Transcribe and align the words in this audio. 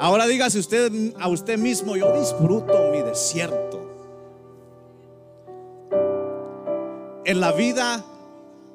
Ahora 0.00 0.26
dígase 0.26 0.58
usted 0.58 0.90
a 1.20 1.28
usted 1.28 1.58
mismo, 1.58 1.94
yo 1.94 2.18
disfruto 2.18 2.72
mi 2.90 3.02
desierto. 3.02 3.86
En 7.26 7.38
la 7.38 7.52
vida 7.52 8.02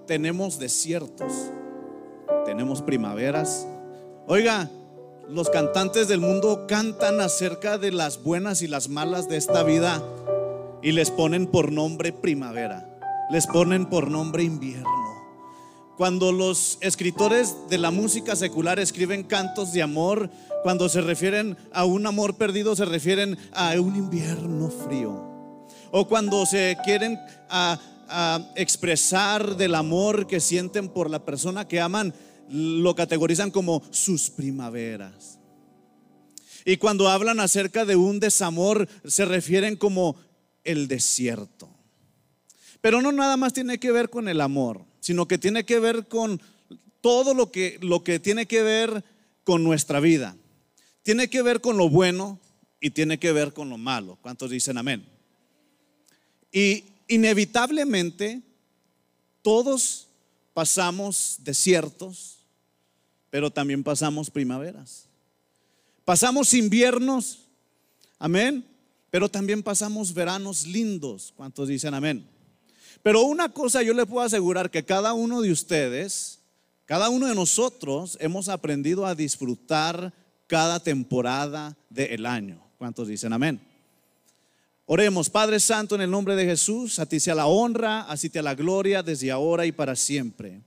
tenemos 0.05 0.59
desiertos, 0.59 1.33
tenemos 2.45 2.83
primaveras. 2.83 3.67
Oiga, 4.27 4.69
los 5.27 5.49
cantantes 5.49 6.07
del 6.07 6.19
mundo 6.19 6.67
cantan 6.67 7.19
acerca 7.19 7.79
de 7.79 7.91
las 7.91 8.21
buenas 8.21 8.61
y 8.61 8.67
las 8.67 8.87
malas 8.87 9.27
de 9.27 9.37
esta 9.37 9.63
vida 9.63 10.03
y 10.83 10.91
les 10.91 11.09
ponen 11.09 11.47
por 11.47 11.71
nombre 11.71 12.13
primavera, 12.13 12.87
les 13.31 13.47
ponen 13.47 13.87
por 13.87 14.11
nombre 14.11 14.43
invierno. 14.43 14.94
Cuando 15.97 16.33
los 16.33 16.77
escritores 16.81 17.55
de 17.69 17.77
la 17.77 17.89
música 17.89 18.35
secular 18.35 18.79
escriben 18.79 19.23
cantos 19.23 19.71
de 19.71 19.81
amor, 19.81 20.29
cuando 20.61 20.89
se 20.89 20.99
refieren 20.99 21.55
a 21.71 21.85
un 21.85 22.05
amor 22.05 22.35
perdido, 22.35 22.75
se 22.75 22.83
refieren 22.83 23.37
a 23.53 23.79
un 23.79 23.95
invierno 23.95 24.69
frío. 24.69 25.13
O 25.91 26.05
cuando 26.07 26.45
se 26.45 26.75
quieren 26.83 27.17
a, 27.49 27.79
expresar 28.55 29.55
del 29.55 29.73
amor 29.73 30.27
que 30.27 30.39
sienten 30.39 30.89
por 30.89 31.09
la 31.09 31.25
persona 31.25 31.67
que 31.67 31.79
aman, 31.79 32.13
lo 32.49 32.93
categorizan 32.93 33.49
como 33.49 33.81
sus 33.89 34.29
primaveras. 34.29 35.39
Y 36.65 36.77
cuando 36.77 37.07
hablan 37.07 37.39
acerca 37.39 37.85
de 37.85 37.95
un 37.95 38.19
desamor, 38.19 38.87
se 39.05 39.23
refieren 39.25 39.75
como 39.75 40.17
el 40.63 40.87
desierto. 40.87 41.69
Pero 42.81 43.01
no 43.01 43.11
nada 43.11 43.37
más 43.37 43.53
tiene 43.53 43.79
que 43.79 43.91
ver 43.91 44.09
con 44.09 44.27
el 44.27 44.41
amor, 44.41 44.85
sino 45.05 45.27
que 45.27 45.37
tiene 45.37 45.65
que 45.65 45.77
ver 45.77 46.07
con 46.07 46.41
todo 46.99 47.35
lo 47.35 47.51
que, 47.51 47.77
lo 47.83 48.03
que 48.03 48.19
tiene 48.19 48.47
que 48.47 48.63
ver 48.63 49.03
con 49.43 49.63
nuestra 49.63 49.99
vida. 49.99 50.35
Tiene 51.03 51.29
que 51.29 51.43
ver 51.43 51.61
con 51.61 51.77
lo 51.77 51.89
bueno 51.89 52.39
y 52.81 52.89
tiene 52.89 53.19
que 53.19 53.31
ver 53.31 53.53
con 53.53 53.69
lo 53.69 53.77
malo. 53.77 54.17
¿Cuántos 54.23 54.49
dicen 54.49 54.79
amén? 54.79 55.05
Y 56.51 56.85
inevitablemente 57.07 58.41
todos 59.43 60.07
pasamos 60.55 61.37
desiertos, 61.43 62.39
pero 63.29 63.51
también 63.51 63.83
pasamos 63.83 64.31
primaveras. 64.31 65.05
Pasamos 66.03 66.51
inviernos, 66.55 67.41
amén, 68.17 68.65
pero 69.11 69.29
también 69.29 69.61
pasamos 69.61 70.15
veranos 70.15 70.65
lindos. 70.65 71.31
¿Cuántos 71.37 71.67
dicen 71.67 71.93
amén? 71.93 72.27
Pero 73.05 73.21
una 73.21 73.49
cosa 73.49 73.83
yo 73.83 73.93
le 73.93 74.07
puedo 74.07 74.25
asegurar 74.25 74.71
que 74.71 74.83
cada 74.83 75.13
uno 75.13 75.41
de 75.41 75.51
ustedes, 75.51 76.39
cada 76.85 77.09
uno 77.09 77.27
de 77.27 77.35
nosotros 77.35 78.17
hemos 78.19 78.49
aprendido 78.49 79.05
a 79.05 79.13
disfrutar 79.13 80.11
cada 80.47 80.79
temporada 80.79 81.77
del 81.91 82.25
año. 82.25 82.59
¿Cuántos 82.79 83.07
dicen 83.07 83.31
amén? 83.31 83.61
Oremos, 84.87 85.29
Padre 85.29 85.59
Santo, 85.59 85.93
en 85.93 86.01
el 86.01 86.09
nombre 86.09 86.35
de 86.35 86.45
Jesús, 86.45 86.97
a 86.97 87.05
ti 87.05 87.19
sea 87.19 87.35
la 87.35 87.45
honra, 87.45 88.11
a 88.11 88.17
ti 88.17 88.27
sea 88.27 88.41
la 88.41 88.55
gloria 88.55 89.03
desde 89.03 89.29
ahora 89.29 89.67
y 89.67 89.71
para 89.71 89.95
siempre. 89.95 90.63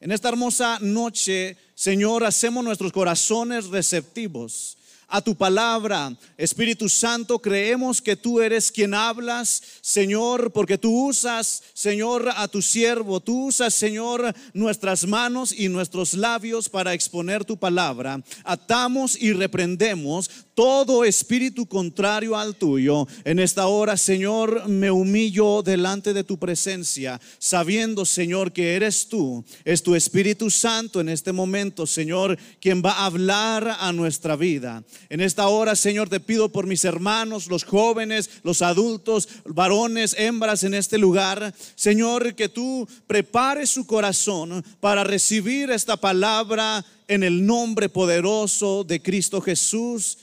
En 0.00 0.12
esta 0.12 0.30
hermosa 0.30 0.78
noche, 0.80 1.58
Señor, 1.74 2.24
hacemos 2.24 2.64
nuestros 2.64 2.90
corazones 2.90 3.66
receptivos 3.66 4.78
a 5.12 5.20
tu 5.20 5.36
palabra. 5.36 6.16
Espíritu 6.38 6.88
Santo, 6.88 7.38
creemos 7.38 8.00
que 8.00 8.16
tú 8.16 8.40
eres 8.40 8.72
quien 8.72 8.94
hablas, 8.94 9.62
Señor, 9.82 10.52
porque 10.52 10.78
tú 10.78 11.08
usas, 11.08 11.62
Señor, 11.74 12.30
a 12.34 12.48
tu 12.48 12.62
siervo. 12.62 13.20
Tú 13.20 13.48
usas, 13.48 13.74
Señor, 13.74 14.34
nuestras 14.54 15.06
manos 15.06 15.52
y 15.52 15.68
nuestros 15.68 16.14
labios 16.14 16.70
para 16.70 16.94
exponer 16.94 17.44
tu 17.44 17.58
palabra. 17.58 18.22
Atamos 18.42 19.20
y 19.20 19.34
reprendemos 19.34 20.30
todo 20.54 21.04
espíritu 21.04 21.66
contrario 21.66 22.36
al 22.36 22.56
tuyo. 22.56 23.06
En 23.24 23.38
esta 23.38 23.66
hora, 23.66 23.96
Señor, 23.96 24.68
me 24.68 24.90
humillo 24.90 25.62
delante 25.62 26.12
de 26.14 26.24
tu 26.24 26.38
presencia, 26.38 27.20
sabiendo, 27.38 28.04
Señor, 28.04 28.52
que 28.52 28.74
eres 28.74 29.08
tú, 29.08 29.44
es 29.64 29.82
tu 29.82 29.94
Espíritu 29.94 30.50
Santo 30.50 31.00
en 31.00 31.08
este 31.08 31.32
momento, 31.32 31.86
Señor, 31.86 32.38
quien 32.60 32.82
va 32.82 32.92
a 32.92 33.06
hablar 33.06 33.76
a 33.78 33.92
nuestra 33.92 34.36
vida. 34.36 34.82
En 35.08 35.20
esta 35.20 35.48
hora, 35.48 35.76
Señor, 35.76 36.08
te 36.08 36.20
pido 36.20 36.50
por 36.50 36.66
mis 36.66 36.84
hermanos, 36.84 37.48
los 37.48 37.64
jóvenes, 37.64 38.30
los 38.42 38.62
adultos, 38.62 39.28
varones, 39.44 40.14
hembras 40.18 40.64
en 40.64 40.74
este 40.74 40.98
lugar, 40.98 41.54
Señor, 41.74 42.34
que 42.34 42.48
tú 42.48 42.88
prepares 43.06 43.70
su 43.70 43.86
corazón 43.86 44.64
para 44.80 45.04
recibir 45.04 45.70
esta 45.70 45.96
palabra 45.96 46.84
en 47.08 47.22
el 47.22 47.44
nombre 47.44 47.88
poderoso 47.88 48.84
de 48.84 49.02
Cristo 49.02 49.40
Jesús. 49.40 50.18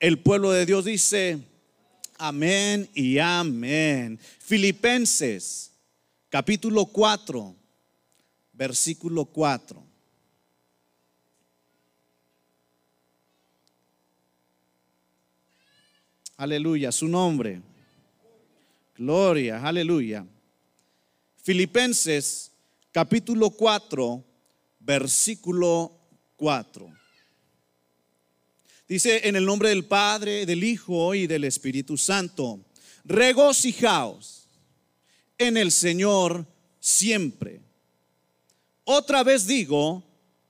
El 0.00 0.18
pueblo 0.18 0.50
de 0.50 0.66
Dios 0.66 0.84
dice, 0.84 1.38
amén 2.18 2.88
y 2.94 3.18
amén. 3.18 4.18
Filipenses, 4.38 5.72
capítulo 6.28 6.86
4, 6.86 7.54
versículo 8.52 9.24
4. 9.24 9.83
Aleluya, 16.44 16.92
su 16.92 17.08
nombre. 17.08 17.62
Gloria, 18.98 19.66
aleluya. 19.66 20.26
Filipenses 21.42 22.52
capítulo 22.92 23.48
4, 23.48 24.22
versículo 24.78 25.90
4. 26.36 26.92
Dice 28.86 29.26
en 29.26 29.36
el 29.36 29.46
nombre 29.46 29.70
del 29.70 29.86
Padre, 29.86 30.44
del 30.44 30.64
Hijo 30.64 31.14
y 31.14 31.26
del 31.26 31.44
Espíritu 31.44 31.96
Santo, 31.96 32.60
regocijaos 33.04 34.46
en 35.38 35.56
el 35.56 35.72
Señor 35.72 36.46
siempre. 36.78 37.62
Otra 38.84 39.24
vez 39.24 39.46
digo, 39.46 40.04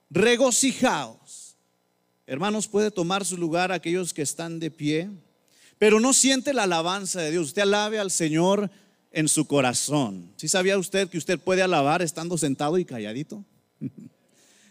regocijaos. 0.09 1.55
Hermanos, 2.27 2.67
puede 2.67 2.91
tomar 2.91 3.23
su 3.23 3.37
lugar 3.37 3.71
aquellos 3.71 4.13
que 4.13 4.23
están 4.23 4.59
de 4.59 4.69
pie, 4.69 5.09
pero 5.77 5.99
no 5.99 6.13
siente 6.13 6.53
la 6.53 6.63
alabanza 6.63 7.21
de 7.21 7.31
Dios. 7.31 7.47
Usted 7.47 7.63
alabe 7.63 7.99
al 7.99 8.11
Señor 8.11 8.69
en 9.11 9.27
su 9.27 9.45
corazón. 9.45 10.31
¿Sí 10.35 10.47
sabía 10.47 10.77
usted 10.77 11.09
que 11.09 11.17
usted 11.17 11.39
puede 11.39 11.61
alabar 11.61 12.01
estando 12.01 12.37
sentado 12.37 12.77
y 12.77 12.85
calladito? 12.85 13.43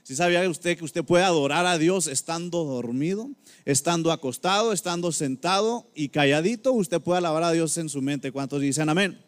Si 0.05 0.15
sabía 0.15 0.47
usted 0.51 0.77
que 0.77 0.85
usted 0.85 1.03
puede 1.03 1.25
adorar 1.25 1.65
a 1.65 1.79
Dios 1.79 2.09
estando 2.09 2.63
dormido, 2.65 3.31
estando 3.65 4.13
acostado, 4.13 4.75
estando 4.75 5.13
sentado 5.13 5.91
y 5.95 6.11
calladito, 6.11 6.75
usted 6.75 7.01
puede 7.01 7.17
alabar 7.17 7.43
a 7.43 7.53
Dios 7.53 7.79
en 7.79 7.89
su 7.89 8.03
mente. 8.03 8.31
¿Cuántos 8.31 8.61
dicen 8.61 8.91
amén? 8.91 9.19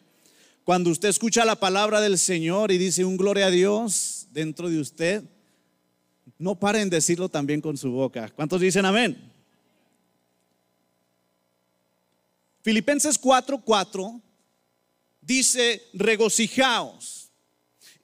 Cuando 0.65 0.91
usted 0.91 1.09
escucha 1.09 1.47
la 1.47 1.57
palabra 1.57 2.03
del 2.03 2.19
Señor 2.19 2.73
y 2.73 2.77
dice 2.77 3.07
un 3.07 3.17
gloria 3.17 3.47
a 3.47 3.51
Dios 3.51 4.27
dentro 4.33 4.69
de 4.69 4.79
usted, 4.79 5.25
no 6.39 6.61
paren 6.61 6.91
de 6.91 6.99
decirlo 6.99 7.31
también 7.31 7.63
con 7.63 7.79
su 7.79 7.91
boca. 7.91 8.29
¿Cuántos 8.37 8.61
dicen 8.61 8.85
amén? 8.85 9.33
Filipenses 12.67 13.17
4:4 13.21 14.21
dice, 15.21 15.85
regocijaos 15.93 17.31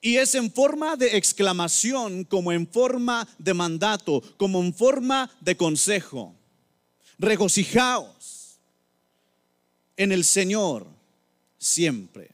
y 0.01 0.19
es 0.19 0.37
en 0.37 0.53
forma 0.53 0.95
de 0.95 1.17
exclamación, 1.17 2.23
como 2.23 2.53
en 2.53 2.69
forma 2.69 3.27
de 3.39 3.55
mandato, 3.55 4.23
como 4.37 4.61
en 4.61 4.73
forma 4.73 5.29
de 5.41 5.57
consejo. 5.57 6.37
Regocijaos 7.19 8.61
en 9.97 10.13
el 10.13 10.23
Señor 10.23 10.87
siempre. 11.59 12.31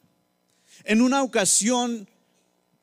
En 0.85 1.01
una 1.01 1.23
ocasión, 1.23 2.07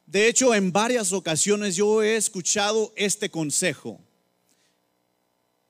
de 0.07 0.27
hecho 0.27 0.55
en 0.55 0.71
varias 0.71 1.13
ocasiones 1.13 1.75
yo 1.75 2.01
he 2.01 2.15
escuchado 2.15 2.91
este 2.95 3.29
consejo. 3.29 4.04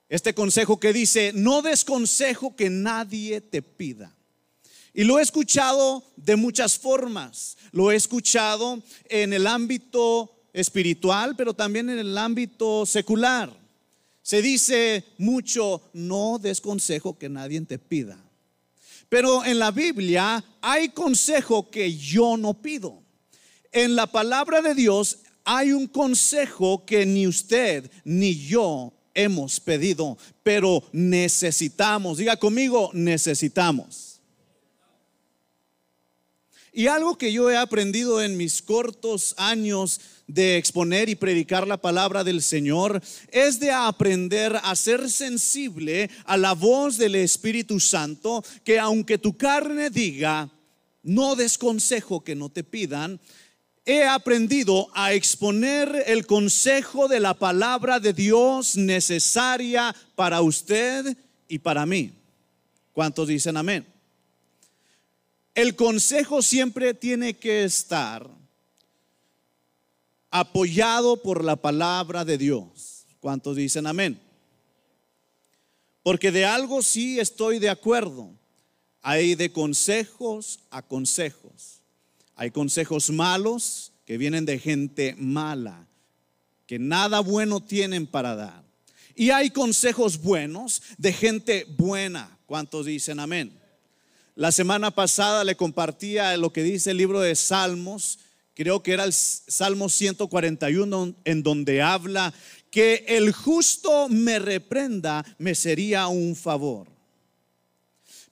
Este 0.07 0.33
consejo 0.33 0.79
que 0.79 0.93
dice, 0.93 1.31
no 1.33 1.61
des 1.61 1.83
consejo 1.83 2.55
que 2.55 2.69
nadie 2.69 3.41
te 3.41 3.61
pida. 3.61 4.15
Y 4.93 5.03
lo 5.03 5.19
he 5.19 5.23
escuchado 5.23 6.03
de 6.15 6.35
muchas 6.35 6.77
formas. 6.77 7.57
Lo 7.71 7.91
he 7.91 7.95
escuchado 7.95 8.81
en 9.09 9.33
el 9.33 9.47
ámbito 9.47 10.31
espiritual, 10.53 11.35
pero 11.35 11.53
también 11.53 11.89
en 11.89 11.99
el 11.99 12.17
ámbito 12.17 12.85
secular. 12.85 13.51
Se 14.21 14.41
dice 14.41 15.03
mucho, 15.17 15.81
no 15.93 16.39
des 16.39 16.61
consejo 16.61 17.17
que 17.17 17.27
nadie 17.27 17.59
te 17.61 17.77
pida. 17.77 18.17
Pero 19.09 19.43
en 19.43 19.59
la 19.59 19.71
Biblia 19.71 20.43
hay 20.61 20.89
consejo 20.89 21.69
que 21.69 21.95
yo 21.95 22.37
no 22.37 22.53
pido. 22.53 23.03
En 23.71 23.95
la 23.95 24.07
palabra 24.07 24.61
de 24.61 24.73
Dios 24.73 25.19
hay 25.43 25.73
un 25.73 25.87
consejo 25.87 26.85
que 26.85 27.05
ni 27.05 27.27
usted 27.27 27.91
ni 28.03 28.35
yo 28.35 28.93
hemos 29.15 29.59
pedido, 29.59 30.17
pero 30.43 30.83
necesitamos. 30.91 32.19
Diga 32.19 32.37
conmigo, 32.37 32.91
necesitamos. 32.93 34.21
Y 36.71 36.87
algo 36.87 37.17
que 37.17 37.31
yo 37.31 37.49
he 37.49 37.55
aprendido 37.55 38.21
en 38.21 38.35
mis 38.35 38.61
cortos 38.61 39.33
años 39.37 40.01
de 40.27 40.57
exponer 40.57 41.07
y 41.07 41.15
predicar 41.15 41.65
la 41.65 41.77
palabra 41.77 42.25
del 42.25 42.41
Señor 42.41 43.01
es 43.31 43.61
de 43.61 43.71
aprender 43.71 44.59
a 44.61 44.75
ser 44.75 45.09
sensible 45.09 46.09
a 46.25 46.35
la 46.35 46.53
voz 46.53 46.97
del 46.97 47.15
Espíritu 47.15 47.79
Santo, 47.79 48.43
que 48.65 48.77
aunque 48.77 49.17
tu 49.17 49.37
carne 49.37 49.89
diga, 49.89 50.49
no 51.01 51.35
des 51.35 51.57
consejo 51.57 52.23
que 52.23 52.35
no 52.35 52.49
te 52.49 52.63
pidan, 52.63 53.21
he 53.85 54.03
aprendido 54.03 54.89
a 54.93 55.13
exponer 55.13 56.03
el 56.07 56.25
consejo 56.25 57.07
de 57.07 57.19
la 57.19 57.35
palabra 57.35 57.99
de 57.99 58.13
Dios 58.13 58.75
necesaria 58.75 59.95
para 60.15 60.41
usted 60.41 61.15
y 61.47 61.59
para 61.59 61.85
mí. 61.85 62.11
¿Cuántos 62.93 63.27
dicen 63.27 63.57
amén? 63.57 63.85
El 65.53 65.75
consejo 65.75 66.41
siempre 66.41 66.93
tiene 66.93 67.35
que 67.35 67.63
estar 67.63 68.27
apoyado 70.31 71.21
por 71.21 71.43
la 71.43 71.55
palabra 71.55 72.25
de 72.25 72.37
Dios. 72.37 73.05
¿Cuántos 73.19 73.55
dicen 73.55 73.87
amén? 73.87 74.19
Porque 76.03 76.31
de 76.31 76.45
algo 76.45 76.81
sí 76.81 77.19
estoy 77.19 77.59
de 77.59 77.69
acuerdo. 77.69 78.31
Hay 79.01 79.35
de 79.35 79.51
consejos 79.51 80.59
a 80.71 80.81
consejos. 80.81 81.74
Hay 82.35 82.51
consejos 82.51 83.09
malos 83.09 83.93
que 84.05 84.17
vienen 84.17 84.45
de 84.45 84.59
gente 84.59 85.15
mala, 85.17 85.87
que 86.67 86.79
nada 86.79 87.21
bueno 87.21 87.61
tienen 87.61 88.07
para 88.07 88.35
dar. 88.35 88.63
Y 89.15 89.29
hay 89.29 89.49
consejos 89.49 90.21
buenos 90.21 90.81
de 90.97 91.13
gente 91.13 91.65
buena. 91.77 92.37
¿Cuántos 92.45 92.85
dicen 92.85 93.19
amén? 93.19 93.57
La 94.35 94.51
semana 94.51 94.91
pasada 94.91 95.45
le 95.45 95.55
compartía 95.55 96.35
lo 96.35 96.51
que 96.51 96.63
dice 96.63 96.91
el 96.91 96.97
libro 96.97 97.21
de 97.21 97.35
Salmos, 97.35 98.19
creo 98.53 98.83
que 98.83 98.91
era 98.91 99.05
el 99.05 99.13
Salmo 99.13 99.87
141, 99.87 101.15
en 101.23 101.43
donde 101.43 101.81
habla 101.81 102.33
que 102.69 103.05
el 103.07 103.31
justo 103.31 104.09
me 104.09 104.39
reprenda, 104.39 105.25
me 105.37 105.55
sería 105.55 106.07
un 106.07 106.35
favor. 106.35 106.87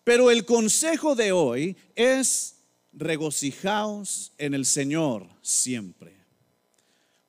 Pero 0.04 0.30
el 0.30 0.44
consejo 0.44 1.16
de 1.16 1.32
hoy 1.32 1.78
es 1.96 2.53
regocijaos 2.94 4.32
en 4.38 4.54
el 4.54 4.66
Señor 4.66 5.28
siempre. 5.42 6.14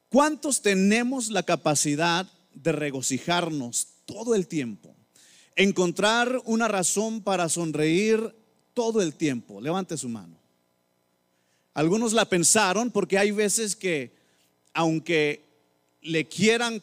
¿Cuántos 0.09 0.63
tenemos 0.63 1.31
la 1.31 1.43
capacidad 1.43 2.31
de 2.55 2.73
regocijarnos 2.73 3.89
todo 4.07 4.35
el 4.35 4.47
tiempo? 4.47 4.95
Encontrar 5.57 6.41
una 6.45 6.69
razón 6.69 7.23
para 7.23 7.49
sonreír 7.49 8.35
todo 8.75 9.01
el 9.01 9.15
tiempo. 9.15 9.61
Levante 9.61 9.97
su 9.97 10.09
mano. 10.09 10.37
Algunos 11.73 12.13
la 12.13 12.29
pensaron 12.29 12.91
porque 12.91 13.19
hay 13.19 13.33
veces 13.33 13.75
que, 13.75 14.15
aunque 14.73 15.43
le 16.03 16.27
quieran 16.27 16.83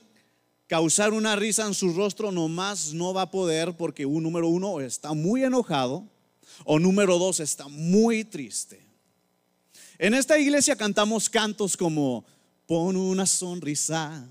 causar 0.67 1.13
una 1.13 1.35
risa 1.35 1.65
en 1.65 1.73
su 1.73 1.93
rostro, 1.93 2.31
nomás 2.31 2.93
no 2.93 3.13
va 3.13 3.23
a 3.23 3.31
poder 3.31 3.77
porque 3.77 4.05
un 4.05 4.23
número 4.23 4.47
uno 4.47 4.81
está 4.81 5.13
muy 5.13 5.43
enojado 5.43 6.05
o 6.65 6.79
número 6.79 7.17
dos 7.17 7.39
está 7.39 7.67
muy 7.67 8.23
triste. 8.23 8.81
En 9.97 10.13
esta 10.13 10.39
iglesia 10.39 10.75
cantamos 10.75 11.29
cantos 11.29 11.77
como 11.77 12.25
pon 12.65 12.95
una 12.95 13.25
sonrisa 13.25 14.27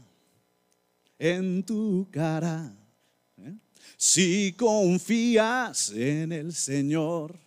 en 1.19 1.63
tu 1.63 2.09
cara. 2.11 2.73
¿eh? 3.39 3.55
Si 3.97 4.53
confías 4.57 5.91
en 5.91 6.33
el 6.33 6.55
Señor. 6.55 7.39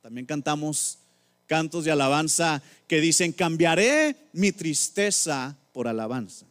También 0.00 0.26
cantamos 0.26 0.98
cantos 1.46 1.84
de 1.84 1.90
alabanza 1.90 2.62
que 2.86 3.00
dicen, 3.00 3.32
cambiaré 3.32 4.16
mi 4.32 4.52
tristeza 4.52 5.56
por 5.72 5.88
alabanza. 5.88 6.46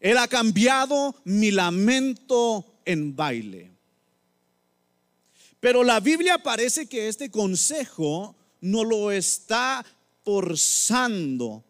Él 0.00 0.18
ha 0.18 0.28
cambiado 0.28 1.14
mi 1.24 1.50
lamento 1.50 2.64
en 2.84 3.16
baile. 3.16 3.73
Pero 5.64 5.82
la 5.82 5.98
Biblia 5.98 6.36
parece 6.36 6.84
que 6.84 7.08
este 7.08 7.30
consejo 7.30 8.36
no 8.60 8.84
lo 8.84 9.10
está 9.10 9.82
forzando, 10.22 11.64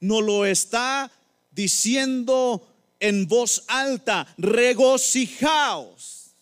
no 0.00 0.20
lo 0.20 0.44
está 0.44 1.12
diciendo 1.52 2.66
en 2.98 3.28
voz 3.28 3.62
alta, 3.68 4.26
regocijaos 4.36 6.32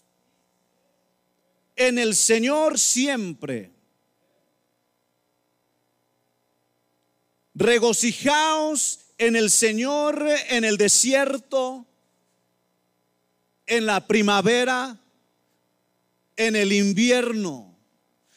en 1.77 1.99
el 1.99 2.17
Señor 2.17 2.79
siempre. 2.79 3.71
Regocijaos 7.53 9.01
en 9.19 9.37
el 9.37 9.51
Señor 9.51 10.27
en 10.49 10.65
el 10.65 10.79
desierto, 10.79 11.85
en 13.67 13.85
la 13.85 14.07
primavera, 14.07 14.99
en 16.37 16.57
el 16.57 16.73
invierno. 16.73 17.75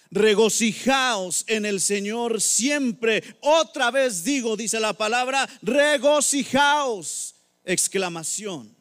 Regocijaos 0.10 1.44
en 1.48 1.66
el 1.66 1.82
Señor 1.82 2.42
siempre. 2.42 3.24
Otra 3.42 3.92
vez 3.92 4.24
digo, 4.24 4.56
dice 4.56 4.80
la 4.80 4.94
palabra, 4.94 5.48
regocijaos. 5.62 7.36
Exclamación. 7.66 8.78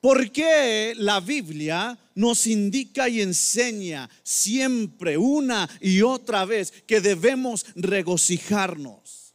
¿Por 0.00 0.30
qué 0.30 0.94
la 0.96 1.20
Biblia 1.20 1.98
nos 2.14 2.46
indica 2.46 3.08
y 3.08 3.20
enseña 3.20 4.08
siempre, 4.22 5.18
una 5.18 5.68
y 5.80 6.00
otra 6.02 6.46
vez, 6.46 6.72
que 6.86 7.00
debemos 7.00 7.66
regocijarnos? 7.74 9.34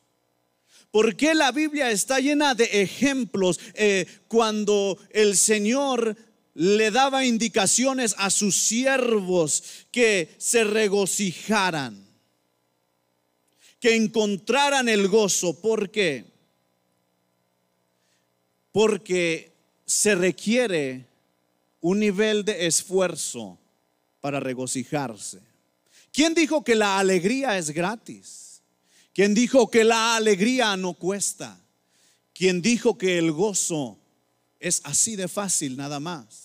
¿Por 0.89 1.15
qué 1.15 1.35
la 1.35 1.51
Biblia 1.51 1.91
está 1.91 2.19
llena 2.19 2.55
de 2.55 2.81
ejemplos 2.81 3.59
eh, 3.73 4.05
cuando 4.27 4.97
el 5.11 5.35
Señor 5.35 6.15
le 6.55 6.89
daba 6.89 7.25
indicaciones 7.25 8.15
a 8.17 8.29
sus 8.29 8.55
siervos 8.55 9.63
que 9.91 10.33
se 10.37 10.63
regocijaran, 10.63 12.03
que 13.79 13.95
encontraran 13.95 14.89
el 14.89 15.07
gozo? 15.09 15.59
¿Por 15.61 15.91
qué? 15.91 16.25
Porque 18.71 19.51
se 19.85 20.15
requiere 20.15 21.05
un 21.81 21.99
nivel 21.99 22.45
de 22.45 22.65
esfuerzo 22.65 23.59
para 24.21 24.39
regocijarse. 24.39 25.41
¿Quién 26.11 26.33
dijo 26.33 26.63
que 26.63 26.75
la 26.75 26.97
alegría 26.97 27.57
es 27.57 27.71
gratis? 27.71 28.61
¿Quién 29.13 29.33
dijo 29.33 29.69
que 29.69 29.83
la 29.83 30.15
alegría 30.15 30.75
no 30.77 30.93
cuesta? 30.93 31.59
¿Quién 32.33 32.61
dijo 32.61 32.97
que 32.97 33.17
el 33.17 33.33
gozo 33.33 33.97
es 34.59 34.81
así 34.85 35.15
de 35.15 35.27
fácil 35.27 35.75
nada 35.75 35.99
más? 35.99 36.44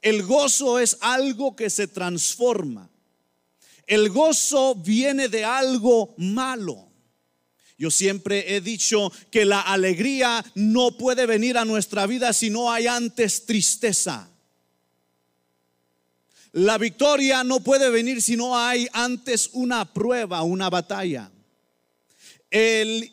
El 0.00 0.22
gozo 0.22 0.78
es 0.78 0.96
algo 1.00 1.56
que 1.56 1.70
se 1.70 1.88
transforma. 1.88 2.90
El 3.86 4.10
gozo 4.10 4.74
viene 4.74 5.28
de 5.28 5.44
algo 5.44 6.14
malo. 6.18 6.88
Yo 7.78 7.90
siempre 7.90 8.56
he 8.56 8.60
dicho 8.60 9.12
que 9.30 9.44
la 9.44 9.60
alegría 9.60 10.44
no 10.54 10.96
puede 10.98 11.26
venir 11.26 11.56
a 11.56 11.64
nuestra 11.64 12.06
vida 12.06 12.32
si 12.32 12.50
no 12.50 12.72
hay 12.72 12.86
antes 12.86 13.46
tristeza. 13.46 14.28
La 16.52 16.76
victoria 16.76 17.44
no 17.44 17.60
puede 17.60 17.88
venir 17.90 18.20
si 18.20 18.36
no 18.36 18.58
hay 18.58 18.88
antes 18.92 19.50
una 19.52 19.92
prueba, 19.92 20.42
una 20.42 20.68
batalla. 20.68 21.30
El 22.50 23.12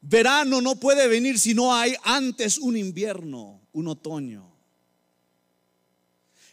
verano 0.00 0.60
no 0.60 0.76
puede 0.76 1.08
venir 1.08 1.38
si 1.38 1.52
no 1.52 1.74
hay 1.74 1.94
antes 2.02 2.58
un 2.58 2.76
invierno, 2.76 3.60
un 3.72 3.88
otoño. 3.88 4.55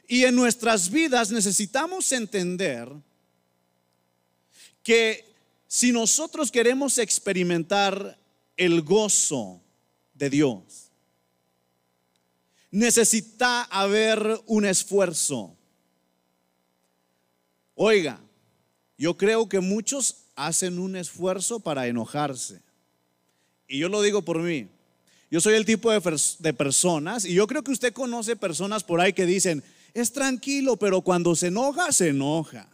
Y 0.07 0.25
en 0.25 0.35
nuestras 0.35 0.89
vidas 0.89 1.31
necesitamos 1.31 2.11
entender 2.11 2.89
que 4.83 5.25
si 5.67 5.91
nosotros 5.91 6.51
queremos 6.51 6.97
experimentar 6.97 8.19
el 8.57 8.81
gozo 8.81 9.61
de 10.13 10.29
Dios, 10.29 10.91
necesita 12.69 13.63
haber 13.63 14.41
un 14.45 14.65
esfuerzo. 14.65 15.55
Oiga, 17.75 18.19
yo 18.97 19.17
creo 19.17 19.47
que 19.47 19.59
muchos 19.59 20.25
hacen 20.35 20.79
un 20.79 20.95
esfuerzo 20.95 21.59
para 21.59 21.87
enojarse. 21.87 22.61
Y 23.67 23.79
yo 23.79 23.89
lo 23.89 24.01
digo 24.01 24.21
por 24.21 24.39
mí. 24.39 24.67
Yo 25.31 25.41
soy 25.41 25.55
el 25.55 25.65
tipo 25.65 25.91
de, 25.91 26.53
personas, 26.53 27.25
y 27.25 27.33
yo 27.33 27.47
creo 27.47 27.63
que 27.63 27.71
usted 27.71 27.91
conoce 27.91 28.35
personas 28.35 28.83
por 28.83 29.01
ahí 29.01 29.13
que 29.13 29.25
dicen, 29.25 29.63
es 29.93 30.11
tranquilo, 30.11 30.77
pero 30.77 31.01
cuando 31.01 31.35
se 31.35 31.47
enoja, 31.47 31.91
se 31.91 32.09
enoja. 32.09 32.67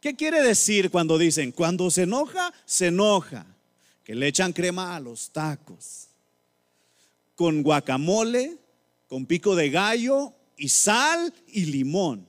¿Qué 0.00 0.14
quiere 0.14 0.42
decir 0.42 0.90
cuando 0.90 1.18
dicen, 1.18 1.52
cuando 1.52 1.90
se 1.90 2.02
enoja, 2.02 2.52
se 2.64 2.86
enoja? 2.86 3.46
Que 4.04 4.14
le 4.14 4.28
echan 4.28 4.52
crema 4.52 4.96
a 4.96 5.00
los 5.00 5.30
tacos, 5.30 6.08
con 7.34 7.62
guacamole, 7.62 8.56
con 9.08 9.26
pico 9.26 9.54
de 9.54 9.70
gallo 9.70 10.32
y 10.56 10.68
sal 10.68 11.32
y 11.48 11.66
limón. 11.66 12.26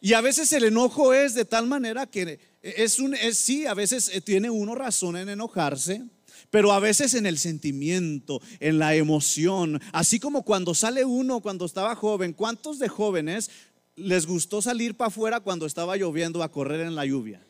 Y 0.00 0.14
a 0.14 0.20
veces 0.22 0.50
el 0.54 0.64
enojo 0.64 1.12
es 1.12 1.34
de 1.34 1.44
tal 1.44 1.66
manera 1.66 2.06
que 2.06 2.40
es 2.62 2.98
un, 2.98 3.14
es, 3.14 3.36
sí, 3.36 3.66
a 3.66 3.74
veces 3.74 4.10
eh, 4.12 4.20
tiene 4.20 4.48
uno 4.48 4.74
razón 4.74 5.16
en 5.16 5.28
enojarse, 5.28 6.02
pero 6.50 6.72
a 6.72 6.80
veces 6.80 7.14
en 7.14 7.26
el 7.26 7.38
sentimiento, 7.38 8.42
en 8.58 8.78
la 8.78 8.94
emoción, 8.94 9.80
así 9.92 10.18
como 10.18 10.44
cuando 10.44 10.74
sale 10.74 11.04
uno 11.04 11.40
cuando 11.40 11.64
estaba 11.64 11.94
joven, 11.94 12.32
¿cuántos 12.32 12.78
de 12.78 12.88
jóvenes 12.88 13.50
les 13.96 14.26
gustó 14.26 14.60
salir 14.60 14.96
para 14.96 15.08
afuera 15.08 15.40
cuando 15.40 15.66
estaba 15.66 15.96
lloviendo 15.96 16.42
a 16.42 16.50
correr 16.50 16.80
en 16.80 16.94
la 16.94 17.06
lluvia? 17.06 17.40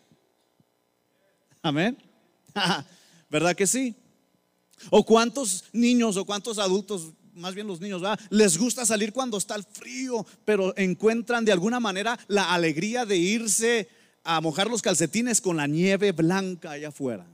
Amén. 1.63 1.97
¿Verdad 3.31 3.57
que 3.57 3.67
sí? 3.67 3.95
¿O 4.91 5.05
cuántos 5.05 5.65
niños 5.73 6.17
o 6.17 6.25
cuántos 6.25 6.59
adultos, 6.59 7.13
más 7.35 7.55
bien 7.55 7.67
los 7.67 7.81
niños, 7.81 8.03
les 8.29 8.59
gusta 8.59 8.85
salir 8.85 9.13
cuando 9.13 9.39
está 9.39 9.55
el 9.55 9.65
frío, 9.65 10.27
pero 10.45 10.77
encuentran 10.77 11.45
de 11.45 11.53
alguna 11.53 11.81
manera 11.81 12.19
la 12.29 12.53
alegría 12.53 13.05
de 13.07 13.17
irse 13.17 13.89
a 14.25 14.41
mojar 14.41 14.69
los 14.69 14.83
calcetines 14.83 15.41
con 15.41 15.57
la 15.57 15.67
nieve 15.67 16.13
blanca 16.13 16.73
allá 16.73 16.89
afuera? 16.89 17.27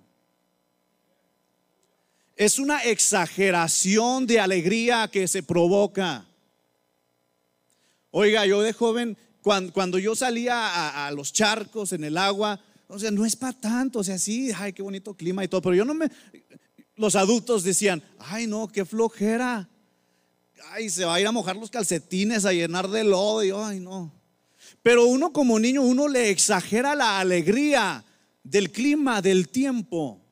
Es 2.36 2.58
una 2.58 2.84
exageración 2.84 4.26
de 4.26 4.38
alegría 4.38 5.08
que 5.10 5.26
se 5.26 5.42
provoca. 5.42 6.26
Oiga, 8.10 8.44
yo 8.44 8.60
de 8.60 8.74
joven, 8.74 9.16
cuando, 9.42 9.98
yo 9.98 10.14
salía 10.14 11.06
a, 11.06 11.10
los 11.12 11.32
charcos 11.32 11.92
en 11.92 12.04
el 12.04 12.18
agua, 12.18 12.60
o 12.88 12.98
sea, 12.98 13.10
no 13.10 13.24
es 13.24 13.36
para 13.36 13.58
tanto, 13.58 14.00
o 14.00 14.04
sea, 14.04 14.18
sí, 14.18 14.50
ay, 14.54 14.72
qué 14.72 14.82
bonito 14.82 15.14
clima 15.14 15.44
y 15.44 15.48
todo, 15.48 15.62
pero 15.62 15.74
yo 15.74 15.84
no 15.84 15.94
me, 15.94 16.10
los 16.96 17.14
adultos 17.16 17.62
decían, 17.62 18.02
ay, 18.18 18.46
no, 18.46 18.68
qué 18.68 18.84
flojera, 18.84 19.68
ay, 20.72 20.90
se 20.90 21.04
va 21.04 21.14
a 21.14 21.20
ir 21.20 21.26
a 21.26 21.32
mojar 21.32 21.56
los 21.56 21.70
calcetines, 21.70 22.44
a 22.44 22.52
llenar 22.52 22.88
de 22.88 23.04
lodo, 23.04 23.64
ay, 23.64 23.80
no. 23.80 24.12
Pero 24.82 25.06
uno 25.06 25.32
como 25.32 25.58
niño, 25.58 25.82
uno 25.82 26.08
le 26.08 26.30
exagera 26.30 26.94
la 26.94 27.20
alegría 27.20 28.04
del 28.42 28.70
clima, 28.72 29.22
del 29.22 29.48
tiempo. 29.48 30.25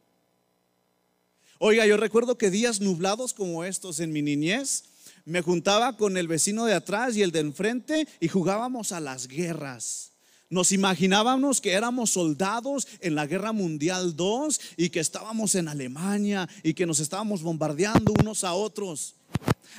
Oiga, 1.66 1.86
yo 1.86 1.96
recuerdo 1.96 2.36
que 2.36 2.50
días 2.50 2.82
nublados 2.82 3.32
como 3.32 3.64
estos 3.64 3.98
en 3.98 4.12
mi 4.12 4.20
niñez, 4.20 4.84
me 5.24 5.40
juntaba 5.40 5.96
con 5.96 6.18
el 6.18 6.28
vecino 6.28 6.66
de 6.66 6.74
atrás 6.74 7.16
y 7.16 7.22
el 7.22 7.30
de 7.30 7.40
enfrente 7.40 8.06
y 8.20 8.28
jugábamos 8.28 8.92
a 8.92 9.00
las 9.00 9.28
guerras. 9.28 10.12
Nos 10.50 10.72
imaginábamos 10.72 11.62
que 11.62 11.72
éramos 11.72 12.10
soldados 12.10 12.86
en 13.00 13.14
la 13.14 13.26
Guerra 13.26 13.52
Mundial 13.52 14.14
II 14.18 14.54
y 14.76 14.90
que 14.90 15.00
estábamos 15.00 15.54
en 15.54 15.68
Alemania 15.68 16.46
y 16.62 16.74
que 16.74 16.84
nos 16.84 17.00
estábamos 17.00 17.40
bombardeando 17.40 18.12
unos 18.20 18.44
a 18.44 18.52
otros. 18.52 19.14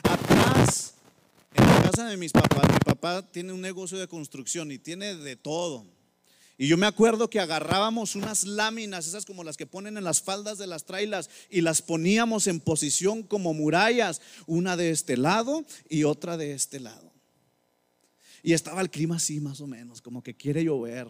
Atrás, 0.02 0.96
en 1.54 1.68
la 1.68 1.84
casa 1.84 2.08
de 2.08 2.18
mis 2.18 2.32
papás, 2.32 2.68
mi 2.68 2.80
papá 2.80 3.22
tiene 3.32 3.54
un 3.54 3.62
negocio 3.62 4.00
de 4.00 4.08
construcción 4.08 4.72
y 4.72 4.80
tiene 4.80 5.14
de 5.14 5.36
todo. 5.36 5.86
Y 6.58 6.68
yo 6.68 6.78
me 6.78 6.86
acuerdo 6.86 7.30
que 7.30 7.42
agarrábamos 7.42 8.16
unas 8.16 8.46
láminas, 8.46 9.08
esas 9.08 9.26
como 9.26 9.44
las 9.44 9.58
que 9.58 9.66
ponen 9.66 9.98
en 9.98 10.06
las 10.06 10.22
faldas 10.22 10.58
de 10.58 10.68
las 10.68 10.86
trailas, 10.86 11.30
y 11.50 11.62
las 11.62 11.82
poníamos 11.82 12.48
en 12.48 12.62
posición 12.62 13.24
como 13.24 13.54
murallas, 13.54 14.22
una 14.48 14.78
de 14.78 14.92
este 14.92 15.18
lado 15.18 15.66
y 15.90 16.06
otra 16.06 16.38
de 16.38 16.54
este 16.54 16.80
lado. 16.80 17.12
Y 18.42 18.54
estaba 18.54 18.82
el 18.82 18.90
clima 18.90 19.18
así 19.18 19.42
más 19.42 19.60
o 19.60 19.68
menos, 19.68 20.02
como 20.02 20.24
que 20.24 20.36
quiere 20.36 20.64
llover. 20.64 21.08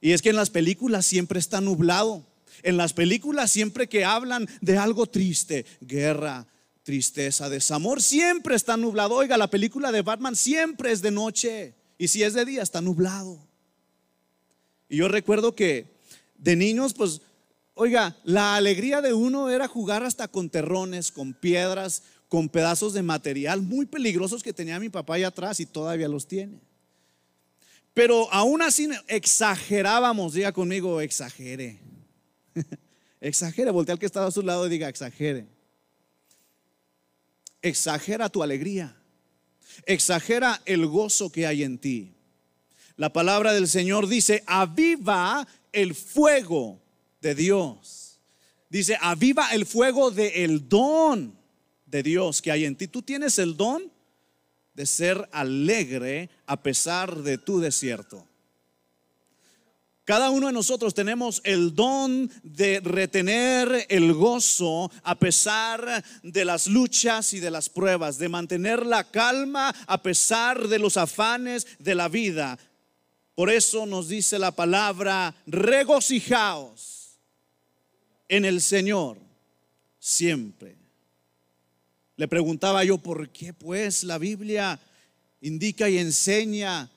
Y 0.00 0.12
es 0.12 0.22
que 0.22 0.30
en 0.30 0.36
las 0.36 0.50
películas 0.50 1.06
siempre 1.06 1.40
está 1.40 1.60
nublado. 1.60 2.24
En 2.62 2.76
las 2.76 2.92
películas 2.92 3.50
siempre 3.50 3.88
que 3.88 4.04
hablan 4.04 4.46
de 4.60 4.78
algo 4.78 5.06
triste, 5.06 5.66
guerra, 5.80 6.46
tristeza, 6.84 7.48
desamor, 7.48 8.00
siempre 8.00 8.54
está 8.54 8.76
nublado. 8.76 9.14
Oiga, 9.14 9.36
la 9.36 9.50
película 9.50 9.90
de 9.90 10.02
Batman 10.02 10.36
siempre 10.36 10.92
es 10.92 11.02
de 11.02 11.10
noche. 11.10 11.74
Y 11.98 12.08
si 12.08 12.22
es 12.22 12.34
de 12.34 12.44
día, 12.44 12.62
está 12.62 12.80
nublado. 12.80 13.44
Y 14.88 14.98
yo 14.98 15.08
recuerdo 15.08 15.54
que 15.54 15.86
de 16.36 16.56
niños, 16.56 16.94
pues, 16.94 17.20
oiga, 17.74 18.16
la 18.24 18.56
alegría 18.56 19.00
de 19.00 19.14
uno 19.14 19.50
era 19.50 19.68
jugar 19.68 20.02
hasta 20.02 20.28
con 20.28 20.50
terrones, 20.50 21.10
con 21.10 21.34
piedras, 21.34 22.02
con 22.28 22.48
pedazos 22.48 22.92
de 22.92 23.02
material 23.02 23.62
muy 23.62 23.86
peligrosos 23.86 24.42
que 24.42 24.52
tenía 24.52 24.80
mi 24.80 24.88
papá 24.88 25.14
allá 25.14 25.28
atrás 25.28 25.60
y 25.60 25.66
todavía 25.66 26.08
los 26.08 26.26
tiene. 26.26 26.60
Pero 27.92 28.30
aún 28.32 28.60
así 28.60 28.88
exagerábamos, 29.06 30.34
diga 30.34 30.52
conmigo, 30.52 31.00
exagere. 31.00 31.78
exagere, 33.20 33.70
voltea 33.70 33.92
al 33.92 33.98
que 34.00 34.06
estaba 34.06 34.26
a 34.26 34.32
su 34.32 34.42
lado 34.42 34.66
y 34.66 34.70
diga, 34.70 34.88
exagere. 34.88 35.46
Exagera 37.62 38.28
tu 38.28 38.42
alegría. 38.42 38.96
Exagera 39.86 40.60
el 40.66 40.86
gozo 40.86 41.30
que 41.30 41.46
hay 41.46 41.62
en 41.62 41.78
ti. 41.78 42.13
La 42.96 43.12
palabra 43.12 43.52
del 43.52 43.68
Señor 43.68 44.06
dice, 44.06 44.44
aviva 44.46 45.46
el 45.72 45.94
fuego 45.94 46.80
de 47.20 47.34
Dios. 47.34 48.20
Dice, 48.68 48.96
aviva 49.00 49.52
el 49.52 49.66
fuego 49.66 50.10
del 50.10 50.32
el 50.34 50.68
don 50.68 51.36
de 51.86 52.02
Dios 52.02 52.40
que 52.40 52.52
hay 52.52 52.64
en 52.64 52.76
ti. 52.76 52.88
Tú 52.88 53.02
tienes 53.02 53.38
el 53.38 53.56
don 53.56 53.90
de 54.74 54.86
ser 54.86 55.28
alegre 55.32 56.30
a 56.46 56.62
pesar 56.62 57.22
de 57.22 57.38
tu 57.38 57.60
desierto. 57.60 58.26
Cada 60.04 60.28
uno 60.28 60.48
de 60.48 60.52
nosotros 60.52 60.92
tenemos 60.92 61.40
el 61.44 61.74
don 61.74 62.30
de 62.42 62.80
retener 62.80 63.86
el 63.88 64.12
gozo 64.12 64.90
a 65.02 65.18
pesar 65.18 66.04
de 66.22 66.44
las 66.44 66.66
luchas 66.66 67.32
y 67.32 67.40
de 67.40 67.50
las 67.50 67.70
pruebas, 67.70 68.18
de 68.18 68.28
mantener 68.28 68.84
la 68.84 69.04
calma 69.10 69.74
a 69.86 70.02
pesar 70.02 70.68
de 70.68 70.78
los 70.78 70.98
afanes 70.98 71.66
de 71.78 71.94
la 71.94 72.08
vida. 72.08 72.58
Por 73.34 73.50
eso 73.50 73.84
nos 73.84 74.08
dice 74.08 74.38
la 74.38 74.52
palabra, 74.52 75.34
regocijaos 75.46 77.18
en 78.28 78.44
el 78.44 78.60
Señor 78.60 79.18
siempre. 79.98 80.76
Le 82.16 82.28
preguntaba 82.28 82.84
yo, 82.84 82.98
¿por 82.98 83.28
qué 83.30 83.52
pues 83.52 84.04
la 84.04 84.18
Biblia 84.18 84.78
indica 85.40 85.88
y 85.88 85.98
enseña 85.98 86.90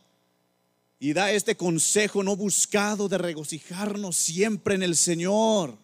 y 0.99 1.13
da 1.13 1.31
este 1.31 1.55
consejo 1.55 2.21
no 2.21 2.35
buscado 2.35 3.07
de 3.09 3.17
regocijarnos 3.17 4.15
siempre 4.15 4.75
en 4.75 4.83
el 4.83 4.95
Señor? 4.95 5.75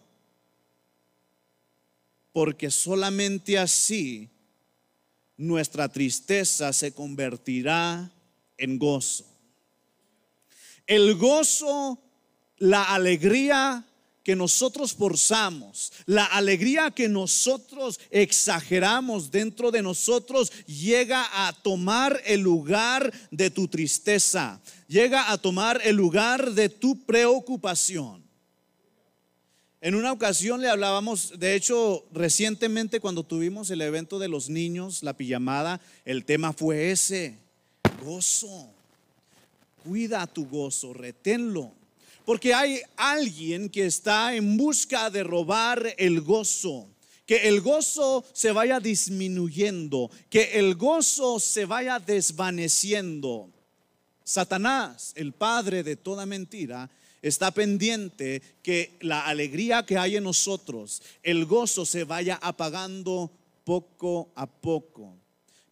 Porque 2.32 2.70
solamente 2.70 3.58
así 3.58 4.28
nuestra 5.36 5.88
tristeza 5.88 6.72
se 6.72 6.92
convertirá 6.92 8.12
en 8.56 8.78
gozo. 8.78 9.33
El 10.86 11.14
gozo, 11.14 11.98
la 12.58 12.94
alegría 12.94 13.84
que 14.24 14.34
nosotros 14.34 14.94
forzamos, 14.94 15.92
la 16.06 16.24
alegría 16.24 16.90
que 16.90 17.08
nosotros 17.08 18.00
exageramos 18.10 19.30
dentro 19.30 19.70
de 19.70 19.82
nosotros, 19.82 20.50
llega 20.66 21.46
a 21.46 21.52
tomar 21.52 22.20
el 22.24 22.40
lugar 22.40 23.12
de 23.30 23.50
tu 23.50 23.68
tristeza, 23.68 24.60
llega 24.88 25.30
a 25.30 25.36
tomar 25.36 25.80
el 25.84 25.96
lugar 25.96 26.52
de 26.52 26.70
tu 26.70 27.04
preocupación. 27.04 28.24
En 29.82 29.94
una 29.94 30.12
ocasión 30.12 30.62
le 30.62 30.70
hablábamos, 30.70 31.38
de 31.38 31.54
hecho, 31.54 32.06
recientemente 32.10 33.00
cuando 33.00 33.22
tuvimos 33.22 33.68
el 33.68 33.82
evento 33.82 34.18
de 34.18 34.28
los 34.28 34.48
niños, 34.48 35.02
la 35.02 35.12
pijamada, 35.14 35.82
el 36.06 36.24
tema 36.24 36.54
fue 36.54 36.90
ese, 36.90 37.36
gozo. 38.02 38.73
Cuida 39.84 40.26
tu 40.26 40.46
gozo, 40.46 40.92
reténlo. 40.92 41.72
Porque 42.24 42.54
hay 42.54 42.80
alguien 42.96 43.68
que 43.68 43.86
está 43.86 44.34
en 44.34 44.56
busca 44.56 45.10
de 45.10 45.22
robar 45.22 45.94
el 45.98 46.22
gozo. 46.22 46.88
Que 47.26 47.48
el 47.48 47.60
gozo 47.60 48.24
se 48.32 48.52
vaya 48.52 48.80
disminuyendo, 48.80 50.10
que 50.28 50.58
el 50.58 50.74
gozo 50.74 51.40
se 51.40 51.64
vaya 51.64 51.98
desvaneciendo. 51.98 53.50
Satanás, 54.24 55.12
el 55.16 55.32
padre 55.32 55.82
de 55.82 55.96
toda 55.96 56.26
mentira, 56.26 56.90
está 57.22 57.50
pendiente 57.50 58.42
que 58.62 58.96
la 59.00 59.26
alegría 59.26 59.86
que 59.86 59.96
hay 59.96 60.16
en 60.16 60.24
nosotros, 60.24 61.02
el 61.22 61.46
gozo 61.46 61.86
se 61.86 62.04
vaya 62.04 62.38
apagando 62.42 63.30
poco 63.64 64.30
a 64.34 64.46
poco. 64.46 65.23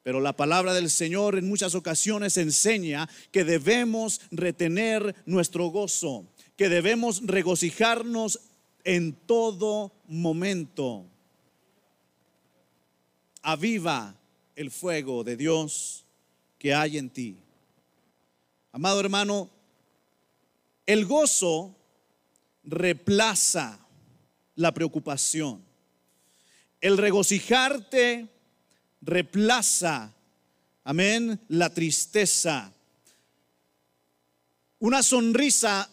Pero 0.02 0.20
la 0.20 0.36
palabra 0.36 0.74
del 0.74 0.90
Señor 0.90 1.38
en 1.38 1.48
muchas 1.48 1.74
ocasiones 1.74 2.36
enseña 2.36 3.08
que 3.30 3.44
debemos 3.44 4.20
retener 4.30 5.14
nuestro 5.26 5.66
gozo, 5.66 6.26
que 6.56 6.68
debemos 6.68 7.22
regocijarnos 7.24 8.40
en 8.84 9.12
todo 9.12 9.92
momento. 10.08 11.06
Aviva 13.42 14.16
el 14.56 14.70
fuego 14.70 15.24
de 15.24 15.36
Dios 15.36 16.04
que 16.58 16.74
hay 16.74 16.98
en 16.98 17.10
ti. 17.10 17.36
Amado 18.72 19.00
hermano, 19.00 19.50
el 20.86 21.06
gozo 21.06 21.76
reemplaza 22.64 23.78
la 24.56 24.72
preocupación. 24.72 25.64
El 26.80 26.98
regocijarte 26.98 28.31
reemplaza, 29.02 30.12
amén, 30.84 31.38
la 31.48 31.68
tristeza. 31.70 32.72
Una 34.78 35.02
sonrisa 35.02 35.90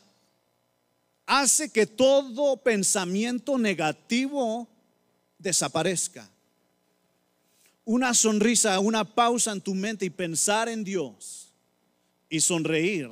hace 1.25 1.69
que 1.69 1.85
todo 1.85 2.57
pensamiento 2.57 3.57
negativo 3.57 4.67
desaparezca. 5.37 6.29
Una 7.85 8.13
sonrisa, 8.13 8.79
una 8.79 9.03
pausa 9.03 9.51
en 9.51 9.61
tu 9.61 9.75
mente 9.75 10.05
y 10.05 10.09
pensar 10.09 10.69
en 10.69 10.83
Dios 10.83 11.51
y 12.29 12.39
sonreír 12.39 13.09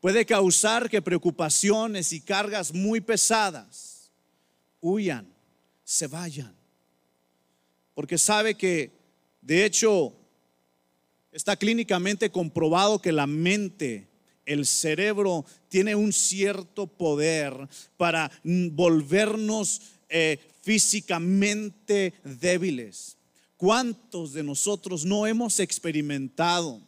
puede 0.00 0.26
causar 0.26 0.90
que 0.90 1.02
preocupaciones 1.02 2.12
y 2.12 2.20
cargas 2.20 2.72
muy 2.74 3.00
pesadas 3.00 4.10
huyan, 4.80 5.26
se 5.84 6.06
vayan. 6.06 6.54
Porque 7.94 8.18
sabe 8.18 8.54
que, 8.54 8.90
de 9.40 9.64
hecho, 9.64 10.12
está 11.32 11.56
clínicamente 11.56 12.30
comprobado 12.30 13.00
que 13.00 13.12
la 13.12 13.26
mente, 13.26 14.08
el 14.44 14.66
cerebro, 14.66 15.44
tiene 15.68 15.94
un 15.94 16.12
cierto 16.12 16.86
poder 16.86 17.68
para 17.96 18.30
volvernos 18.44 19.82
eh, 20.08 20.38
físicamente 20.62 22.14
débiles. 22.24 23.16
¿Cuántos 23.56 24.32
de 24.32 24.42
nosotros 24.42 25.04
no 25.04 25.26
hemos 25.26 25.60
experimentado? 25.60 26.80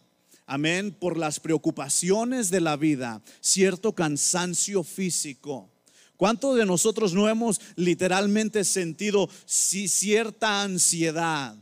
amén, 0.53 0.93
por 0.93 1.17
las 1.17 1.41
preocupaciones 1.41 2.51
de 2.51 2.61
la 2.61 2.77
vida, 2.77 3.23
cierto 3.41 3.95
cansancio 3.95 4.83
físico. 4.83 5.71
¿Cuántos 6.19 6.57
de 6.57 6.67
nosotros 6.67 7.15
no 7.15 7.27
hemos 7.27 7.59
literalmente 7.75 8.63
sentido 8.65 9.31
cierta 9.47 10.63
ansiedad? 10.63 11.57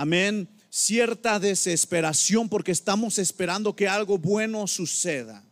Amén, 0.00 0.48
cierta 0.70 1.40
desesperación 1.40 2.48
porque 2.48 2.70
estamos 2.70 3.18
esperando 3.18 3.74
que 3.74 3.88
algo 3.88 4.16
bueno 4.16 4.68
suceda. 4.68 5.44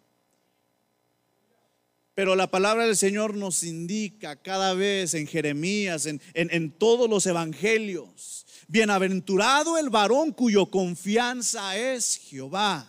Pero 2.15 2.37
la 2.37 2.49
palabra 2.49 2.87
del 2.87 2.97
Señor 2.97 3.35
nos 3.35 3.65
indica 3.65 4.37
cada 4.37 4.73
vez 4.73 5.15
en 5.15 5.26
Jeremías, 5.26 6.07
en, 6.07 6.21
en 6.35 6.71
todos 6.71 7.11
los 7.11 7.26
evangelios, 7.26 8.47
Bienaventurado 8.69 9.79
el 9.79 9.91
varón 9.91 10.31
cuyo 10.31 10.67
confianza 10.67 11.76
es 11.76 12.17
Jehová. 12.17 12.88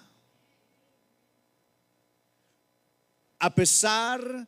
A 3.40 3.56
pesar 3.56 4.48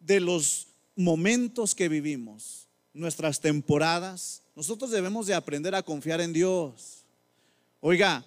de 0.00 0.18
los 0.18 0.66
momentos 0.96 1.72
que 1.72 1.88
vivimos, 1.88 2.66
nuestras 2.92 3.40
temporadas, 3.40 4.42
nosotros 4.56 4.90
debemos 4.90 5.26
de 5.26 5.34
aprender 5.34 5.74
a 5.74 5.82
confiar 5.82 6.22
en 6.22 6.32
Dios. 6.32 7.04
Oiga, 7.80 8.24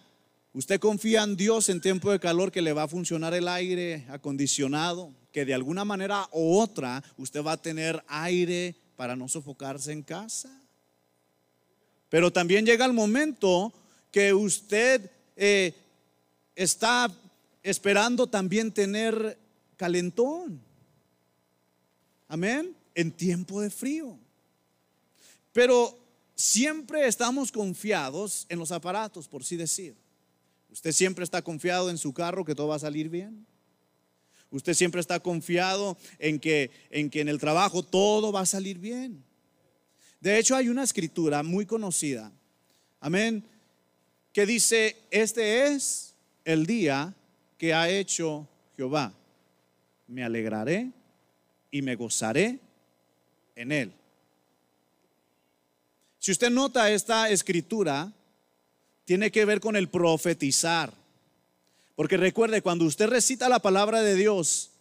usted 0.54 0.80
confía 0.80 1.24
en 1.24 1.36
Dios 1.36 1.70
en 1.70 1.82
tiempo 1.82 2.12
de 2.12 2.20
calor 2.20 2.52
que 2.52 2.62
le 2.62 2.72
va 2.72 2.84
a 2.84 2.88
funcionar 2.88 3.34
el 3.34 3.48
aire 3.48 4.06
acondicionado, 4.10 5.12
que 5.32 5.44
de 5.44 5.56
alguna 5.56 5.84
manera 5.86 6.30
u 6.32 6.60
otra 6.60 7.04
usted 7.18 7.44
va 7.44 7.54
a 7.54 7.62
tener 7.62 8.04
aire 8.08 8.76
para 8.96 9.16
no 9.16 9.28
sofocarse 9.28 9.92
en 9.92 10.04
casa. 10.04 10.50
Pero 12.10 12.32
también 12.32 12.64
llega 12.64 12.86
el 12.86 12.94
momento 12.94 13.74
que 14.12 14.32
usted 14.32 15.10
eh, 15.36 15.74
está 16.56 17.12
esperando 17.64 18.28
también 18.28 18.72
tener 18.72 19.36
calentón. 19.78 20.62
Amén. 22.28 22.76
En 22.94 23.12
tiempo 23.12 23.62
de 23.62 23.72
frío. 23.72 24.16
Pero 25.54 25.98
siempre 26.40 27.06
estamos 27.06 27.52
confiados 27.52 28.46
en 28.48 28.60
los 28.60 28.72
aparatos, 28.72 29.28
por 29.28 29.44
sí 29.44 29.58
decir. 29.58 29.96
Usted 30.72 30.94
siempre 30.94 31.26
está 31.26 31.42
confiado 31.42 31.90
en 31.90 31.98
su 31.98 32.14
carro 32.14 32.46
que 32.46 32.56
todo 32.56 32.70
va 32.70 32.76
a 32.76 32.80
salir 32.80 33.10
bien. 33.10 33.46
Usted 34.50 34.74
siempre 34.74 35.02
está 35.02 35.20
confiado 35.20 35.98
en 36.18 36.40
que 36.40 36.72
en 36.90 37.10
que 37.10 37.22
en 37.22 37.28
el 37.28 37.40
trabajo 37.40 37.84
todo 37.84 38.32
va 38.32 38.42
a 38.42 38.46
salir 38.46 38.80
bien. 38.80 39.24
De 40.22 40.40
hecho, 40.40 40.56
hay 40.56 40.70
una 40.70 40.84
escritura 40.84 41.44
muy 41.44 41.66
conocida, 41.66 42.32
amén, 43.00 43.44
que 44.34 44.46
dice, 44.46 44.98
este 45.12 45.68
es 45.68 46.16
el 46.46 46.66
día 46.66 47.14
que 47.58 47.74
ha 47.74 47.90
hecho 47.90 48.48
Jehová. 48.76 49.14
Me 50.08 50.24
alegraré 50.24 50.92
y 51.70 51.82
me 51.82 51.96
gozaré 51.96 52.60
en 53.56 53.72
él. 53.72 53.99
Si 56.20 56.32
usted 56.32 56.50
nota 56.50 56.92
esta 56.92 57.30
escritura, 57.30 58.12
tiene 59.06 59.32
que 59.32 59.46
ver 59.46 59.60
con 59.60 59.76
el 59.76 59.90
profetizar. 59.90 60.94
Porque 61.96 62.18
recuerde, 62.18 62.62
cuando 62.62 62.86
usted 62.86 63.08
recita 63.08 63.50
la 63.50 63.60
palabra 63.60 64.02
de 64.02 64.16
Dios, 64.16 64.72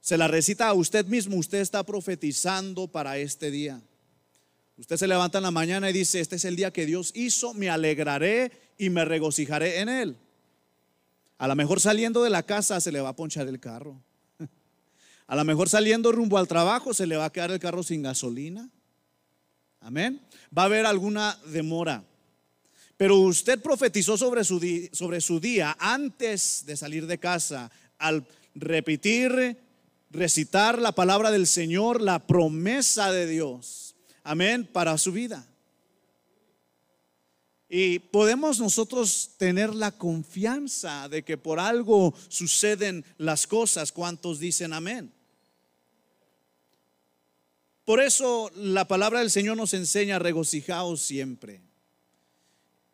se 0.00 0.18
la 0.18 0.28
recita 0.28 0.68
a 0.68 0.74
usted 0.74 1.06
mismo, 1.06 1.36
usted 1.36 1.60
está 1.60 1.82
profetizando 1.82 2.88
para 2.88 3.16
este 3.18 3.50
día. 3.50 3.80
Usted 4.76 4.96
se 4.96 5.06
levanta 5.06 5.38
en 5.38 5.44
la 5.44 5.50
mañana 5.50 5.88
y 5.88 5.92
dice, 5.92 6.20
este 6.20 6.36
es 6.36 6.44
el 6.44 6.56
día 6.56 6.72
que 6.72 6.84
Dios 6.84 7.12
hizo, 7.14 7.54
me 7.54 7.70
alegraré 7.70 8.52
y 8.76 8.90
me 8.90 9.04
regocijaré 9.04 9.78
en 9.78 9.88
él. 9.88 10.16
A 11.38 11.48
lo 11.48 11.54
mejor 11.54 11.80
saliendo 11.80 12.22
de 12.22 12.30
la 12.30 12.42
casa 12.42 12.80
se 12.80 12.92
le 12.92 13.00
va 13.00 13.10
a 13.10 13.16
ponchar 13.16 13.46
el 13.46 13.60
carro. 13.60 14.00
A 15.26 15.36
lo 15.36 15.44
mejor 15.44 15.68
saliendo 15.68 16.12
rumbo 16.12 16.36
al 16.36 16.48
trabajo 16.48 16.92
se 16.92 17.06
le 17.06 17.16
va 17.16 17.24
a 17.24 17.32
quedar 17.32 17.50
el 17.50 17.58
carro 17.58 17.82
sin 17.82 18.02
gasolina. 18.02 18.68
Amén. 19.84 20.18
Va 20.56 20.62
a 20.62 20.64
haber 20.64 20.86
alguna 20.86 21.38
demora. 21.44 22.02
Pero 22.96 23.18
usted 23.18 23.60
profetizó 23.60 24.16
sobre 24.16 24.42
su, 24.42 24.58
sobre 24.92 25.20
su 25.20 25.38
día 25.38 25.76
antes 25.78 26.64
de 26.64 26.74
salir 26.74 27.06
de 27.06 27.18
casa 27.18 27.70
al 27.98 28.26
repetir 28.54 29.58
recitar 30.10 30.78
la 30.78 30.92
palabra 30.92 31.30
del 31.30 31.46
Señor, 31.46 32.00
la 32.00 32.26
promesa 32.26 33.12
de 33.12 33.26
Dios. 33.26 33.94
Amén, 34.22 34.66
para 34.72 34.96
su 34.96 35.12
vida. 35.12 35.46
Y 37.68 37.98
podemos 37.98 38.60
nosotros 38.60 39.32
tener 39.36 39.74
la 39.74 39.92
confianza 39.92 41.10
de 41.10 41.24
que 41.24 41.36
por 41.36 41.60
algo 41.60 42.14
suceden 42.28 43.04
las 43.18 43.46
cosas. 43.46 43.92
¿Cuántos 43.92 44.38
dicen 44.38 44.72
amén? 44.72 45.13
Por 47.84 48.00
eso 48.00 48.50
la 48.54 48.88
palabra 48.88 49.18
del 49.18 49.30
Señor 49.30 49.56
nos 49.56 49.74
enseña 49.74 50.18
regocijaos 50.18 51.02
siempre. 51.02 51.60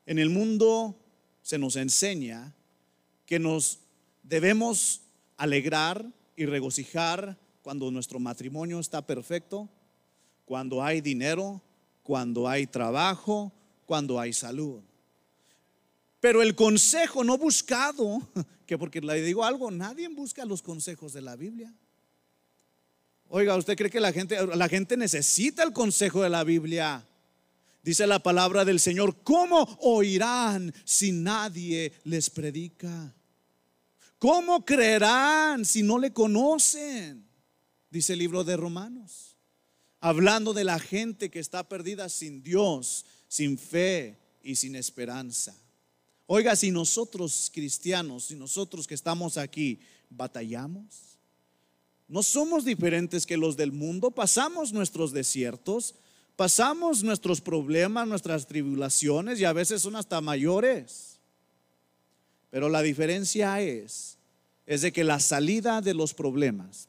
En 0.04 0.18
el 0.18 0.30
mundo 0.30 0.98
se 1.42 1.58
nos 1.58 1.76
enseña 1.76 2.54
que 3.24 3.38
nos 3.38 3.78
debemos 4.24 5.02
alegrar 5.36 6.04
y 6.34 6.46
regocijar 6.46 7.38
cuando 7.62 7.90
nuestro 7.90 8.18
matrimonio 8.18 8.80
está 8.80 9.06
perfecto, 9.06 9.68
cuando 10.44 10.82
hay 10.82 11.00
dinero, 11.00 11.62
cuando 12.02 12.48
hay 12.48 12.66
trabajo, 12.66 13.52
cuando 13.86 14.18
hay 14.18 14.32
salud. 14.32 14.80
Pero 16.18 16.42
el 16.42 16.56
consejo 16.56 17.22
no 17.22 17.38
buscado, 17.38 18.28
que 18.66 18.76
porque 18.76 19.00
le 19.00 19.22
digo 19.22 19.44
algo, 19.44 19.70
nadie 19.70 20.08
busca 20.08 20.44
los 20.44 20.62
consejos 20.62 21.12
de 21.12 21.22
la 21.22 21.36
Biblia. 21.36 21.72
Oiga, 23.32 23.56
¿usted 23.56 23.76
cree 23.76 23.90
que 23.90 24.00
la 24.00 24.12
gente, 24.12 24.44
la 24.56 24.68
gente 24.68 24.96
necesita 24.96 25.62
el 25.62 25.72
consejo 25.72 26.20
de 26.20 26.28
la 26.28 26.42
Biblia? 26.42 27.06
Dice 27.80 28.04
la 28.04 28.18
palabra 28.18 28.64
del 28.64 28.80
Señor, 28.80 29.22
¿cómo 29.22 29.62
oirán 29.80 30.74
si 30.84 31.12
nadie 31.12 31.92
les 32.02 32.28
predica? 32.28 33.14
¿Cómo 34.18 34.64
creerán 34.64 35.64
si 35.64 35.84
no 35.84 35.96
le 36.00 36.12
conocen? 36.12 37.24
Dice 37.88 38.14
el 38.14 38.18
libro 38.18 38.42
de 38.42 38.56
Romanos. 38.56 39.36
Hablando 40.00 40.52
de 40.52 40.64
la 40.64 40.80
gente 40.80 41.30
que 41.30 41.38
está 41.38 41.68
perdida 41.68 42.08
sin 42.08 42.42
Dios, 42.42 43.06
sin 43.28 43.56
fe 43.56 44.18
y 44.42 44.56
sin 44.56 44.74
esperanza. 44.74 45.54
Oiga, 46.26 46.56
si 46.56 46.72
nosotros 46.72 47.48
cristianos, 47.54 48.24
si 48.24 48.34
nosotros 48.34 48.88
que 48.88 48.94
estamos 48.94 49.36
aquí, 49.36 49.78
batallamos, 50.08 51.09
no 52.10 52.24
somos 52.24 52.64
diferentes 52.64 53.24
que 53.24 53.36
los 53.36 53.56
del 53.56 53.70
mundo, 53.70 54.10
pasamos 54.10 54.72
nuestros 54.72 55.12
desiertos, 55.12 55.94
pasamos 56.34 57.04
nuestros 57.04 57.40
problemas, 57.40 58.08
nuestras 58.08 58.48
tribulaciones 58.48 59.38
y 59.38 59.44
a 59.44 59.52
veces 59.52 59.80
son 59.80 59.94
hasta 59.94 60.20
mayores. 60.20 61.20
Pero 62.50 62.68
la 62.68 62.82
diferencia 62.82 63.60
es, 63.60 64.18
es 64.66 64.82
de 64.82 64.92
que 64.92 65.04
la 65.04 65.20
salida 65.20 65.80
de 65.80 65.94
los 65.94 66.12
problemas, 66.12 66.88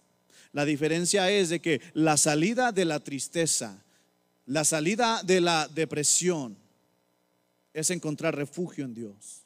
la 0.53 0.65
diferencia 0.65 1.29
es 1.29 1.49
de 1.49 1.61
que 1.61 1.81
la 1.93 2.17
salida 2.17 2.71
de 2.71 2.85
la 2.85 2.99
tristeza, 2.99 3.79
la 4.47 4.65
salida 4.65 5.21
de 5.21 5.39
la 5.39 5.67
depresión, 5.67 6.57
es 7.75 7.91
encontrar 7.91 8.35
refugio 8.35 8.85
en 8.85 8.95
Dios. 8.95 9.43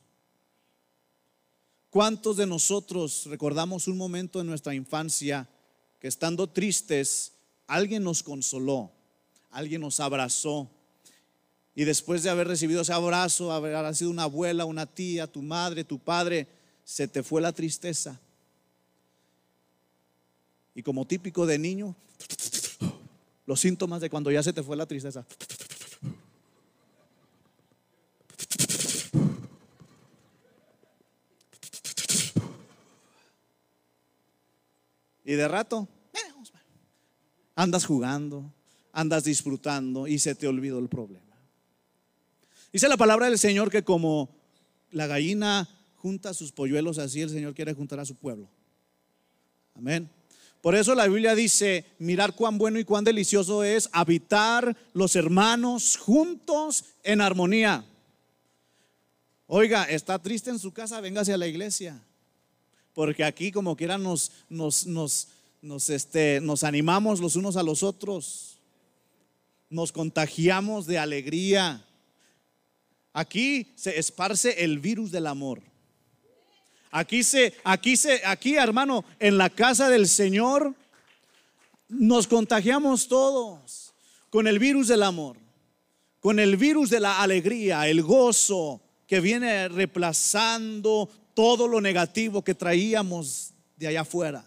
¿Cuántos 1.90 2.38
de 2.38 2.48
nosotros 2.48 3.26
recordamos 3.26 3.90
un 3.90 3.98
momento 3.98 4.40
en 4.40 4.48
nuestra 4.48 4.74
infancia 4.74 5.50
estando 6.08 6.48
tristes, 6.48 7.34
alguien 7.68 8.04
nos 8.04 8.24
consoló, 8.24 8.91
alguien 9.52 9.82
nos 9.82 10.00
abrazó, 10.00 10.70
y 11.76 11.84
después 11.84 12.24
de 12.24 12.30
haber 12.30 12.48
recibido 12.48 12.82
ese 12.82 12.94
abrazo, 12.94 13.52
haber 13.52 13.94
sido 13.94 14.10
una 14.10 14.24
abuela, 14.24 14.63
una 14.63 14.86
tía, 14.86 15.28
tu 15.28 15.41
madre, 15.41 15.84
tu 15.84 16.00
padre, 16.00 16.48
se 16.86 17.06
te 17.08 17.22
fue 17.22 17.41
la 17.41 17.52
tristeza. 17.52 18.18
Y 20.74 20.82
como 20.84 21.06
típico 21.06 21.46
de 21.46 21.60
niño, 21.60 21.94
los 23.46 23.60
síntomas 23.60 24.00
de 24.00 24.10
cuando 24.10 24.32
ya 24.32 24.41
se 24.41 24.54
te 24.54 24.63
fue 24.63 24.78
la 24.78 24.86
tristeza. 24.86 25.26
Y 35.26 35.34
de 35.34 35.48
rato, 35.48 35.89
andas 37.56 37.86
jugando, 37.86 38.54
andas 38.91 39.24
disfrutando 39.24 40.08
y 40.08 40.20
se 40.20 40.36
te 40.36 40.48
olvidó 40.48 40.80
el 40.80 40.89
problema. 40.89 41.24
Dice 42.72 42.88
la 42.89 42.98
palabra 42.98 43.28
del 43.28 43.39
Señor 43.39 43.72
que 43.72 43.84
como 43.84 44.30
la 44.91 45.08
gallina 45.08 45.68
junta 45.96 46.34
sus 46.34 46.52
polluelos, 46.52 46.98
así 46.98 47.22
el 47.22 47.30
Señor 47.30 47.56
quiere 47.56 47.74
juntar 47.74 48.00
a 48.00 48.06
su 48.06 48.15
pueblo. 48.15 48.50
Amén. 49.76 50.10
Por 50.62 50.76
eso 50.76 50.96
la 50.96 51.08
Biblia 51.08 51.36
dice, 51.36 51.86
mirar 52.00 52.36
cuán 52.36 52.58
bueno 52.58 52.80
y 52.80 52.86
cuán 52.86 53.04
delicioso 53.04 53.63
es 53.63 53.89
habitar 53.91 54.76
los 54.94 55.15
hermanos 55.15 55.98
juntos 55.98 56.86
en 57.04 57.22
armonía. 57.22 57.86
Oiga, 59.48 59.84
está 59.84 60.18
triste 60.20 60.50
en 60.50 60.60
su 60.60 60.72
casa, 60.72 61.00
véngase 61.02 61.34
a 61.34 61.38
la 61.38 61.48
iglesia 61.48 62.02
porque 62.96 63.26
aquí 63.26 63.52
como 63.52 63.76
quiera 63.76 64.00
nos, 64.00 64.32
nos, 64.50 64.88
nos, 64.88 65.28
nos, 65.65 65.89
este, 65.89 66.39
nos 66.41 66.63
animamos 66.63 67.19
los 67.19 67.36
unos 67.36 67.58
a 67.58 67.63
los 67.63 67.82
otros, 67.82 68.60
nos 69.67 69.91
contagiamos 69.91 70.86
de 70.86 70.99
alegría. 70.99 71.84
Aquí 73.13 73.73
se 73.75 73.97
esparce 73.97 74.63
el 74.63 74.78
virus 74.80 75.12
del 75.12 75.25
amor. 75.25 75.63
Aquí 76.91 77.23
se, 77.23 77.56
aquí 77.63 77.97
se, 77.97 78.21
aquí 78.25 78.56
hermano, 78.56 79.04
en 79.19 79.39
la 79.39 79.49
casa 79.49 79.89
del 79.89 80.08
Señor 80.08 80.75
nos 81.89 82.28
contagiamos 82.28 83.08
todos 83.08 83.93
con 84.30 84.47
el 84.47 84.60
virus 84.60 84.88
del 84.88 85.01
amor, 85.01 85.36
con 86.19 86.39
el 86.39 86.58
virus 86.58 86.91
de 86.91 86.99
la 86.99 87.23
alegría, 87.23 87.88
el 87.88 88.04
gozo 88.04 88.82
que 89.08 89.19
viene 89.19 89.67
reemplazando 89.67 91.10
todo 91.34 91.67
lo 91.67 91.82
negativo 91.82 92.43
que 92.43 92.54
traíamos 92.54 93.51
de 93.78 93.88
allá 93.88 94.01
afuera. 94.01 94.45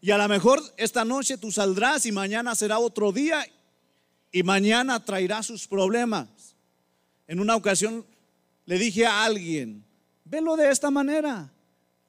Y 0.00 0.10
a 0.10 0.18
lo 0.18 0.28
mejor 0.28 0.62
esta 0.76 1.04
noche 1.04 1.38
tú 1.38 1.50
saldrás 1.50 2.06
y 2.06 2.12
mañana 2.12 2.54
será 2.54 2.78
otro 2.78 3.12
día 3.12 3.44
y 4.30 4.42
mañana 4.42 5.04
traerá 5.04 5.42
sus 5.42 5.66
problemas. 5.66 6.28
En 7.26 7.40
una 7.40 7.56
ocasión 7.56 8.04
le 8.64 8.78
dije 8.78 9.06
a 9.06 9.24
alguien, 9.24 9.84
velo 10.24 10.56
de 10.56 10.70
esta 10.70 10.90
manera. 10.90 11.50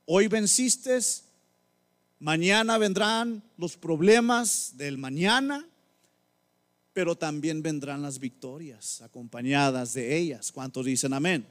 Hoy 0.06 0.28
venciste, 0.28 1.00
mañana 2.20 2.78
vendrán 2.78 3.44
los 3.58 3.78
problemas 3.78 4.74
del 4.76 4.98
mañana, 4.98 5.66
pero 6.94 7.16
también 7.16 7.62
vendrán 7.62 8.02
las 8.02 8.20
victorias 8.20 9.02
acompañadas 9.02 9.94
de 9.94 10.18
ellas. 10.18 10.52
¿Cuántos 10.52 10.86
dicen 10.86 11.14
amén? 11.14 11.46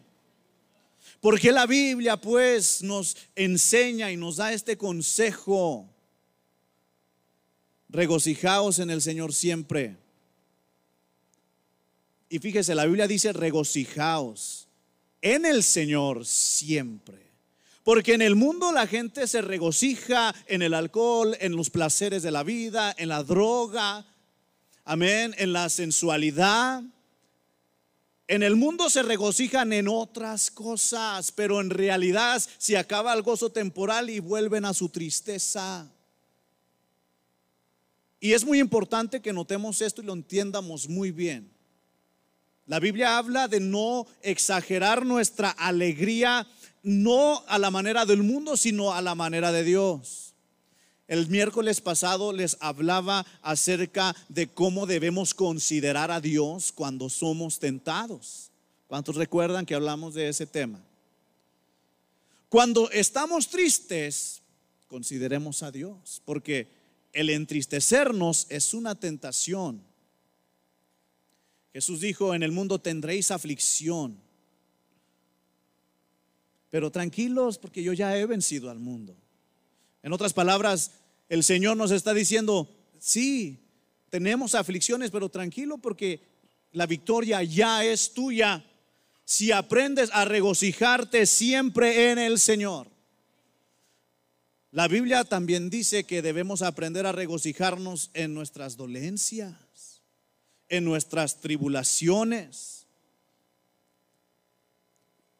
Porque 1.20 1.53
la 1.53 1.66
Biblia 1.66 2.16
pues 2.16 2.83
nos 2.83 3.16
enseña 3.35 4.12
y 4.12 4.16
nos 4.16 4.37
da 4.37 4.53
este 4.53 4.77
consejo. 4.77 5.88
Regocijaos 7.88 8.79
en 8.79 8.90
el 8.90 9.01
Señor 9.03 9.33
siempre. 9.33 9.96
Y 12.29 12.38
fíjese, 12.38 12.74
la 12.74 12.85
Biblia 12.85 13.07
dice 13.07 13.33
regocijaos 13.33 14.68
en 15.22 15.46
el 15.46 15.62
Señor 15.62 16.27
siempre. 16.27 17.29
Porque 17.83 18.12
en 18.12 18.22
el 18.22 18.37
mundo 18.37 18.70
la 18.70 18.87
gente 18.87 19.27
se 19.27 19.40
regocija 19.40 20.35
en 20.46 20.61
el 20.61 20.74
alcohol, 20.74 21.37
en 21.40 21.57
los 21.57 21.70
placeres 21.70 22.22
de 22.22 22.31
la 22.31 22.42
vida, 22.42 22.94
en 22.98 23.09
la 23.09 23.22
droga, 23.22 24.05
amén, 24.85 25.35
en 25.38 25.55
la 25.55 25.70
sensualidad. 25.70 26.83
En 28.27 28.42
el 28.42 28.57
mundo 28.57 28.90
se 28.90 29.03
regocijan 29.03 29.72
en 29.72 29.88
otras 29.88 30.51
cosas, 30.51 31.33
pero 31.33 31.62
en 31.62 31.70
realidad 31.70 32.42
se 32.59 32.77
acaba 32.77 33.14
el 33.14 33.22
gozo 33.22 33.51
temporal 33.51 34.11
y 34.11 34.18
vuelven 34.18 34.66
a 34.66 34.74
su 34.74 34.90
tristeza. 34.90 35.90
Y 38.21 38.33
es 38.33 38.45
muy 38.45 38.59
importante 38.59 39.21
que 39.21 39.33
notemos 39.33 39.81
esto 39.81 40.03
y 40.03 40.07
lo 40.07 40.13
entiendamos 40.13 40.89
muy 40.89 41.13
bien. 41.13 41.51
La 42.67 42.81
Biblia 42.81 43.17
habla 43.17 43.49
de 43.49 43.61
no 43.61 44.07
exagerar 44.23 45.07
nuestra 45.07 45.51
alegría, 45.51 46.47
no 46.83 47.43
a 47.47 47.59
la 47.59 47.71
manera 47.71 48.05
del 48.05 48.23
mundo, 48.23 48.57
sino 48.57 48.93
a 48.93 49.01
la 49.01 49.15
manera 49.15 49.53
de 49.53 49.65
Dios. 49.65 50.35
El 51.07 51.27
miércoles 51.29 51.81
pasado 51.81 52.35
les 52.35 52.59
hablaba 52.61 53.25
acerca 53.41 54.15
de 54.29 54.49
cómo 54.49 54.85
debemos 54.85 55.33
considerar 55.33 56.11
a 56.11 56.21
Dios 56.21 56.71
cuando 56.71 57.09
somos 57.09 57.59
tentados. 57.59 58.51
¿Cuántos 58.87 59.17
recuerdan 59.17 59.65
que 59.65 59.75
hablamos 59.75 60.13
de 60.13 60.29
ese 60.29 60.47
tema? 60.47 60.79
Cuando 62.51 62.91
estamos 62.91 63.49
tristes, 63.49 64.43
consideremos 64.89 65.63
a 65.63 65.71
Dios, 65.71 66.21
porque 66.27 66.69
el 67.12 67.31
entristecernos 67.31 68.47
es 68.51 68.75
una 68.75 68.94
tentación. 68.94 69.83
Jesús 71.73 72.01
dijo, 72.01 72.35
en 72.35 72.42
el 72.42 72.53
mundo 72.53 72.81
tendréis 72.81 73.31
aflicción, 73.31 74.18
pero 76.71 76.90
tranquilos 76.90 77.59
porque 77.59 77.83
yo 77.83 77.92
ya 77.92 78.16
he 78.16 78.27
vencido 78.27 78.71
al 78.71 78.79
mundo. 78.79 79.16
En 80.03 80.12
otras 80.12 80.33
palabras, 80.33 80.92
el 81.29 81.44
Señor 81.44 81.77
nos 81.77 81.90
está 81.90 82.14
diciendo, 82.14 82.68
sí, 82.99 83.59
tenemos 84.11 84.55
aflicciones, 84.55 85.11
pero 85.11 85.29
tranquilo 85.29 85.79
porque 85.79 86.21
la 86.73 86.87
victoria 86.87 87.42
ya 87.42 87.85
es 87.85 88.12
tuya. 88.12 88.64
Si 89.25 89.53
aprendes 89.53 90.11
a 90.12 90.25
regocijarte 90.25 91.27
siempre 91.27 92.11
en 92.11 92.18
el 92.18 92.38
Señor. 92.38 92.88
La 94.71 94.89
Biblia 94.89 95.25
también 95.25 95.71
dice 95.71 96.05
que 96.05 96.23
debemos 96.23 96.63
aprender 96.63 97.07
a 97.07 97.13
regocijarnos 97.13 98.11
en 98.15 98.35
nuestras 98.35 98.77
dolencias, 98.77 100.03
en 100.69 100.85
nuestras 100.85 101.41
tribulaciones 101.41 102.79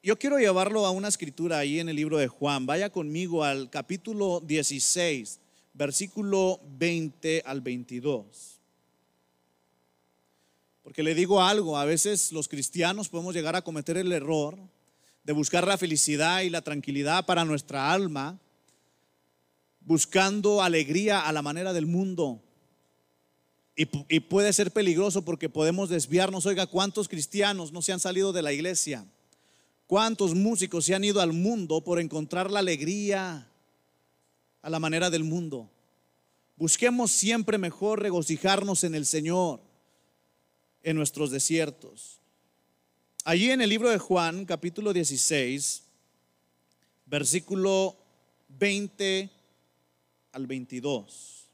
yo 0.09 0.19
quiero 0.19 0.39
llevarlo 0.39 0.87
a 0.87 0.91
una 0.91 1.09
escritura 1.09 1.59
ahí 1.59 1.81
en 1.81 1.89
el 1.91 1.97
libro 1.97 2.17
de 2.17 2.29
Juan. 2.29 2.65
Vaya 2.65 2.89
conmigo 2.89 3.45
al 3.45 3.69
capítulo 3.69 4.41
16, 4.41 5.39
versículo 5.75 6.61
20 6.79 7.43
al 7.45 7.61
22. 7.61 8.61
Porque 10.83 11.03
le 11.03 11.15
digo 11.15 11.43
algo, 11.43 11.77
a 11.77 11.85
veces 11.85 12.33
los 12.33 12.49
cristianos 12.49 13.11
podemos 13.11 13.35
llegar 13.35 13.55
a 13.55 13.61
cometer 13.61 13.99
el 13.99 14.13
error 14.13 14.57
de 15.25 15.33
buscar 15.35 15.67
la 15.67 15.77
felicidad 15.77 16.41
y 16.41 16.49
la 16.49 16.63
tranquilidad 16.63 17.27
para 17.27 17.45
nuestra 17.45 17.93
alma, 17.93 18.39
buscando 19.89 20.63
alegría 20.63 21.27
a 21.27 21.33
la 21.33 21.41
manera 21.41 21.73
del 21.73 21.87
mundo. 21.87 22.43
Y, 23.75 23.87
puede 24.21 24.53
ser 24.53 24.71
peligroso 24.71 25.25
porque 25.25 25.49
podemos 25.49 25.89
desviarnos. 25.89 26.45
Oiga, 26.45 26.67
¿cuántos 26.67 27.09
cristianos 27.09 27.73
no 27.73 27.81
se 27.81 27.93
han 27.93 28.01
salido 28.01 28.35
de 28.35 28.43
la 28.43 28.53
iglesia? 28.53 29.07
¿Cuántos 29.87 30.35
músicos 30.35 30.85
se 30.85 30.95
han 30.95 31.05
ido 31.05 31.23
al 31.23 31.33
mundo 31.33 31.81
por 31.81 32.01
encontrar 32.01 32.51
la 32.51 32.59
alegría 32.59 33.49
a 34.61 34.69
la 34.69 34.79
manera 34.79 35.09
del 35.09 35.25
mundo? 35.25 35.71
Busquemos 36.57 37.11
siempre 37.11 37.57
mejor 37.57 38.03
regocijarnos 38.03 38.85
en 38.85 38.95
el 38.95 39.07
Señor 39.07 39.61
en 40.83 40.97
nuestros 40.97 41.31
desiertos. 41.31 42.21
Allí 43.25 43.51
en 43.51 43.63
el 43.63 43.71
libro 43.71 43.89
de 43.89 43.99
Juan, 43.99 44.45
capítulo 44.45 44.93
16, 44.93 45.83
versículo 47.07 47.97
20 48.49 49.38
al 50.39 50.47
22. 50.47 51.49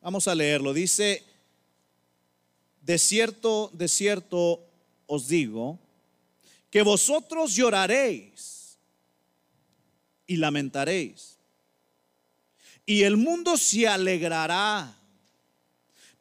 Vamos 0.00 0.28
a 0.28 0.34
leerlo. 0.34 0.72
Dice, 0.72 1.24
de 2.80 2.98
cierto, 2.98 3.70
de 3.72 3.88
cierto 3.88 4.64
os 5.06 5.26
digo, 5.26 5.78
que 6.70 6.82
vosotros 6.82 7.54
lloraréis 7.54 8.78
y 10.26 10.36
lamentaréis, 10.36 11.36
y 12.86 13.02
el 13.02 13.16
mundo 13.16 13.56
se 13.56 13.88
alegrará. 13.88 15.00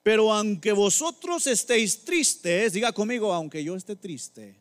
Pero 0.02 0.34
aunque 0.34 0.74
vosotros 0.74 1.48
estéis 1.48 2.04
tristes, 2.04 2.74
diga 2.74 2.92
conmigo, 2.92 3.32
aunque 3.32 3.64
yo 3.64 3.76
esté 3.76 3.96
triste, 3.96 4.54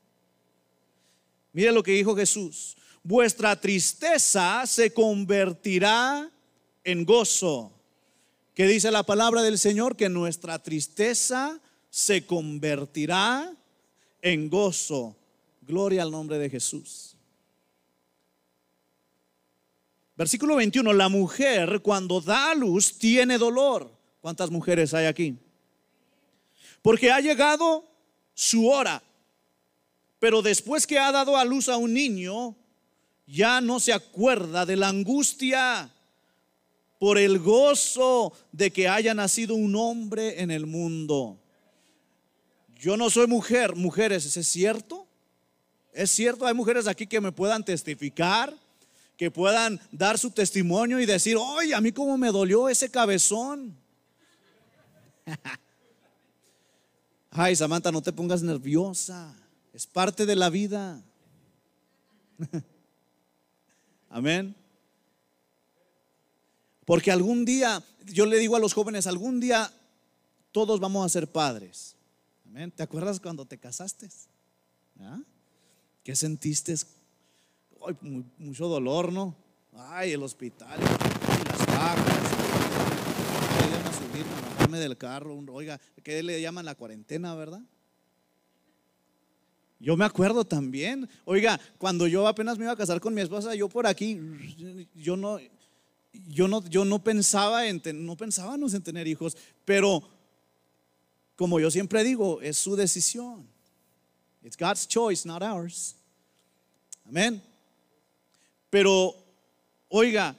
mire 1.53 1.73
lo 1.73 1.83
que 1.83 1.93
dijo 1.93 2.15
Jesús, 2.15 2.77
vuestra 3.03 3.61
tristeza 3.61 4.67
se 4.67 4.93
convertirá 4.93 6.31
en 6.85 7.05
gozo. 7.05 7.73
Que 8.55 8.67
dice 8.67 8.91
la 8.91 9.03
palabra 9.03 9.43
del 9.43 9.59
Señor 9.59 9.97
que 9.97 10.09
nuestra 10.09 10.63
tristeza 10.63 11.61
se 11.91 12.27
convertirá 12.27 13.53
en 14.21 14.49
gozo. 14.51 15.17
Gloria 15.63 16.03
al 16.03 16.11
nombre 16.11 16.39
de 16.39 16.51
Jesús. 16.51 17.17
Versículo 20.17 20.57
21, 20.57 20.93
la 20.93 21.09
mujer 21.09 21.81
cuando 21.81 22.21
da 22.21 22.51
a 22.51 22.55
luz 22.55 22.99
tiene 22.99 23.39
dolor. 23.39 23.91
¿Cuántas 24.21 24.51
mujeres 24.51 24.93
hay 24.95 25.07
aquí? 25.07 25.37
Porque 26.83 27.11
ha 27.11 27.21
llegado 27.21 27.85
su 28.35 28.69
hora. 28.69 29.03
Pero 30.19 30.43
después 30.43 30.87
que 30.87 30.99
ha 30.99 31.11
dado 31.11 31.37
a 31.37 31.45
luz 31.45 31.69
a 31.69 31.77
un 31.77 31.95
niño, 31.95 32.57
ya 33.27 33.61
no 33.61 33.81
se 33.81 33.93
acuerda 33.93 34.67
de 34.67 34.77
la 34.77 34.89
angustia 34.89 35.91
por 36.99 37.19
el 37.19 37.39
gozo 37.39 38.33
de 38.53 38.71
que 38.71 38.89
haya 38.89 39.15
nacido 39.15 39.55
un 39.55 39.75
hombre 39.75 40.41
en 40.41 40.51
el 40.51 40.67
mundo. 40.67 41.39
Yo 42.79 42.97
no 42.97 43.11
soy 43.11 43.27
mujer, 43.27 43.75
mujeres, 43.75 44.37
¿es 44.37 44.47
cierto? 44.47 45.07
¿Es 45.93 46.11
cierto? 46.11 46.47
Hay 46.47 46.55
mujeres 46.55 46.87
aquí 46.87 47.07
que 47.07 47.21
me 47.21 47.33
puedan 47.33 47.65
testificar, 47.65 48.57
que 49.17 49.31
puedan 49.31 49.81
dar 49.91 50.19
su 50.19 50.31
testimonio 50.31 50.99
y 51.01 51.07
decir, 51.07 51.37
oye, 51.37 51.75
a 51.75 51.81
mí 51.81 51.93
cómo 51.93 52.17
me 52.17 52.33
dolió 52.33 52.69
ese 52.69 52.91
cabezón. 52.91 53.77
Ay, 57.31 57.57
Samantha, 57.57 57.91
no 57.93 58.03
te 58.03 58.13
pongas 58.13 58.43
nerviosa. 58.43 59.35
Es 59.73 59.87
parte 59.87 60.27
de 60.27 60.37
la 60.37 60.51
vida. 60.51 61.03
Amén. 64.13 64.55
Porque 66.85 67.11
algún 67.11 67.47
día, 67.47 67.83
yo 68.05 68.27
le 68.27 68.39
digo 68.39 68.57
a 68.57 68.61
los 68.61 68.75
jóvenes, 68.75 69.07
algún 69.07 69.41
día 69.41 69.73
todos 70.53 70.81
vamos 70.81 71.07
a 71.07 71.09
ser 71.09 71.27
padres. 71.29 71.97
Amén. 72.47 72.71
¿Te 72.71 72.83
acuerdas 72.83 73.19
cuando 73.19 73.47
te 73.47 73.57
casaste? 73.57 74.11
¿Ah? 75.01 75.21
¿Qué 76.05 76.15
sentiste? 76.15 76.75
mucho 78.39 78.69
dolor, 78.69 79.13
¿no? 79.13 79.35
Ay, 79.75 80.13
el 80.13 80.23
hospital, 80.23 80.79
las 80.79 81.67
vacas. 81.67 82.33
a 83.87 83.93
subir, 83.93 84.27
a 84.27 84.51
bajarme 84.51 84.79
del 84.79 84.97
carro. 84.99 85.43
Oiga, 85.53 85.81
¿qué 86.05 86.23
le 86.23 86.41
llaman 86.41 86.67
la 86.67 86.75
cuarentena, 86.75 87.35
verdad? 87.35 87.63
Yo 89.83 89.97
me 89.97 90.05
acuerdo 90.05 90.45
también, 90.45 91.11
oiga, 91.25 91.59
cuando 91.77 92.07
yo 92.07 92.29
apenas 92.29 92.57
me 92.57 92.65
iba 92.65 92.73
a 92.73 92.77
casar 92.77 93.01
con 93.01 93.13
mi 93.13 93.21
esposa, 93.21 93.53
yo 93.57 93.69
por 93.69 93.85
aquí, 93.85 94.17
yo 94.95 95.17
no, 95.17 95.41
yo 96.29 96.47
no, 96.47 96.65
yo 96.69 96.85
no 96.85 97.03
pensaba 97.03 97.67
en, 97.67 97.83
no 98.07 98.17
pensábamos 98.17 98.75
en 98.75 98.83
tener 98.83 99.09
hijos, 99.09 99.37
pero 99.65 100.09
como 101.35 101.59
yo 101.59 101.69
siempre 101.69 102.05
digo, 102.05 102.41
es 102.41 102.59
su 102.59 102.77
decisión. 102.77 103.45
It's 104.45 104.57
God's 104.57 104.87
choice, 104.87 105.27
not 105.27 105.43
ours. 105.43 105.97
Amén. 107.05 107.43
Pero, 108.71 109.17
oiga, 109.89 110.37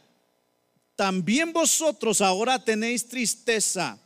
también 0.95 1.51
vosotros 1.51 2.21
ahora 2.21 2.63
tenéis 2.63 3.05
tristeza, 3.05 3.99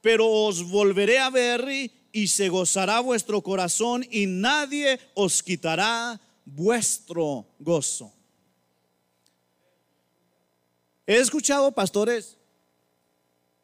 pero 0.00 0.26
os 0.26 0.62
volveré 0.66 1.18
a 1.18 1.28
ver 1.28 1.68
y 1.70 2.01
y 2.12 2.28
se 2.28 2.50
gozará 2.50 3.00
vuestro 3.00 3.40
corazón 3.40 4.06
y 4.10 4.26
nadie 4.26 5.00
os 5.14 5.42
quitará 5.42 6.20
vuestro 6.44 7.46
gozo. 7.58 8.12
He 11.06 11.16
escuchado 11.16 11.72
pastores 11.72 12.36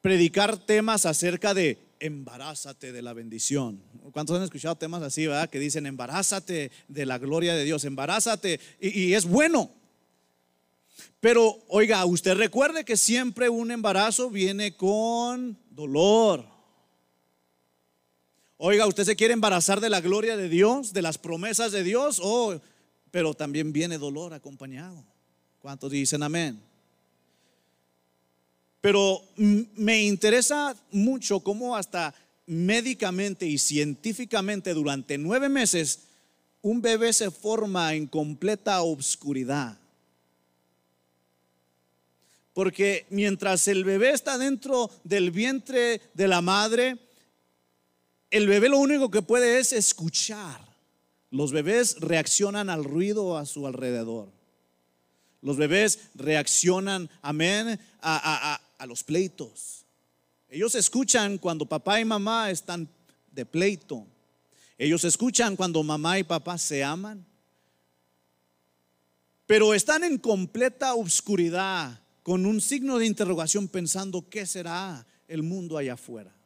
predicar 0.00 0.56
temas 0.56 1.06
acerca 1.06 1.54
de 1.54 1.78
embarázate 2.00 2.92
de 2.92 3.02
la 3.02 3.12
bendición. 3.12 3.82
¿Cuántos 4.12 4.36
han 4.36 4.44
escuchado 4.44 4.76
temas 4.76 5.02
así, 5.02 5.26
verdad? 5.26 5.50
Que 5.50 5.58
dicen 5.58 5.86
embarázate 5.86 6.70
de 6.88 7.06
la 7.06 7.18
gloria 7.18 7.54
de 7.54 7.64
Dios, 7.64 7.84
embarázate 7.84 8.60
y, 8.80 9.00
y 9.00 9.14
es 9.14 9.26
bueno. 9.26 9.70
Pero 11.20 11.64
oiga, 11.68 12.04
usted 12.06 12.36
recuerde 12.36 12.84
que 12.84 12.96
siempre 12.96 13.48
un 13.48 13.70
embarazo 13.70 14.30
viene 14.30 14.76
con 14.76 15.58
dolor 15.70 16.57
Oiga, 18.60 18.88
usted 18.88 19.04
se 19.04 19.14
quiere 19.14 19.34
embarazar 19.34 19.80
de 19.80 19.88
la 19.88 20.00
gloria 20.00 20.36
de 20.36 20.48
Dios, 20.48 20.92
de 20.92 21.00
las 21.00 21.16
promesas 21.16 21.70
de 21.70 21.84
Dios, 21.84 22.20
oh, 22.20 22.60
pero 23.12 23.32
también 23.32 23.72
viene 23.72 23.98
dolor 23.98 24.34
acompañado. 24.34 25.04
¿Cuántos 25.60 25.92
dicen 25.92 26.24
amén? 26.24 26.60
Pero 28.80 29.22
me 29.36 30.02
interesa 30.02 30.76
mucho 30.90 31.38
cómo 31.38 31.76
hasta 31.76 32.12
médicamente 32.46 33.46
y 33.46 33.58
científicamente 33.58 34.74
durante 34.74 35.18
nueve 35.18 35.48
meses 35.48 36.00
un 36.60 36.82
bebé 36.82 37.12
se 37.12 37.30
forma 37.30 37.94
en 37.94 38.08
completa 38.08 38.82
obscuridad. 38.82 39.78
Porque 42.54 43.06
mientras 43.10 43.68
el 43.68 43.84
bebé 43.84 44.10
está 44.10 44.36
dentro 44.36 44.90
del 45.04 45.30
vientre 45.30 46.00
de 46.14 46.26
la 46.26 46.40
madre, 46.40 46.98
el 48.30 48.46
bebé 48.46 48.68
lo 48.68 48.78
único 48.78 49.10
que 49.10 49.22
puede 49.22 49.58
es 49.58 49.72
escuchar. 49.72 50.60
Los 51.30 51.52
bebés 51.52 51.96
reaccionan 52.00 52.70
al 52.70 52.84
ruido 52.84 53.36
a 53.36 53.46
su 53.46 53.66
alrededor. 53.66 54.30
Los 55.40 55.56
bebés 55.56 56.10
reaccionan, 56.14 57.08
amén, 57.22 57.78
a, 58.00 58.60
los 58.86 59.04
pleitos. 59.04 59.84
Ellos 60.48 60.74
escuchan 60.74 61.38
cuando 61.38 61.66
papá 61.66 62.00
y 62.00 62.04
mamá 62.04 62.50
están 62.50 62.88
de 63.32 63.44
pleito. 63.44 64.06
Ellos 64.76 65.04
escuchan 65.04 65.56
cuando 65.56 65.82
mamá 65.82 66.18
y 66.18 66.24
papá 66.24 66.58
se 66.58 66.82
aman. 66.82 67.24
Pero 69.46 69.74
están 69.74 70.04
en 70.04 70.18
completa 70.18 70.94
oscuridad, 70.94 72.00
con 72.22 72.44
un 72.44 72.60
signo 72.60 72.98
de 72.98 73.06
interrogación 73.06 73.68
pensando 73.68 74.28
qué 74.28 74.44
será 74.44 75.06
el 75.26 75.42
mundo 75.42 75.78
allá 75.78 75.94
afuera. 75.94 76.37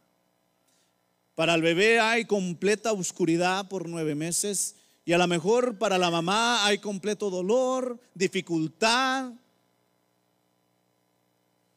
Para 1.42 1.56
el 1.56 1.62
bebé 1.62 1.98
hay 1.98 2.24
completa 2.24 2.92
oscuridad 2.92 3.66
por 3.66 3.88
nueve 3.88 4.14
meses 4.14 4.76
y 5.04 5.12
a 5.12 5.18
lo 5.18 5.26
mejor 5.26 5.76
para 5.76 5.98
la 5.98 6.08
mamá 6.08 6.64
hay 6.64 6.78
completo 6.78 7.30
dolor, 7.30 7.98
dificultad. 8.14 9.32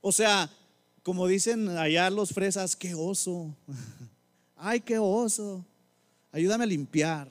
O 0.02 0.12
sea, 0.12 0.52
como 1.02 1.26
dicen 1.26 1.68
allá 1.80 2.12
los 2.12 2.30
fresas, 2.30 2.76
qué 2.76 2.94
oso. 2.94 3.56
Ay, 4.56 4.82
qué 4.82 5.00
oso. 5.00 5.66
Ayúdame 6.32 6.66
a 6.66 6.68
limpiar. 6.68 7.28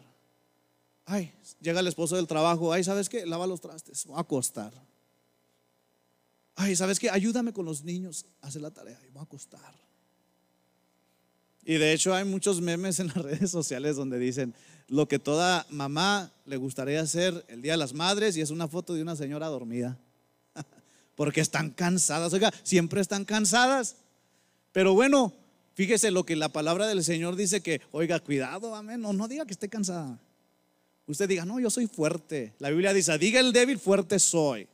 Ay, 1.04 1.32
llega 1.60 1.78
el 1.78 1.86
esposo 1.86 2.16
del 2.16 2.26
trabajo. 2.26 2.72
Ay, 2.72 2.82
¿sabes 2.82 3.08
qué? 3.08 3.24
Lava 3.26 3.46
los 3.46 3.60
trastes. 3.60 4.06
Voy 4.06 4.16
a 4.16 4.22
acostar. 4.22 4.72
Ay, 6.56 6.74
¿sabes 6.74 6.98
qué? 6.98 7.10
Ayúdame 7.10 7.52
con 7.52 7.64
los 7.64 7.84
niños. 7.84 8.26
Hace 8.40 8.58
la 8.58 8.72
tarea. 8.72 8.98
Voy 9.12 9.20
a 9.20 9.22
acostar. 9.22 9.83
Y 11.64 11.74
de 11.74 11.92
hecho 11.92 12.14
hay 12.14 12.24
muchos 12.24 12.60
memes 12.60 13.00
en 13.00 13.08
las 13.08 13.16
redes 13.22 13.50
sociales 13.50 13.96
donde 13.96 14.18
dicen 14.18 14.54
lo 14.88 15.08
que 15.08 15.18
toda 15.18 15.66
mamá 15.70 16.30
le 16.44 16.56
gustaría 16.56 17.00
hacer 17.00 17.44
el 17.48 17.62
Día 17.62 17.72
de 17.72 17.78
las 17.78 17.94
Madres 17.94 18.36
y 18.36 18.42
es 18.42 18.50
una 18.50 18.68
foto 18.68 18.94
de 18.94 19.02
una 19.02 19.16
señora 19.16 19.46
dormida. 19.46 19.98
Porque 21.14 21.40
están 21.40 21.70
cansadas, 21.70 22.32
oiga, 22.32 22.52
siempre 22.62 23.00
están 23.00 23.24
cansadas. 23.24 23.96
Pero 24.72 24.92
bueno, 24.92 25.32
fíjese 25.74 26.10
lo 26.10 26.26
que 26.26 26.36
la 26.36 26.50
palabra 26.50 26.86
del 26.86 27.02
Señor 27.02 27.36
dice 27.36 27.62
que, 27.62 27.80
oiga, 27.92 28.20
cuidado, 28.20 28.74
amén, 28.74 29.00
no, 29.00 29.12
no 29.12 29.28
diga 29.28 29.46
que 29.46 29.52
esté 29.52 29.68
cansada. 29.68 30.18
Usted 31.06 31.28
diga, 31.28 31.44
no, 31.44 31.60
yo 31.60 31.70
soy 31.70 31.86
fuerte. 31.86 32.52
La 32.58 32.70
Biblia 32.70 32.92
dice, 32.92 33.16
diga 33.18 33.40
el 33.40 33.52
débil, 33.52 33.78
fuerte 33.78 34.18
soy. 34.18 34.66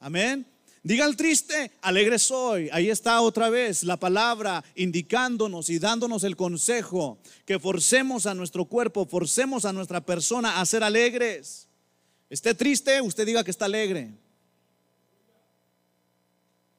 Amén. 0.00 0.46
Diga 0.86 1.04
al 1.04 1.16
triste, 1.16 1.72
alegre 1.82 2.16
soy. 2.16 2.68
Ahí 2.70 2.90
está 2.90 3.20
otra 3.20 3.50
vez 3.50 3.82
la 3.82 3.96
palabra 3.96 4.62
indicándonos 4.76 5.68
y 5.68 5.80
dándonos 5.80 6.22
el 6.22 6.36
consejo 6.36 7.18
que 7.44 7.58
forcemos 7.58 8.24
a 8.24 8.34
nuestro 8.34 8.66
cuerpo, 8.66 9.04
forcemos 9.04 9.64
a 9.64 9.72
nuestra 9.72 10.00
persona 10.00 10.60
a 10.60 10.64
ser 10.64 10.84
alegres. 10.84 11.66
Esté 12.30 12.54
triste, 12.54 13.00
usted 13.00 13.26
diga 13.26 13.42
que 13.42 13.50
está 13.50 13.64
alegre. 13.64 14.12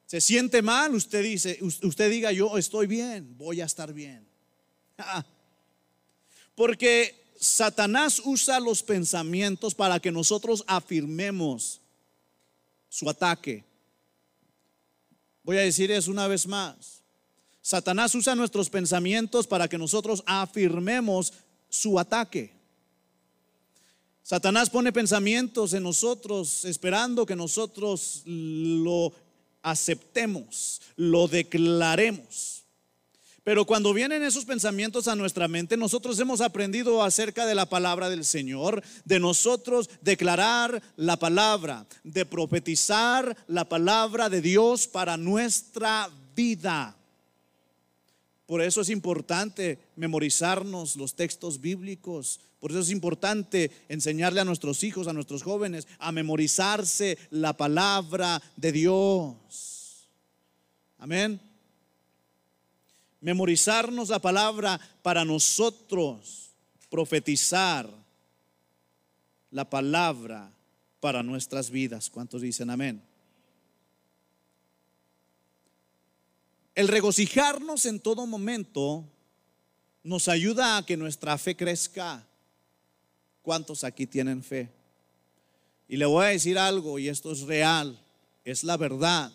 Se 0.06 0.22
siente 0.22 0.62
mal, 0.62 0.96
usted 0.96 1.22
dice, 1.22 1.60
usted 1.62 2.10
diga 2.10 2.32
yo 2.32 2.58
estoy 2.58 2.88
bien, 2.88 3.36
voy 3.38 3.60
a 3.60 3.66
estar 3.66 3.92
bien. 3.92 4.26
Porque 6.56 7.26
Satanás 7.38 8.22
usa 8.24 8.62
los 8.62 8.84
pensamientos 8.84 9.76
para 9.76 10.00
que 10.00 10.14
nosotros 10.14 10.64
afirmemos 10.66 11.82
su 12.88 13.10
ataque. 13.10 13.68
Voy 15.48 15.58
a 15.60 15.62
decir 15.62 15.90
eso 15.92 16.12
una 16.12 16.28
vez 16.28 16.46
más. 16.46 17.02
Satanás 17.62 18.14
usa 18.14 18.36
nuestros 18.36 18.70
pensamientos 18.70 19.48
para 19.48 19.70
que 19.70 19.78
nosotros 19.78 20.22
afirmemos 20.26 21.32
su 21.70 21.98
ataque. 21.98 22.52
Satanás 24.24 24.70
pone 24.70 24.92
pensamientos 24.92 25.72
en 25.72 25.84
nosotros 25.84 26.66
esperando 26.66 27.26
que 27.26 27.38
nosotros 27.38 28.24
lo 28.26 29.14
aceptemos, 29.62 30.82
lo 30.98 31.30
declaremos. 31.30 32.66
Pero 33.48 33.64
cuando 33.64 33.94
vienen 33.94 34.24
esos 34.24 34.44
pensamientos 34.44 35.08
a 35.08 35.16
nuestra 35.16 35.48
mente, 35.48 35.78
nosotros 35.78 36.20
hemos 36.20 36.42
aprendido 36.42 37.02
acerca 37.02 37.46
de 37.46 37.56
la 37.56 37.66
palabra 37.66 38.10
del 38.10 38.26
Señor, 38.26 38.84
de 39.06 39.22
nosotros 39.22 39.90
declarar 40.02 40.84
la 40.98 41.16
palabra, 41.18 41.86
de 42.04 42.26
profetizar 42.26 43.38
la 43.48 43.64
palabra 43.64 44.28
de 44.28 44.42
Dios 44.42 44.86
para 44.86 45.16
nuestra 45.16 46.10
vida. 46.36 46.98
Por 48.48 48.62
eso 48.62 48.82
es 48.82 48.90
importante 48.90 49.80
memorizarnos 49.96 50.98
los 50.98 51.16
textos 51.16 51.62
bíblicos. 51.62 52.42
Por 52.60 52.72
eso 52.72 52.82
es 52.82 52.92
importante 52.92 53.72
enseñarle 53.88 54.42
a 54.42 54.46
nuestros 54.46 54.84
hijos, 54.84 55.08
a 55.08 55.14
nuestros 55.14 55.42
jóvenes, 55.42 55.88
a 56.00 56.12
memorizarse 56.12 57.18
la 57.30 57.56
palabra 57.56 58.42
de 58.58 58.74
Dios. 58.74 60.10
Amén 60.98 61.47
memorizarnos 63.22 64.10
la 64.10 64.20
palabra 64.20 64.80
para 65.02 65.26
nosotros 65.26 66.52
profetizar 66.90 67.90
la 69.52 69.70
palabra 69.70 70.52
para 71.00 71.24
nuestras 71.24 71.70
vidas. 71.70 72.10
¿Cuántos 72.10 72.42
dicen 72.42 72.70
amén? 72.70 73.02
El 76.76 76.88
regocijarnos 76.88 77.86
en 77.86 78.00
todo 78.00 78.28
momento 78.28 79.04
nos 80.04 80.28
ayuda 80.28 80.78
a 80.78 80.86
que 80.86 80.96
nuestra 80.96 81.38
fe 81.38 81.56
crezca. 81.56 82.26
¿Cuántos 83.42 83.84
aquí 83.84 84.06
tienen 84.06 84.44
fe? 84.44 84.70
Y 85.88 85.98
le 85.98 86.06
voy 86.06 86.26
a 86.26 86.30
decir 86.30 86.58
algo, 86.58 87.00
y 87.00 87.08
esto 87.08 87.32
es 87.32 87.42
real, 87.42 87.98
es 88.44 88.64
la 88.64 88.78
verdad. 88.78 89.32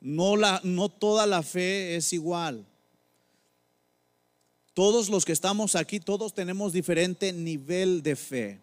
No, 0.00 0.36
la, 0.36 0.60
no 0.62 0.90
toda 0.90 1.26
la 1.26 1.42
fe 1.42 1.96
es 1.96 2.12
igual. 2.12 2.66
Todos 4.74 5.08
los 5.08 5.24
que 5.24 5.32
estamos 5.32 5.76
aquí, 5.76 6.00
todos 6.00 6.34
tenemos 6.34 6.72
diferente 6.72 7.32
nivel 7.32 8.02
de 8.02 8.16
fe. 8.16 8.60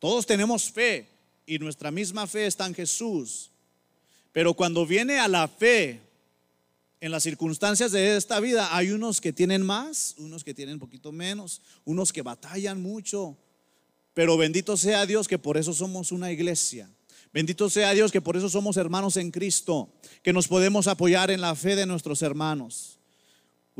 Todos 0.00 0.26
tenemos 0.26 0.70
fe 0.70 1.06
y 1.46 1.58
nuestra 1.58 1.90
misma 1.90 2.26
fe 2.26 2.46
está 2.46 2.66
en 2.66 2.74
Jesús. 2.74 3.50
Pero 4.32 4.54
cuando 4.54 4.86
viene 4.86 5.18
a 5.18 5.28
la 5.28 5.46
fe, 5.48 6.00
en 7.00 7.10
las 7.10 7.22
circunstancias 7.22 7.92
de 7.92 8.16
esta 8.16 8.40
vida, 8.40 8.74
hay 8.74 8.90
unos 8.92 9.20
que 9.20 9.32
tienen 9.32 9.62
más, 9.62 10.14
unos 10.18 10.44
que 10.44 10.54
tienen 10.54 10.78
poquito 10.78 11.12
menos, 11.12 11.60
unos 11.84 12.12
que 12.12 12.22
batallan 12.22 12.80
mucho. 12.80 13.36
Pero 14.14 14.36
bendito 14.38 14.76
sea 14.76 15.04
Dios 15.04 15.28
que 15.28 15.38
por 15.38 15.58
eso 15.58 15.72
somos 15.74 16.12
una 16.12 16.32
iglesia. 16.32 16.88
Bendito 17.32 17.68
sea 17.68 17.92
Dios 17.92 18.10
que 18.12 18.20
por 18.20 18.36
eso 18.36 18.48
somos 18.48 18.76
hermanos 18.76 19.16
en 19.16 19.30
Cristo, 19.30 19.92
que 20.22 20.32
nos 20.32 20.48
podemos 20.48 20.86
apoyar 20.86 21.30
en 21.30 21.40
la 21.40 21.54
fe 21.54 21.76
de 21.76 21.86
nuestros 21.86 22.22
hermanos. 22.22 22.99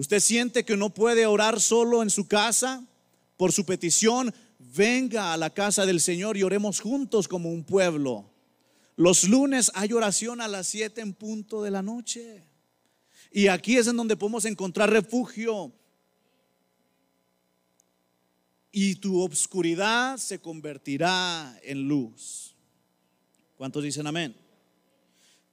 Usted 0.00 0.20
siente 0.20 0.64
que 0.64 0.78
no 0.78 0.88
puede 0.88 1.26
orar 1.26 1.60
solo 1.60 2.02
en 2.02 2.08
su 2.08 2.26
casa 2.26 2.86
por 3.36 3.52
su 3.52 3.66
petición, 3.66 4.34
venga 4.58 5.34
a 5.34 5.36
la 5.36 5.50
casa 5.50 5.84
del 5.84 6.00
Señor 6.00 6.38
y 6.38 6.42
oremos 6.42 6.80
juntos 6.80 7.28
como 7.28 7.50
un 7.50 7.64
pueblo. 7.64 8.32
Los 8.96 9.28
lunes 9.28 9.70
hay 9.74 9.92
oración 9.92 10.40
a 10.40 10.48
las 10.48 10.68
7 10.68 11.02
en 11.02 11.12
punto 11.12 11.62
de 11.62 11.70
la 11.70 11.82
noche. 11.82 12.42
Y 13.30 13.48
aquí 13.48 13.76
es 13.76 13.88
en 13.88 13.98
donde 13.98 14.16
podemos 14.16 14.46
encontrar 14.46 14.88
refugio. 14.88 15.70
Y 18.72 18.94
tu 18.94 19.20
obscuridad 19.20 20.16
se 20.16 20.40
convertirá 20.40 21.60
en 21.62 21.86
luz. 21.86 22.56
¿Cuántos 23.54 23.84
dicen 23.84 24.06
amén? 24.06 24.34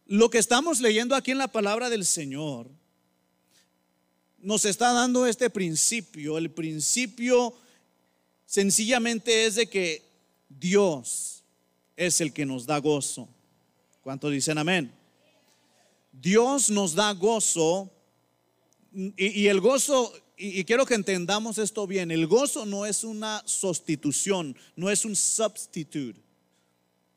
Lo 0.06 0.30
que 0.30 0.38
estamos 0.38 0.80
leyendo 0.80 1.16
aquí 1.16 1.32
en 1.32 1.38
la 1.38 1.52
palabra 1.52 1.90
del 1.90 2.06
Señor 2.06 2.72
nos 4.39 4.65
está 4.65 4.93
dando 4.93 5.26
este 5.26 5.50
principio. 5.50 6.38
El 6.38 6.52
principio 6.52 7.54
sencillamente 8.45 9.45
es 9.45 9.56
de 9.56 9.67
que 9.67 10.04
Dios 10.50 11.43
es 11.95 12.21
el 12.21 12.34
que 12.34 12.45
nos 12.45 12.65
da 12.65 12.80
gozo. 12.80 13.28
¿Cuántos 14.02 14.32
dicen 14.32 14.58
amén? 14.58 14.91
Dios 16.12 16.69
nos 16.69 16.95
da 16.95 17.12
gozo 17.13 17.91
y, 18.93 19.47
el 19.47 19.60
gozo, 19.60 20.12
y, 20.38 20.60
y, 20.60 20.63
quiero 20.63 20.86
que 20.86 20.95
entendamos 20.95 21.58
esto 21.60 21.86
bien, 21.86 22.10
el 22.10 22.26
gozo 22.26 22.65
no 22.65 22.86
es 22.86 23.04
una 23.04 23.43
sustitución, 23.45 24.56
no 24.76 24.89
es 24.89 25.06
un 25.06 25.15
substitute. 25.15 26.19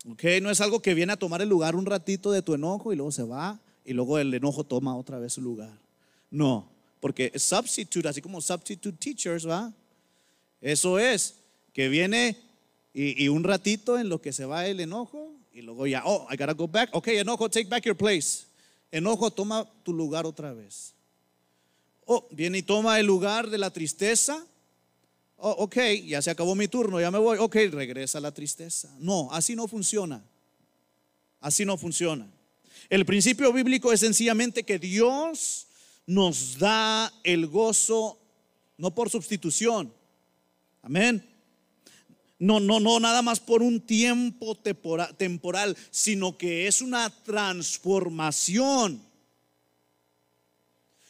¿Ok? 0.09 0.25
No 0.43 0.51
es 0.51 0.61
algo 0.61 0.81
que 0.81 0.95
viene 0.95 1.13
a 1.13 1.19
tomar 1.19 1.43
el 1.43 1.49
lugar 1.49 1.77
un 1.77 1.87
ratito 1.87 2.33
de 2.33 2.43
tu 2.43 2.55
enojo 2.55 2.93
y 2.93 2.97
luego 2.97 3.13
se 3.13 3.23
va 3.23 3.61
y 3.85 3.93
luego 3.93 4.19
el 4.19 4.33
enojo 4.33 4.65
toma 4.65 4.97
otra 4.97 5.19
vez 5.19 5.35
su 5.35 5.43
lugar. 5.43 5.79
No, 6.31 6.70
porque 7.01 7.33
substitute, 7.39 8.07
así 8.09 8.21
como 8.21 8.41
substitute 8.41 8.97
teachers, 8.99 9.49
¿va? 9.49 9.73
Eso 10.61 10.99
es, 10.99 11.37
que 11.73 11.89
viene 11.89 12.37
y, 12.93 13.29
un 13.29 13.45
ratito 13.45 13.99
en 13.99 14.09
lo 14.09 14.21
que 14.21 14.33
se 14.33 14.45
va 14.45 14.67
el 14.67 14.81
enojo 14.81 15.33
y 15.53 15.63
luego 15.63 15.87
ya, 15.87 16.03
oh, 16.05 16.27
I 16.31 16.37
gotta 16.37 16.53
go 16.53 16.69
back. 16.69 16.91
Ok, 16.93 17.09
enojo, 17.09 17.49
take 17.49 17.69
back 17.69 17.85
your 17.85 17.97
place. 17.97 18.45
Enojo, 18.91 19.31
toma 19.31 19.69
tu 19.83 19.93
lugar 19.93 20.27
otra 20.27 20.53
vez. 20.53 20.95
Oh, 22.05 22.27
viene 22.31 22.59
y 22.59 22.63
toma 22.63 22.99
el 22.99 23.07
lugar 23.07 23.49
de 23.49 23.59
la 23.59 23.71
tristeza. 23.71 24.45
Oh, 25.37 25.51
ok, 25.51 25.77
ya 26.07 26.21
se 26.21 26.31
acabó 26.31 26.55
mi 26.55 26.69
turno, 26.69 27.01
ya 27.01 27.11
me 27.11 27.19
voy. 27.19 27.39
Ok, 27.39 27.57
regresa 27.71 28.21
la 28.21 28.33
tristeza. 28.33 28.95
No, 28.99 29.29
así 29.33 29.57
no 29.57 29.67
funciona. 29.69 30.23
Así 31.41 31.65
no 31.65 31.79
funciona. 31.79 32.29
El 32.89 33.07
principio 33.07 33.53
bíblico 33.53 33.93
es 33.93 34.01
sencillamente 34.01 34.65
que 34.65 34.79
Dios 34.79 35.69
nos 36.11 36.59
da 36.59 37.13
el 37.23 37.47
gozo, 37.47 38.19
no 38.77 38.93
por 38.93 39.11
sustitución. 39.11 39.95
Amén. 40.83 41.25
No, 42.37 42.59
no, 42.59 42.81
no, 42.81 42.99
nada 42.99 43.23
más 43.23 43.39
por 43.39 43.63
un 43.63 43.81
tiempo 43.81 44.57
temporal, 44.57 45.77
sino 45.93 46.37
que 46.37 46.67
es 46.67 46.83
una 46.83 47.11
transformación. 47.23 49.01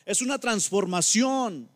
Es 0.05 0.21
una 0.21 0.39
transformación. 0.39 1.71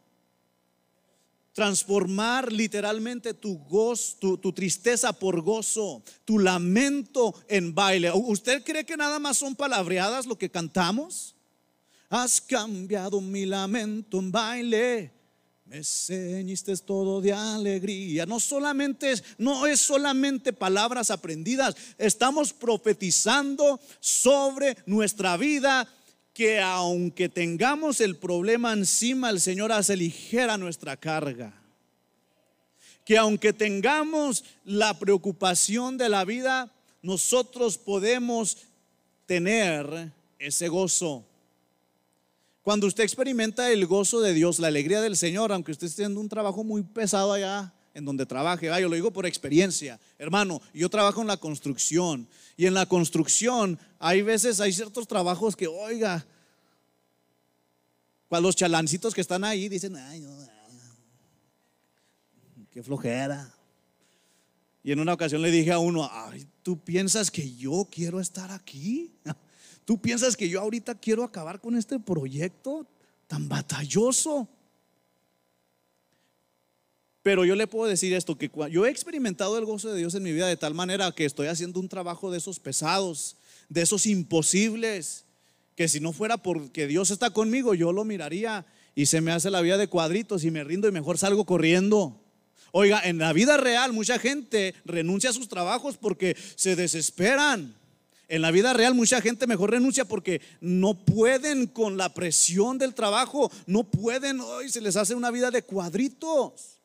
Transformar 1.54 2.52
literalmente 2.52 3.32
tu 3.32 3.56
gozo, 3.56 4.18
tu, 4.18 4.36
tu, 4.36 4.52
tristeza 4.52 5.14
por 5.14 5.40
gozo, 5.40 6.02
tu 6.26 6.38
lamento 6.38 7.34
en 7.48 7.74
baile. 7.74 8.10
¿Usted 8.12 8.62
cree 8.62 8.84
que 8.84 8.98
nada 8.98 9.18
más 9.18 9.38
son 9.38 9.54
palabreadas 9.54 10.26
lo 10.26 10.36
que 10.36 10.50
cantamos? 10.50 11.34
Has 12.16 12.40
cambiado 12.40 13.20
mi 13.20 13.44
lamento 13.44 14.20
en 14.20 14.30
baile. 14.30 15.10
Me 15.64 15.82
ceñiste 15.82 16.76
todo 16.76 17.20
de 17.20 17.32
alegría. 17.32 18.24
No 18.24 18.38
solamente 18.38 19.12
no 19.36 19.66
es 19.66 19.80
solamente 19.80 20.52
palabras 20.52 21.10
aprendidas, 21.10 21.74
estamos 21.98 22.52
profetizando 22.52 23.80
sobre 23.98 24.76
nuestra 24.86 25.36
vida 25.36 25.92
que 26.32 26.60
aunque 26.60 27.28
tengamos 27.28 28.00
el 28.00 28.16
problema 28.16 28.72
encima, 28.72 29.28
el 29.28 29.40
Señor 29.40 29.72
hace 29.72 29.96
ligera 29.96 30.56
nuestra 30.56 30.96
carga. 30.96 31.52
Que 33.04 33.18
aunque 33.18 33.52
tengamos 33.52 34.44
la 34.64 34.96
preocupación 35.00 35.98
de 35.98 36.08
la 36.08 36.24
vida, 36.24 36.72
nosotros 37.02 37.76
podemos 37.76 38.58
tener 39.26 40.12
ese 40.38 40.68
gozo. 40.68 41.26
Cuando 42.64 42.86
usted 42.86 43.04
experimenta 43.04 43.70
el 43.70 43.84
gozo 43.84 44.22
de 44.22 44.32
Dios, 44.32 44.58
la 44.58 44.68
alegría 44.68 45.02
del 45.02 45.18
Señor, 45.18 45.52
aunque 45.52 45.70
usted 45.70 45.86
esté 45.86 46.02
haciendo 46.02 46.18
un 46.18 46.30
trabajo 46.30 46.64
muy 46.64 46.82
pesado 46.82 47.34
allá 47.34 47.74
en 47.92 48.06
donde 48.06 48.24
trabaje, 48.24 48.68
yo 48.80 48.88
lo 48.88 48.94
digo 48.94 49.12
por 49.12 49.26
experiencia, 49.26 50.00
hermano, 50.16 50.62
yo 50.72 50.88
trabajo 50.88 51.20
en 51.20 51.26
la 51.26 51.36
construcción 51.36 52.26
y 52.56 52.64
en 52.64 52.72
la 52.72 52.86
construcción 52.86 53.78
hay 53.98 54.22
veces, 54.22 54.60
hay 54.60 54.72
ciertos 54.72 55.06
trabajos 55.06 55.54
que, 55.54 55.66
oiga, 55.66 56.26
cuando 58.28 58.48
los 58.48 58.56
chalancitos 58.56 59.12
que 59.12 59.20
están 59.20 59.44
ahí 59.44 59.68
dicen, 59.68 59.94
ay, 59.96 60.20
no, 60.20 60.34
qué 62.70 62.82
flojera. 62.82 63.54
Y 64.82 64.90
en 64.90 65.00
una 65.00 65.12
ocasión 65.12 65.42
le 65.42 65.50
dije 65.50 65.70
a 65.70 65.78
uno, 65.78 66.08
ay, 66.10 66.46
¿tú 66.62 66.78
piensas 66.82 67.30
que 67.30 67.54
yo 67.56 67.86
quiero 67.90 68.20
estar 68.20 68.50
aquí? 68.50 69.12
¿Tú 69.84 70.00
piensas 70.00 70.36
que 70.36 70.48
yo 70.48 70.60
ahorita 70.60 70.94
quiero 70.94 71.24
acabar 71.24 71.60
con 71.60 71.76
este 71.76 71.98
proyecto 71.98 72.86
tan 73.26 73.48
batalloso? 73.48 74.48
Pero 77.22 77.44
yo 77.44 77.54
le 77.54 77.66
puedo 77.66 77.88
decir 77.88 78.12
esto, 78.12 78.36
que 78.36 78.50
yo 78.70 78.84
he 78.84 78.90
experimentado 78.90 79.56
el 79.56 79.64
gozo 79.64 79.90
de 79.90 79.98
Dios 79.98 80.14
en 80.14 80.22
mi 80.22 80.32
vida 80.32 80.46
de 80.46 80.58
tal 80.58 80.74
manera 80.74 81.10
que 81.12 81.24
estoy 81.24 81.46
haciendo 81.46 81.80
un 81.80 81.88
trabajo 81.88 82.30
de 82.30 82.38
esos 82.38 82.60
pesados, 82.60 83.36
de 83.68 83.82
esos 83.82 84.06
imposibles, 84.06 85.24
que 85.74 85.88
si 85.88 86.00
no 86.00 86.12
fuera 86.12 86.36
porque 86.36 86.86
Dios 86.86 87.10
está 87.10 87.30
conmigo, 87.30 87.74
yo 87.74 87.92
lo 87.92 88.04
miraría 88.04 88.66
y 88.94 89.06
se 89.06 89.20
me 89.20 89.32
hace 89.32 89.50
la 89.50 89.62
vida 89.62 89.78
de 89.78 89.88
cuadritos 89.88 90.44
y 90.44 90.50
me 90.50 90.64
rindo 90.64 90.86
y 90.86 90.92
mejor 90.92 91.18
salgo 91.18 91.46
corriendo. 91.46 92.20
Oiga, 92.72 93.00
en 93.04 93.18
la 93.18 93.32
vida 93.32 93.56
real 93.56 93.92
mucha 93.92 94.18
gente 94.18 94.74
renuncia 94.84 95.30
a 95.30 95.32
sus 95.32 95.48
trabajos 95.48 95.96
porque 95.96 96.36
se 96.56 96.76
desesperan 96.76 97.74
En 98.28 98.42
la 98.42 98.50
vida 98.50 98.72
real 98.72 98.94
mucha 98.94 99.20
gente 99.20 99.46
mejor 99.46 99.70
renuncia 99.70 100.04
porque 100.04 100.40
no 100.60 100.94
pueden 100.94 101.66
con 101.66 101.96
la 101.96 102.14
presión 102.14 102.78
del 102.78 102.94
trabajo, 102.94 103.50
no 103.66 103.84
pueden, 103.84 104.40
hoy 104.40 104.70
se 104.70 104.80
les 104.80 104.96
hace 104.96 105.14
una 105.14 105.30
vida 105.30 105.50
de 105.50 105.62
cuadritos. 105.62 106.78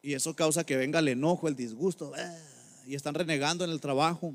Y 0.00 0.14
eso 0.14 0.36
causa 0.36 0.64
que 0.64 0.76
venga 0.76 0.98
el 0.98 1.08
enojo, 1.08 1.48
el 1.48 1.56
disgusto, 1.56 2.12
ah, 2.16 2.38
y 2.86 2.94
están 2.94 3.14
renegando 3.14 3.64
en 3.64 3.70
el 3.70 3.80
trabajo. 3.80 4.34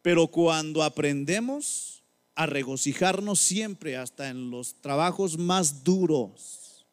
Pero 0.00 0.28
cuando 0.28 0.82
aprendemos 0.82 2.02
a 2.34 2.46
regocijarnos 2.46 3.40
siempre, 3.40 3.96
hasta 3.96 4.28
en 4.28 4.50
los 4.50 4.76
trabajos 4.80 5.36
más 5.36 5.82
duros. 5.82 6.86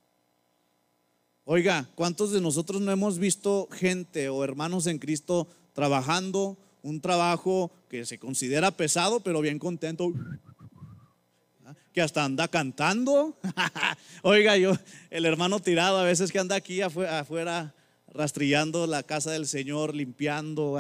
Oiga, 1.44 1.88
¿cuántos 1.94 2.32
de 2.32 2.42
nosotros 2.42 2.82
no 2.82 2.92
hemos 2.92 3.20
visto 3.20 3.70
gente 3.72 4.28
o 4.30 4.44
hermanos 4.44 4.88
en 4.88 4.98
Cristo 4.98 5.48
trabajando 5.74 6.58
un 6.86 7.02
trabajo 7.02 7.72
que 7.90 8.06
se 8.06 8.20
considera 8.20 8.70
pesado, 8.70 9.20
pero 9.20 9.42
bien 9.42 9.58
contento? 9.58 10.14
Que 11.92 12.02
hasta 12.02 12.24
anda 12.24 12.48
cantando. 12.48 13.40
Oiga, 14.22 14.56
yo, 14.56 14.74
el 15.10 15.26
hermano 15.26 15.60
tirado 15.60 15.98
a 15.98 16.04
veces 16.04 16.32
que 16.32 16.38
anda 16.38 16.56
aquí 16.56 16.82
afuera, 16.82 17.74
rastrillando 18.14 18.86
la 18.86 19.02
casa 19.02 19.32
del 19.32 19.48
Señor, 19.48 19.96
limpiando, 19.96 20.80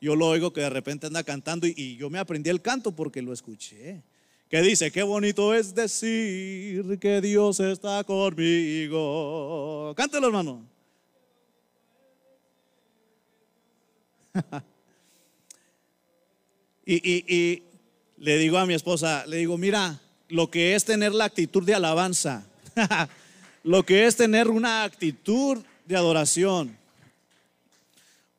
yo 0.00 0.16
lo 0.16 0.26
oigo 0.26 0.52
que 0.52 0.62
de 0.62 0.70
repente 0.70 1.06
anda 1.06 1.22
cantando 1.22 1.68
y, 1.68 1.96
yo 1.96 2.10
me 2.10 2.18
aprendí 2.18 2.50
el 2.50 2.60
canto 2.60 2.90
porque 2.90 3.22
lo 3.22 3.32
escuché. 3.32 4.02
Que 4.48 4.60
dice, 4.60 4.90
qué 4.90 5.04
bonito 5.04 5.54
es 5.54 5.72
decir 5.72 6.98
que 6.98 7.20
Dios 7.20 7.60
está 7.60 8.02
conmigo. 8.02 9.94
Cántelo, 9.96 10.26
hermano. 10.26 10.66
y, 16.86 17.62
le 18.18 18.38
digo 18.38 18.58
a 18.58 18.66
mi 18.66 18.74
esposa, 18.74 19.26
le 19.26 19.38
digo, 19.38 19.58
mira, 19.58 20.00
lo 20.28 20.50
que 20.50 20.74
es 20.74 20.84
tener 20.84 21.12
la 21.12 21.24
actitud 21.24 21.62
de 21.64 21.74
alabanza, 21.74 22.46
lo 23.64 23.84
que 23.84 24.06
es 24.06 24.16
tener 24.16 24.48
una 24.48 24.84
actitud 24.84 25.58
de 25.86 25.96
adoración. 25.96 26.76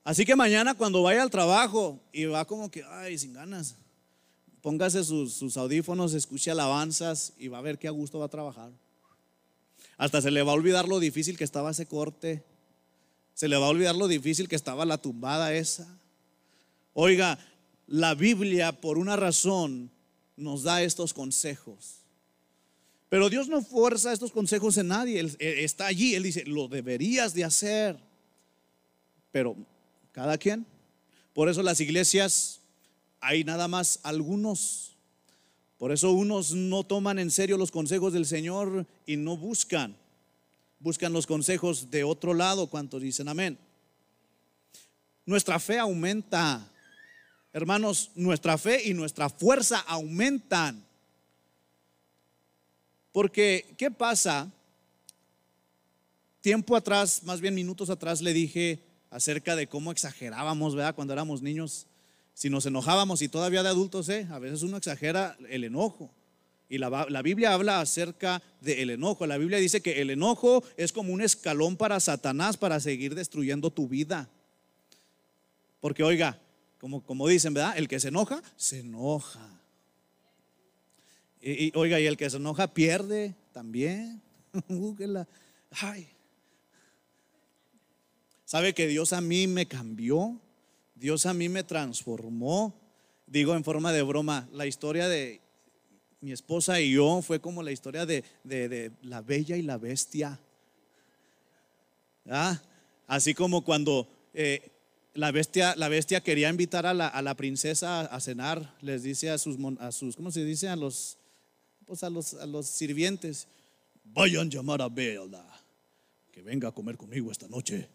Así 0.03 0.25
que 0.25 0.35
mañana 0.35 0.75
cuando 0.75 1.01
vaya 1.01 1.23
al 1.23 1.31
trabajo 1.31 1.99
y 2.13 2.25
va 2.25 2.45
como 2.45 2.69
que, 2.69 2.83
ay, 2.83 3.17
sin 3.17 3.33
ganas, 3.33 3.75
póngase 4.61 5.03
sus, 5.03 5.57
audífonos, 5.57 6.13
escuche 6.13 6.51
alabanzas 6.51 7.33
y 7.37 7.47
va 7.47 7.57
a 7.57 7.61
ver 7.61 7.77
qué 7.79 7.87
a 7.87 7.91
gusto 7.91 8.19
va 8.19 8.25
a 8.25 8.29
trabajar. 8.29 8.71
Hasta 9.97 10.21
se 10.21 10.31
le 10.31 10.43
va 10.43 10.51
a 10.51 10.55
olvidar 10.55 10.87
lo 10.87 10.99
difícil 10.99 11.37
que 11.37 11.43
estaba 11.43 11.71
ese 11.71 11.85
corte. 11.85 12.43
Se 13.33 13.47
le 13.47 13.57
va 13.57 13.65
a 13.65 13.69
olvidar 13.69 13.95
lo 13.95 14.07
difícil 14.07 14.47
que 14.47 14.55
estaba 14.55 14.85
la 14.85 14.97
tumbada 14.97 15.53
esa. 15.53 15.87
Oiga, 16.93 17.39
la 17.87 18.15
Biblia 18.15 18.79
por 18.81 18.97
una 18.97 19.15
razón 19.15 19.91
nos 20.35 20.63
da 20.63 20.83
estos 20.83 21.13
consejos. 21.13 22.05
Pero 23.09 23.29
Dios 23.29 23.47
no 23.47 23.61
fuerza 23.61 24.11
estos 24.11 24.31
consejos 24.31 24.77
en 24.77 24.87
nadie. 24.89 25.19
Él, 25.19 25.37
está 25.39 25.85
allí. 25.85 26.15
Él 26.15 26.23
dice, 26.23 26.43
lo 26.45 26.67
deberías 26.67 27.33
de 27.33 27.43
hacer. 27.43 27.97
Pero 29.31 29.55
cada 30.11 30.37
quien. 30.37 30.65
Por 31.33 31.49
eso 31.49 31.61
las 31.61 31.79
iglesias 31.79 32.61
hay 33.21 33.43
nada 33.43 33.67
más 33.67 33.99
algunos. 34.03 34.97
Por 35.77 35.91
eso 35.91 36.11
unos 36.11 36.53
no 36.53 36.83
toman 36.83 37.19
en 37.19 37.31
serio 37.31 37.57
los 37.57 37.71
consejos 37.71 38.13
del 38.13 38.25
Señor 38.25 38.87
y 39.05 39.17
no 39.17 39.37
buscan. 39.37 39.95
Buscan 40.79 41.13
los 41.13 41.27
consejos 41.27 41.91
de 41.91 42.03
otro 42.03 42.33
lado. 42.33 42.67
¿Cuántos 42.67 43.01
dicen 43.01 43.27
amén? 43.27 43.57
Nuestra 45.25 45.59
fe 45.59 45.77
aumenta. 45.77 46.71
Hermanos, 47.55 48.11
nuestra 48.15 48.57
fe 48.57 48.81
y 48.83 48.93
nuestra 48.93 49.29
fuerza 49.29 49.79
aumentan. 49.87 50.85
Porque, 53.13 53.73
¿qué 53.77 53.89
pasa? 53.89 54.51
Tiempo 56.41 56.75
atrás, 56.75 57.23
más 57.23 57.39
bien 57.39 57.55
minutos 57.55 57.89
atrás, 57.89 58.21
le 58.21 58.33
dije 58.33 58.83
acerca 59.09 59.55
de 59.55 59.67
cómo 59.67 59.93
exagerábamos, 59.93 60.75
¿verdad? 60.75 60.95
Cuando 60.95 61.13
éramos 61.13 61.41
niños, 61.41 61.87
si 62.33 62.49
nos 62.49 62.65
enojábamos 62.65 63.21
y 63.21 63.29
todavía 63.29 63.63
de 63.63 63.69
adultos, 63.69 64.09
¿eh? 64.09 64.27
A 64.31 64.39
veces 64.39 64.61
uno 64.61 64.75
exagera 64.75 65.37
el 65.47 65.63
enojo. 65.63 66.11
Y 66.67 66.77
la, 66.77 67.07
la 67.07 67.21
Biblia 67.21 67.53
habla 67.53 67.79
acerca 67.79 68.43
del 68.59 68.89
enojo. 68.89 69.27
La 69.27 69.37
Biblia 69.37 69.59
dice 69.59 69.79
que 69.79 70.01
el 70.01 70.09
enojo 70.09 70.61
es 70.75 70.91
como 70.91 71.13
un 71.13 71.21
escalón 71.21 71.77
para 71.77 72.01
Satanás 72.01 72.57
para 72.57 72.81
seguir 72.81 73.15
destruyendo 73.15 73.71
tu 73.71 73.87
vida. 73.87 74.27
Porque 75.79 76.03
oiga, 76.03 76.41
como, 76.79 77.03
como 77.03 77.27
dicen, 77.27 77.53
¿verdad? 77.53 77.77
El 77.77 77.87
que 77.87 77.99
se 77.99 78.09
enoja, 78.09 78.41
se 78.55 78.79
enoja. 78.79 79.61
Y, 81.41 81.71
oiga, 81.77 81.99
y 81.99 82.07
el 82.07 82.17
que 82.17 82.29
se 82.29 82.37
enoja 82.37 82.73
pierde 82.73 83.35
también. 83.53 84.21
Ay, 85.71 86.09
¿Sabe 88.45 88.73
que 88.73 88.87
Dios 88.87 89.11
a 89.11 89.21
mí 89.21 89.47
me 89.47 89.67
cambió? 89.67 90.39
Dios 90.93 91.25
a 91.25 91.33
mí 91.33 91.49
me 91.49 91.63
transformó. 91.63 92.79
Digo 93.25 93.55
en 93.55 93.63
forma 93.63 93.91
de 93.91 94.03
broma, 94.03 94.47
la 94.53 94.67
historia 94.67 95.07
de 95.07 95.41
mi 96.21 96.31
esposa 96.31 96.79
y 96.79 96.91
yo 96.91 97.21
fue 97.23 97.39
como 97.41 97.63
la 97.63 97.71
historia 97.71 98.05
de, 98.05 98.23
la 99.01 99.21
bella 99.21 99.57
y 99.57 99.63
la 99.63 99.77
bestia. 99.77 100.39
¿Ah? 102.29 102.61
Así 103.07 103.33
como 103.33 103.63
cuando 103.63 104.07
eh, 104.33 104.71
la, 105.15 105.31
bestia, 105.31 105.75
la 105.77 105.89
bestia 105.89 106.21
quería 106.21 106.49
invitar 106.49 106.85
a 106.85 106.93
la, 106.93 107.35
princesa 107.35 108.01
a 108.01 108.19
cenar, 108.19 108.75
les 108.81 109.01
dice 109.03 109.31
a 109.31 109.37
sus, 109.37 109.57
a 109.79 109.91
sus, 109.91 110.15
¿cómo 110.15 110.29
se 110.29 110.43
dice? 110.43 110.67
A 110.67 110.75
los, 110.75 111.17
pues 111.85 112.03
a 112.03 112.09
los, 112.09 112.33
a 112.35 112.45
los 112.45 112.67
sirvientes, 112.67 113.47
vayan 114.03 114.47
a 114.47 114.49
llamar 114.49 114.81
a 114.81 114.89
Bella, 114.89 115.45
que 116.31 116.41
venga 116.41 116.67
a 116.67 116.71
comer 116.71 116.97
conmigo 116.97 117.31
esta 117.31 117.47
noche. 117.47 117.87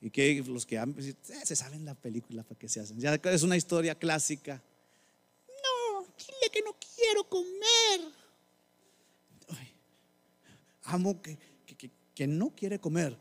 Y 0.00 0.10
que 0.10 0.42
los 0.46 0.64
que 0.64 0.78
han, 0.78 0.96
eh, 0.98 1.14
se 1.44 1.54
saben 1.54 1.84
la 1.84 1.94
película 1.94 2.42
para 2.42 2.58
que 2.58 2.68
se 2.68 2.80
hacen. 2.80 2.98
Ya 2.98 3.14
es 3.14 3.42
una 3.42 3.56
historia 3.56 3.94
clásica. 3.94 4.62
No, 5.46 6.06
dile 6.16 6.50
que 6.50 6.62
no 6.62 6.74
quiero 6.96 7.24
comer. 7.24 8.20
amo 10.84 11.20
que, 11.20 11.38
que, 12.14 12.26
no 12.26 12.50
quiere 12.50 12.78
comer. 12.78 13.16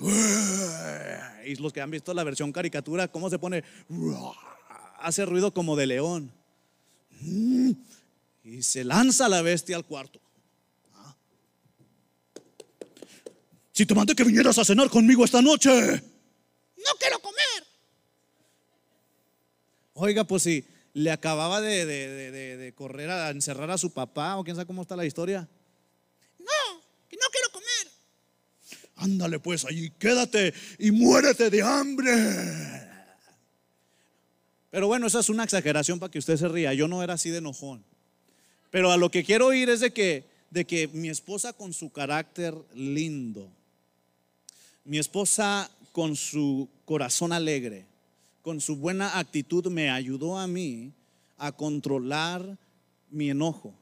Y 0.00 1.56
los 1.56 1.72
que 1.72 1.80
han 1.80 1.90
visto 1.90 2.12
la 2.14 2.24
versión 2.24 2.52
caricatura, 2.52 3.08
¿cómo 3.08 3.30
se 3.30 3.38
pone? 3.38 3.62
Hace 4.98 5.24
ruido 5.24 5.52
como 5.52 5.76
de 5.76 5.86
león. 5.86 6.32
Y 8.42 8.62
se 8.62 8.84
lanza 8.84 9.28
la 9.28 9.42
bestia 9.42 9.76
al 9.76 9.84
cuarto. 9.84 10.20
Si 13.72 13.84
te 13.84 13.94
mandé 13.94 14.14
que 14.14 14.22
vinieras 14.22 14.56
a 14.58 14.64
cenar 14.64 14.88
conmigo 14.88 15.24
esta 15.24 15.42
noche. 15.42 15.70
No 15.70 16.92
quiero 16.98 17.18
comer. 17.18 17.64
Oiga, 19.94 20.24
pues 20.24 20.44
si 20.44 20.64
le 20.92 21.10
acababa 21.10 21.60
de, 21.60 22.72
correr 22.76 23.10
a 23.10 23.30
encerrar 23.30 23.70
a 23.72 23.78
su 23.78 23.92
papá, 23.92 24.36
o 24.36 24.44
quién 24.44 24.54
sabe 24.54 24.66
cómo 24.66 24.82
está 24.82 24.94
la 24.94 25.04
historia. 25.04 25.48
No, 26.38 26.80
que 27.08 27.16
no 27.16 27.26
quiero 27.32 27.50
comer. 27.50 27.90
Ándale 29.04 29.38
pues 29.38 29.66
allí, 29.66 29.90
quédate 29.98 30.54
y 30.78 30.90
muérete 30.90 31.50
de 31.50 31.60
hambre. 31.60 32.10
Pero 34.70 34.86
bueno, 34.86 35.06
esa 35.06 35.20
es 35.20 35.28
una 35.28 35.44
exageración 35.44 35.98
para 35.98 36.10
que 36.10 36.18
usted 36.18 36.38
se 36.38 36.48
ría. 36.48 36.72
Yo 36.72 36.88
no 36.88 37.02
era 37.02 37.12
así 37.12 37.28
de 37.28 37.38
enojón. 37.38 37.84
Pero 38.70 38.90
a 38.90 38.96
lo 38.96 39.10
que 39.10 39.22
quiero 39.22 39.52
ir 39.52 39.68
es 39.68 39.80
de 39.80 39.92
que, 39.92 40.24
de 40.50 40.64
que 40.64 40.88
mi 40.88 41.10
esposa 41.10 41.52
con 41.52 41.74
su 41.74 41.92
carácter 41.92 42.54
lindo, 42.74 43.52
mi 44.84 44.98
esposa 44.98 45.70
con 45.92 46.16
su 46.16 46.70
corazón 46.86 47.34
alegre, 47.34 47.84
con 48.40 48.62
su 48.62 48.76
buena 48.76 49.18
actitud, 49.18 49.66
me 49.66 49.90
ayudó 49.90 50.38
a 50.38 50.46
mí 50.46 50.94
a 51.36 51.52
controlar 51.52 52.58
mi 53.10 53.28
enojo. 53.28 53.74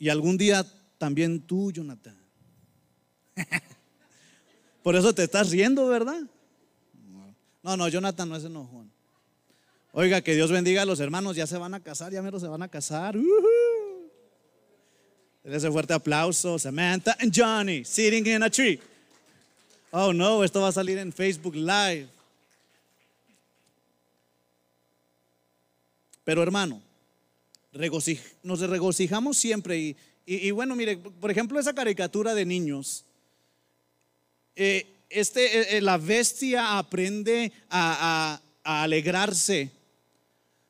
Y 0.00 0.08
algún 0.08 0.36
día 0.36 0.66
también 0.98 1.40
tú, 1.40 1.72
Jonathan. 1.72 2.16
Por 4.82 4.96
eso 4.96 5.14
te 5.14 5.24
estás 5.24 5.50
riendo, 5.50 5.86
¿verdad? 5.86 6.22
No, 7.62 7.76
no, 7.76 7.88
Jonathan 7.88 8.28
no 8.28 8.36
es 8.36 8.44
enojón. 8.44 8.90
Oiga, 9.92 10.20
que 10.20 10.34
Dios 10.34 10.50
bendiga 10.52 10.82
a 10.82 10.84
los 10.84 11.00
hermanos, 11.00 11.36
ya 11.36 11.46
se 11.46 11.56
van 11.58 11.74
a 11.74 11.80
casar, 11.80 12.12
ya 12.12 12.22
menos 12.22 12.42
se 12.42 12.48
van 12.48 12.62
a 12.62 12.68
casar. 12.68 13.16
Ese 15.44 15.70
fuerte 15.70 15.94
aplauso. 15.94 16.58
Samantha 16.58 17.16
and 17.20 17.32
Johnny 17.34 17.84
sitting 17.84 18.26
in 18.26 18.42
a 18.42 18.50
tree. 18.50 18.78
Oh 19.90 20.12
no, 20.12 20.44
esto 20.44 20.60
va 20.60 20.68
a 20.68 20.72
salir 20.72 20.98
en 20.98 21.12
Facebook 21.12 21.54
Live. 21.54 22.08
Pero 26.24 26.42
hermano, 26.42 26.82
nos 28.42 28.60
regocijamos 28.60 29.38
siempre. 29.38 29.78
Y, 29.78 29.96
bueno, 30.52 30.76
mire, 30.76 30.98
por 30.98 31.30
ejemplo, 31.30 31.58
esa 31.58 31.74
caricatura 31.74 32.34
de 32.34 32.44
niños. 32.44 33.04
Eh, 34.54 34.86
este, 35.08 35.60
eh, 35.60 35.76
eh, 35.76 35.80
la 35.80 35.96
bestia 35.96 36.78
aprende 36.78 37.52
a, 37.70 38.40
alegrarse, 38.64 39.70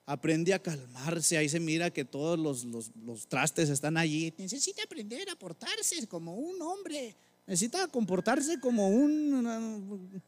aprende 0.07 0.55
a 0.55 0.59
calmarse. 0.61 1.37
Ahí 1.39 1.49
se 1.49 1.59
mira 1.59 1.91
que 1.91 2.05
todos 2.05 2.39
los, 2.39 3.27
trastes 3.27 3.69
están 3.69 3.97
allí. 3.97 4.33
Necesita 4.39 4.83
aprender 4.85 5.29
a 5.31 5.37
portarse 5.37 6.07
como 6.07 6.37
un 6.37 6.61
hombre. 6.63 7.17
Necesita 7.47 7.89
comportarse 7.89 8.61
como 8.61 8.89
un... 8.91 10.23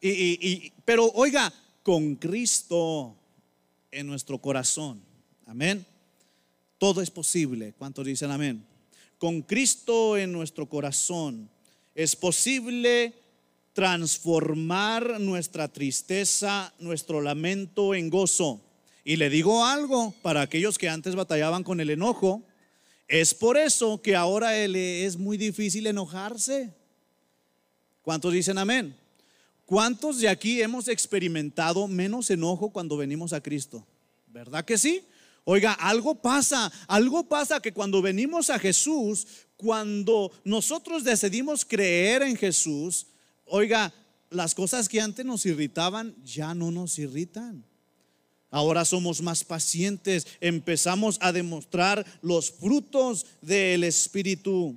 y- 0.00 0.08
y- 0.10 0.38
y- 0.40 0.72
pero 0.84 1.10
oiga, 1.14 1.52
con 1.82 2.16
Cristo 2.16 3.14
en 3.90 4.06
nuestro 4.06 4.38
corazón. 4.38 5.00
Amén. 5.46 5.86
Todo 6.84 7.00
es 7.00 7.10
posible. 7.10 7.72
¿Cuántos 7.78 8.04
dicen 8.04 8.30
amén? 8.30 8.62
Con 9.16 9.40
Cristo 9.40 10.18
en 10.18 10.32
nuestro 10.32 10.68
corazón 10.68 11.48
es 11.94 12.14
posible 12.14 13.14
transformar 13.72 15.18
nuestra 15.18 15.72
tristeza, 15.72 16.74
nuestro 16.78 17.22
lamento 17.22 17.94
en 17.94 18.10
gozo. 18.10 18.60
Y 19.02 19.16
le 19.16 19.30
digo 19.30 19.64
algo 19.64 20.12
para 20.20 20.42
aquellos 20.42 20.76
que 20.76 20.90
antes 20.90 21.14
batallaban 21.14 21.64
con 21.64 21.80
el 21.80 21.88
enojo. 21.88 22.42
Es 23.08 23.32
por 23.32 23.56
eso 23.56 24.02
que 24.02 24.14
ahora 24.14 24.54
es 24.54 25.16
muy 25.16 25.38
difícil 25.38 25.86
enojarse. 25.86 26.70
¿Cuántos 28.02 28.30
dicen 28.34 28.58
amén? 28.58 28.94
¿Cuántos 29.64 30.18
de 30.18 30.28
aquí 30.28 30.60
hemos 30.60 30.88
experimentado 30.88 31.88
menos 31.88 32.28
enojo 32.28 32.68
cuando 32.68 32.98
venimos 32.98 33.32
a 33.32 33.40
Cristo? 33.40 33.86
¿Verdad 34.26 34.66
que 34.66 34.76
sí? 34.76 35.02
Oiga, 35.44 35.72
algo 35.74 36.14
pasa, 36.14 36.72
algo 36.88 37.28
pasa 37.28 37.60
que 37.60 37.72
cuando 37.72 38.00
venimos 38.00 38.48
a 38.48 38.58
Jesús, 38.58 39.26
cuando 39.56 40.32
nosotros 40.42 41.04
decidimos 41.04 41.64
creer 41.64 42.22
en 42.22 42.36
Jesús, 42.36 43.06
oiga, 43.44 43.92
las 44.30 44.54
cosas 44.54 44.88
que 44.88 45.00
antes 45.00 45.24
nos 45.24 45.44
irritaban 45.44 46.16
ya 46.24 46.54
no 46.54 46.70
nos 46.70 46.98
irritan. 46.98 47.64
Ahora 48.50 48.84
somos 48.84 49.20
más 49.20 49.44
pacientes, 49.44 50.26
empezamos 50.40 51.18
a 51.20 51.32
demostrar 51.32 52.06
los 52.22 52.50
frutos 52.52 53.26
del 53.42 53.84
Espíritu. 53.84 54.76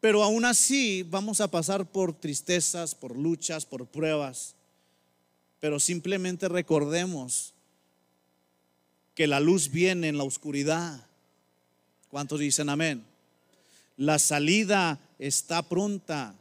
Pero 0.00 0.22
aún 0.22 0.44
así 0.44 1.02
vamos 1.02 1.40
a 1.40 1.50
pasar 1.50 1.90
por 1.90 2.12
tristezas, 2.12 2.94
por 2.94 3.16
luchas, 3.16 3.66
por 3.66 3.86
pruebas. 3.86 4.54
Pero 5.60 5.78
simplemente 5.78 6.48
recordemos 6.48 7.54
que 9.14 9.26
la 9.26 9.38
luz 9.38 9.70
viene 9.70 10.08
en 10.08 10.16
la 10.16 10.24
oscuridad. 10.24 11.06
¿Cuántos 12.08 12.40
dicen 12.40 12.68
amén? 12.70 13.04
La 13.96 14.18
salida 14.18 14.98
está 15.18 15.62
pronta. 15.62 16.34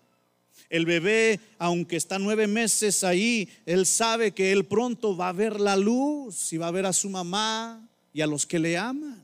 El 0.69 0.85
bebé, 0.85 1.39
aunque 1.57 1.97
está 1.97 2.19
nueve 2.19 2.47
meses 2.47 3.03
ahí, 3.03 3.49
él 3.65 3.85
sabe 3.85 4.31
que 4.31 4.51
él 4.51 4.65
pronto 4.65 5.17
va 5.17 5.29
a 5.29 5.33
ver 5.33 5.59
la 5.59 5.75
luz 5.75 6.53
y 6.53 6.57
va 6.57 6.67
a 6.67 6.71
ver 6.71 6.85
a 6.85 6.93
su 6.93 7.09
mamá 7.09 7.85
y 8.13 8.21
a 8.21 8.27
los 8.27 8.45
que 8.45 8.59
le 8.59 8.77
aman. 8.77 9.21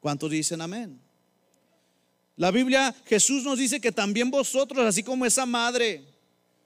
¿Cuántos 0.00 0.30
dicen 0.30 0.60
amén? 0.60 0.98
La 2.36 2.50
Biblia, 2.50 2.94
Jesús 3.04 3.44
nos 3.44 3.58
dice 3.58 3.80
que 3.80 3.92
también 3.92 4.30
vosotros, 4.30 4.84
así 4.84 5.02
como 5.02 5.26
esa 5.26 5.44
madre, 5.44 6.02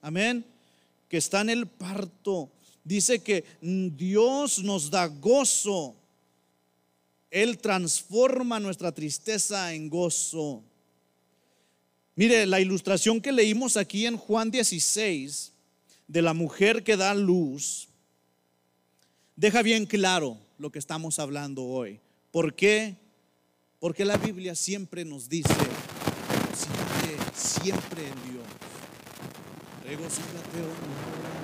amén, 0.01 0.45
que 1.15 1.19
está 1.19 1.43
en 1.43 1.51
el 1.51 1.69
parto, 1.69 2.51
dice 2.83 3.21
que 3.21 3.45
Dios 3.61 4.65
nos 4.65 4.91
da 4.91 5.07
gozo. 5.07 5.95
Él 7.31 7.59
transforma 7.59 8.59
nuestra 8.59 8.91
tristeza 8.91 9.73
en 9.75 9.89
gozo. 9.89 10.65
Mire, 12.17 12.47
la 12.47 12.59
ilustración 12.59 13.21
que 13.21 13.31
leímos 13.31 13.77
aquí 13.77 14.07
en 14.07 14.17
Juan 14.17 14.51
16 14.51 15.53
de 16.09 16.21
la 16.21 16.35
mujer 16.35 16.83
que 16.83 16.97
da 16.97 17.15
luz 17.15 17.87
deja 19.37 19.63
bien 19.63 19.87
claro 19.87 20.37
lo 20.59 20.73
que 20.73 20.81
estamos 20.81 21.21
hablando 21.21 21.63
hoy. 21.63 22.01
¿Por 22.33 22.57
qué? 22.57 22.97
Porque 23.79 24.05
la 24.05 24.17
Biblia 24.17 24.57
siempre 24.57 25.05
nos 25.05 25.29
dice, 25.29 25.55
siempre, 26.57 27.33
siempre 27.37 28.03
en 28.09 28.33
Dios. 28.33 28.34
Regocíjate, 29.85 30.63
oh 30.63 31.43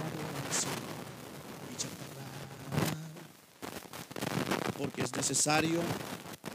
Porque 4.79 5.03
es 5.03 5.15
necesario 5.15 5.83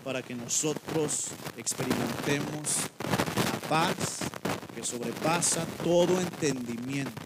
para 0.04 0.24
que 0.24 0.34
nosotros 0.34 1.28
experimentemos 1.58 2.90
la 3.52 3.70
paz 3.70 4.22
que 4.74 4.84
sobrepasa 4.84 5.64
todo 5.84 6.20
entendimiento. 6.20 7.22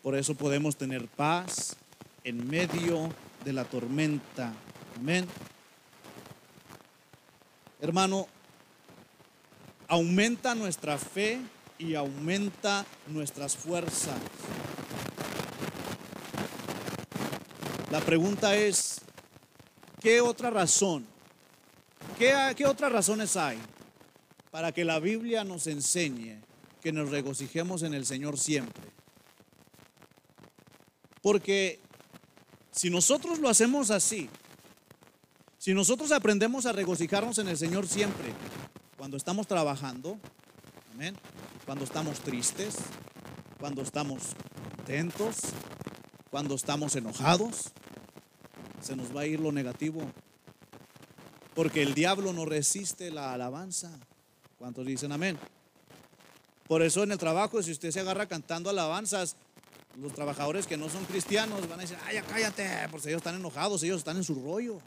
Por 0.00 0.14
eso 0.14 0.36
podemos 0.36 0.76
tener 0.76 1.08
paz 1.08 1.74
en 2.22 2.48
medio 2.48 3.12
de 3.44 3.54
la 3.54 3.64
tormenta. 3.64 4.52
Amén. 4.96 5.26
Hermano, 7.80 8.28
aumenta 9.88 10.54
nuestra 10.54 10.96
fe 10.96 11.40
y 11.78 11.94
aumenta 11.94 12.84
nuestras 13.06 13.56
fuerzas. 13.56 14.18
La 17.90 18.00
pregunta 18.00 18.54
es, 18.56 19.00
¿qué 20.00 20.20
otra 20.20 20.50
razón? 20.50 21.06
¿Qué, 22.18 22.34
qué 22.56 22.66
otras 22.66 22.92
razones 22.92 23.36
hay 23.36 23.58
para 24.50 24.72
que 24.72 24.84
la 24.84 24.98
Biblia 24.98 25.44
nos 25.44 25.66
enseñe 25.66 26.40
que 26.82 26.92
nos 26.92 27.10
regocijemos 27.10 27.82
en 27.82 27.94
el 27.94 28.04
Señor 28.04 28.38
siempre? 28.38 28.84
Porque 31.22 31.80
si 32.72 32.90
nosotros 32.90 33.38
lo 33.38 33.48
hacemos 33.48 33.90
así, 33.90 34.28
si 35.58 35.74
nosotros 35.74 36.12
aprendemos 36.12 36.66
a 36.66 36.72
regocijarnos 36.72 37.38
en 37.38 37.48
el 37.48 37.56
Señor 37.56 37.86
siempre, 37.86 38.32
cuando 38.96 39.16
estamos 39.16 39.46
trabajando, 39.46 40.18
amén, 40.92 41.16
cuando 41.68 41.84
estamos 41.84 42.20
tristes, 42.20 42.76
cuando 43.60 43.82
estamos 43.82 44.34
contentos, 44.74 45.36
cuando 46.30 46.54
estamos 46.54 46.96
enojados, 46.96 47.72
se 48.80 48.96
nos 48.96 49.14
va 49.14 49.20
a 49.20 49.26
ir 49.26 49.38
lo 49.38 49.52
negativo. 49.52 50.00
Porque 51.54 51.82
el 51.82 51.92
diablo 51.92 52.32
no 52.32 52.46
resiste 52.46 53.10
la 53.10 53.34
alabanza. 53.34 53.90
¿Cuántos 54.58 54.86
dicen 54.86 55.12
amén? 55.12 55.38
Por 56.66 56.80
eso 56.80 57.02
en 57.02 57.12
el 57.12 57.18
trabajo, 57.18 57.62
si 57.62 57.72
usted 57.72 57.90
se 57.90 58.00
agarra 58.00 58.24
cantando 58.24 58.70
alabanzas, 58.70 59.36
los 60.00 60.14
trabajadores 60.14 60.66
que 60.66 60.78
no 60.78 60.88
son 60.88 61.04
cristianos 61.04 61.68
van 61.68 61.80
a 61.80 61.82
decir, 61.82 61.98
ay, 62.06 62.22
cállate, 62.30 62.66
porque 62.90 63.08
ellos 63.08 63.20
están 63.20 63.34
enojados, 63.34 63.82
ellos 63.82 63.98
están 63.98 64.16
en 64.16 64.24
su 64.24 64.36
rollo. 64.36 64.80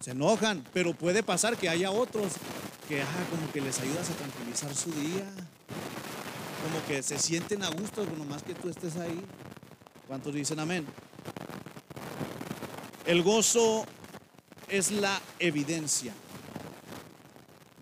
Se 0.00 0.10
enojan, 0.10 0.64
pero 0.72 0.94
puede 0.94 1.22
pasar 1.22 1.56
que 1.56 1.68
haya 1.68 1.92
otros 1.92 2.32
que 2.88 3.02
ah, 3.02 3.26
como 3.30 3.52
que 3.52 3.60
les 3.60 3.78
ayudas 3.80 4.08
a 4.08 4.14
tranquilizar 4.14 4.74
su 4.74 4.90
día, 4.92 5.26
como 6.64 6.84
que 6.86 7.02
se 7.02 7.18
sienten 7.18 7.62
a 7.62 7.68
gusto, 7.68 8.04
bueno, 8.06 8.24
más 8.24 8.42
que 8.42 8.54
tú 8.54 8.70
estés 8.70 8.96
ahí. 8.96 9.22
¿Cuántos 10.06 10.32
dicen 10.32 10.58
amén? 10.58 10.86
El 13.04 13.22
gozo 13.22 13.84
es 14.68 14.90
la 14.90 15.20
evidencia 15.38 16.14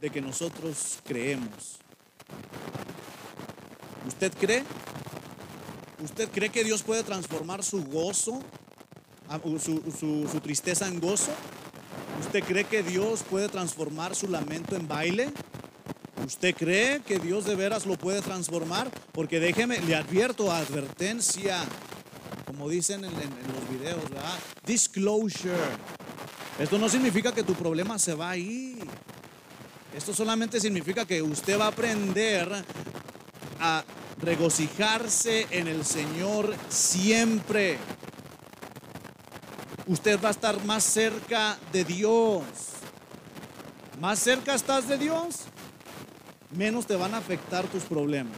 de 0.01 0.11
que 0.11 0.21
nosotros 0.21 0.99
creemos. 1.05 1.79
¿Usted 4.09 4.33
cree? 4.35 4.65
¿Usted 6.03 6.29
cree 6.31 6.51
que 6.51 6.65
Dios 6.65 6.83
puede 6.83 7.05
transformar 7.05 7.63
su 7.63 7.85
gozo, 7.85 8.41
su 10.01 10.41
tristeza 10.43 10.89
en 10.89 10.99
gozo? 10.99 11.33
¿Usted 12.21 12.43
cree 12.45 12.65
que 12.65 12.83
Dios 12.83 13.23
puede 13.23 13.49
transformar 13.49 14.15
su 14.15 14.29
lamento 14.29 14.77
en 14.77 14.89
baile? 14.89 15.33
¿Usted 16.25 16.55
cree 16.55 17.01
que 17.01 17.19
Dios 17.19 17.45
de 17.45 17.55
veras 17.55 17.87
lo 17.87 17.97
puede 17.97 18.23
transformar? 18.23 18.91
Porque 19.13 19.39
déjeme, 19.39 19.81
le 19.81 19.95
advierto, 19.95 20.51
advertencia, 20.51 21.59
como 22.47 22.69
dicen 22.69 23.05
en, 23.05 23.13
los 23.13 23.71
videos, 23.71 24.03
¿verdad? 24.11 24.39
Disclosure. 24.65 25.55
Esto 26.59 26.79
no 26.79 26.89
significa 26.89 27.33
que 27.33 27.43
tu 27.43 27.55
problema 27.55 27.99
se 27.99 28.15
va 28.15 28.31
a 28.31 28.37
ir. 28.37 28.87
Esto 29.95 30.15
solamente 30.15 30.59
significa 30.59 31.05
que 31.05 31.23
usted 31.23 31.59
va 31.59 31.67
a 31.67 31.69
aprender 31.69 32.51
a 33.61 33.85
regocijarse 34.19 35.47
en 35.51 35.69
el 35.69 35.85
Señor 35.85 36.55
siempre. 36.69 37.79
Usted 39.87 40.21
va 40.23 40.29
a 40.29 40.33
estar 40.33 40.65
más 40.65 40.83
cerca 40.83 41.57
de 41.73 41.85
Dios. 41.85 42.43
Más 44.01 44.19
cerca 44.19 44.55
estás 44.55 44.89
de 44.89 44.99
Dios, 44.99 45.45
menos 46.51 46.87
te 46.87 46.97
van 46.97 47.15
a 47.15 47.19
afectar 47.19 47.65
tus 47.67 47.85
problemas. 47.85 48.37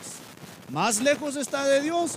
Más 0.70 1.00
lejos 1.00 1.34
está 1.34 1.64
de 1.64 1.80
Dios, 1.80 2.12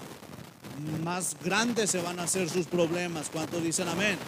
más 1.03 1.35
grandes 1.43 1.89
se 1.89 2.01
van 2.01 2.19
a 2.19 2.23
hacer 2.23 2.49
sus 2.49 2.67
problemas. 2.67 3.29
¿Cuántos 3.31 3.63
dicen 3.63 3.87
amén? 3.87 4.19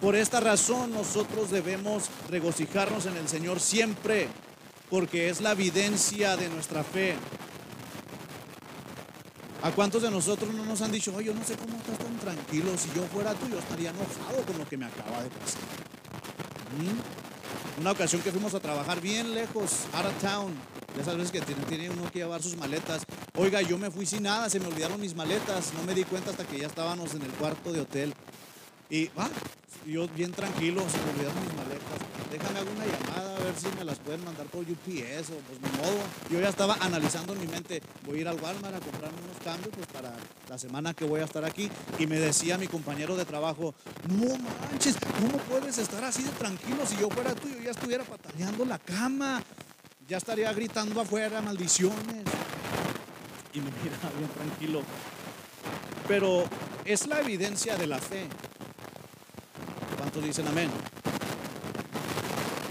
Por 0.00 0.16
esta 0.16 0.40
razón 0.40 0.92
nosotros 0.92 1.50
debemos 1.50 2.04
regocijarnos 2.28 3.06
en 3.06 3.16
el 3.16 3.28
Señor 3.28 3.60
siempre. 3.60 4.28
porque 4.90 5.28
es 5.28 5.40
la 5.40 5.52
evidencia 5.52 6.36
de 6.36 6.48
nuestra 6.48 6.82
fe. 6.82 7.14
¿A 9.68 9.70
cuántos 9.72 10.00
de 10.00 10.10
nosotros 10.10 10.54
no 10.54 10.64
nos 10.64 10.80
han 10.80 10.90
dicho, 10.90 11.14
oye, 11.14 11.26
yo 11.26 11.34
no 11.34 11.44
sé 11.44 11.54
cómo 11.54 11.76
estás 11.76 11.98
tan 11.98 12.16
tranquilo? 12.16 12.70
Si 12.78 12.88
yo 12.96 13.02
fuera 13.12 13.34
tú, 13.34 13.50
yo 13.50 13.58
estaría 13.58 13.90
enojado 13.90 14.42
con 14.46 14.56
lo 14.56 14.66
que 14.66 14.78
me 14.78 14.86
acaba 14.86 15.22
de 15.22 15.28
pasar. 15.28 15.60
¿Mm? 16.78 17.80
Una 17.82 17.90
ocasión 17.90 18.22
que 18.22 18.32
fuimos 18.32 18.54
a 18.54 18.60
trabajar 18.60 19.02
bien 19.02 19.34
lejos, 19.34 19.84
out 19.92 20.06
of 20.06 20.22
town, 20.22 20.54
esas 20.98 21.18
veces 21.18 21.30
que 21.32 21.42
tiene, 21.42 21.62
tiene 21.64 21.90
uno 21.90 22.10
que 22.10 22.20
llevar 22.20 22.42
sus 22.42 22.56
maletas. 22.56 23.02
Oiga, 23.36 23.60
yo 23.60 23.76
me 23.76 23.90
fui 23.90 24.06
sin 24.06 24.22
nada, 24.22 24.48
se 24.48 24.58
me 24.58 24.68
olvidaron 24.68 24.98
mis 24.98 25.14
maletas, 25.14 25.74
no 25.74 25.82
me 25.84 25.92
di 25.92 26.04
cuenta 26.04 26.30
hasta 26.30 26.44
que 26.44 26.58
ya 26.60 26.66
estábamos 26.68 27.14
en 27.14 27.20
el 27.20 27.30
cuarto 27.32 27.70
de 27.70 27.80
hotel. 27.80 28.14
Y 28.88 29.10
ah, 29.18 29.28
yo 29.86 30.08
bien 30.08 30.32
tranquilo, 30.32 30.80
se 30.88 30.96
me 30.96 31.10
olvidaron 31.10 31.42
mis 31.44 31.54
maletas. 31.54 31.98
Déjame 32.32 32.58
alguna 32.60 32.86
llamada 32.86 33.17
a 33.38 33.44
ver 33.44 33.54
si 33.56 33.68
me 33.78 33.84
las 33.84 33.98
pueden 33.98 34.24
mandar 34.24 34.46
por 34.46 34.62
UPS 34.62 35.30
o 35.30 35.38
pues 35.46 35.60
ni 35.62 35.78
modo. 35.78 35.98
Yo 36.30 36.40
ya 36.40 36.48
estaba 36.48 36.76
analizando 36.80 37.32
en 37.32 37.40
mi 37.40 37.46
mente, 37.46 37.82
voy 38.04 38.18
a 38.18 38.20
ir 38.22 38.28
al 38.28 38.40
Walmart 38.40 38.74
a 38.74 38.80
comprarme 38.80 39.18
unos 39.22 39.38
cambios 39.44 39.74
pues 39.74 39.86
para 39.86 40.14
la 40.48 40.58
semana 40.58 40.94
que 40.94 41.04
voy 41.04 41.20
a 41.20 41.24
estar 41.24 41.44
aquí. 41.44 41.70
Y 41.98 42.06
me 42.06 42.18
decía 42.18 42.58
mi 42.58 42.66
compañero 42.66 43.16
de 43.16 43.24
trabajo, 43.24 43.74
no 44.08 44.36
manches, 44.38 44.96
¿cómo 45.20 45.38
puedes 45.44 45.78
estar 45.78 46.02
así 46.04 46.22
de 46.22 46.30
tranquilo? 46.30 46.84
Si 46.86 46.96
yo 46.96 47.08
fuera 47.10 47.34
tú, 47.34 47.48
yo 47.48 47.60
ya 47.60 47.70
estuviera 47.70 48.04
pataleando 48.04 48.64
la 48.64 48.78
cama. 48.78 49.42
Ya 50.08 50.16
estaría 50.16 50.52
gritando 50.52 51.00
afuera 51.00 51.40
maldiciones. 51.42 52.24
Y 53.52 53.60
me 53.60 53.70
mira 53.82 53.96
bien 54.18 54.30
tranquilo. 54.30 54.82
Pero 56.08 56.44
es 56.84 57.06
la 57.06 57.20
evidencia 57.20 57.76
de 57.76 57.86
la 57.86 57.98
fe. 57.98 58.26
¿Cuántos 59.98 60.24
dicen 60.24 60.48
amén? 60.48 60.70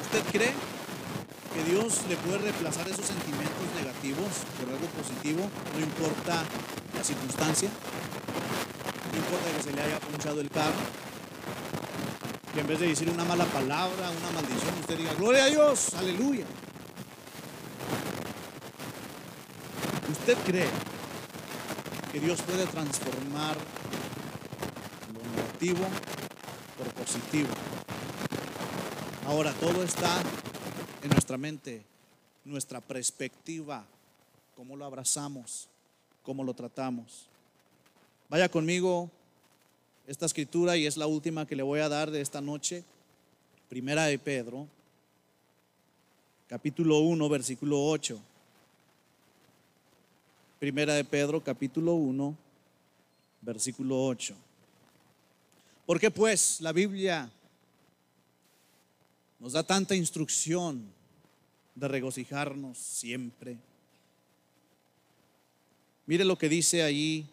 ¿Usted 0.08 0.24
cree 0.32 0.54
que 1.54 1.70
Dios 1.70 2.04
le 2.08 2.16
puede 2.16 2.38
reemplazar 2.38 2.88
esos 2.88 3.06
sentimientos 3.06 3.68
negativos 3.76 4.48
por 4.58 4.74
algo 4.74 4.88
positivo? 4.88 5.50
No 5.74 5.80
importa 5.84 6.44
la 6.96 7.04
circunstancia. 7.04 7.70
No 9.12 9.18
importa 9.18 9.52
que 9.58 9.64
se 9.64 9.74
le 9.74 9.82
haya 9.82 10.00
punchado 10.00 10.40
el 10.40 10.50
carro. 10.50 10.80
Que 12.54 12.62
en 12.62 12.68
vez 12.68 12.80
de 12.80 12.88
decir 12.88 13.10
una 13.10 13.26
mala 13.26 13.44
palabra, 13.48 14.10
una 14.10 14.32
maldición, 14.32 14.80
usted 14.80 14.98
diga, 14.98 15.14
gloria 15.16 15.44
a 15.44 15.48
Dios, 15.48 15.94
aleluya. 15.96 16.46
¿Usted 20.10 20.38
cree 20.46 20.70
que 22.14 22.20
Dios 22.22 22.42
puede 22.44 22.66
transformar 22.66 23.58
lo 25.14 25.36
negativo 25.36 25.86
por 26.78 26.88
positivo? 26.94 27.50
Ahora, 29.28 29.52
todo 29.56 29.84
está 29.84 30.24
en 31.04 31.10
nuestra 31.10 31.38
mente, 31.38 31.84
nuestra 32.46 32.80
perspectiva, 32.80 33.86
cómo 34.56 34.78
lo 34.78 34.86
abrazamos, 34.86 35.68
cómo 36.24 36.46
lo 36.46 36.54
tratamos. 36.54 37.28
Vaya 38.30 38.48
conmigo 38.48 39.12
esta 40.08 40.26
escritura 40.26 40.78
y 40.78 40.86
es 40.86 40.96
la 40.96 41.08
última 41.08 41.46
que 41.46 41.58
le 41.58 41.64
voy 41.64 41.82
a 41.82 41.90
dar 41.90 42.10
de 42.10 42.22
esta 42.22 42.40
noche. 42.40 42.86
Primera 43.68 44.06
de 44.06 44.18
Pedro, 44.18 44.66
capítulo 46.48 47.00
1, 47.00 47.28
versículo 47.28 47.84
8. 47.84 48.18
Primera 50.58 50.94
de 50.94 51.04
Pedro, 51.04 51.44
capítulo 51.44 51.96
1, 51.96 52.34
versículo 53.42 54.06
8. 54.06 54.34
Porque 55.86 56.10
pues 56.12 56.62
la 56.62 56.72
Biblia 56.72 57.30
nos 59.40 59.54
da 59.54 59.64
tanta 59.64 59.96
instrucción 59.96 60.84
de 61.76 61.88
regocijarnos 61.88 62.78
siempre. 62.78 63.58
Mire 66.06 66.26
lo 66.26 66.38
que 66.38 66.50
dice 66.50 66.84
ahí 66.84 67.26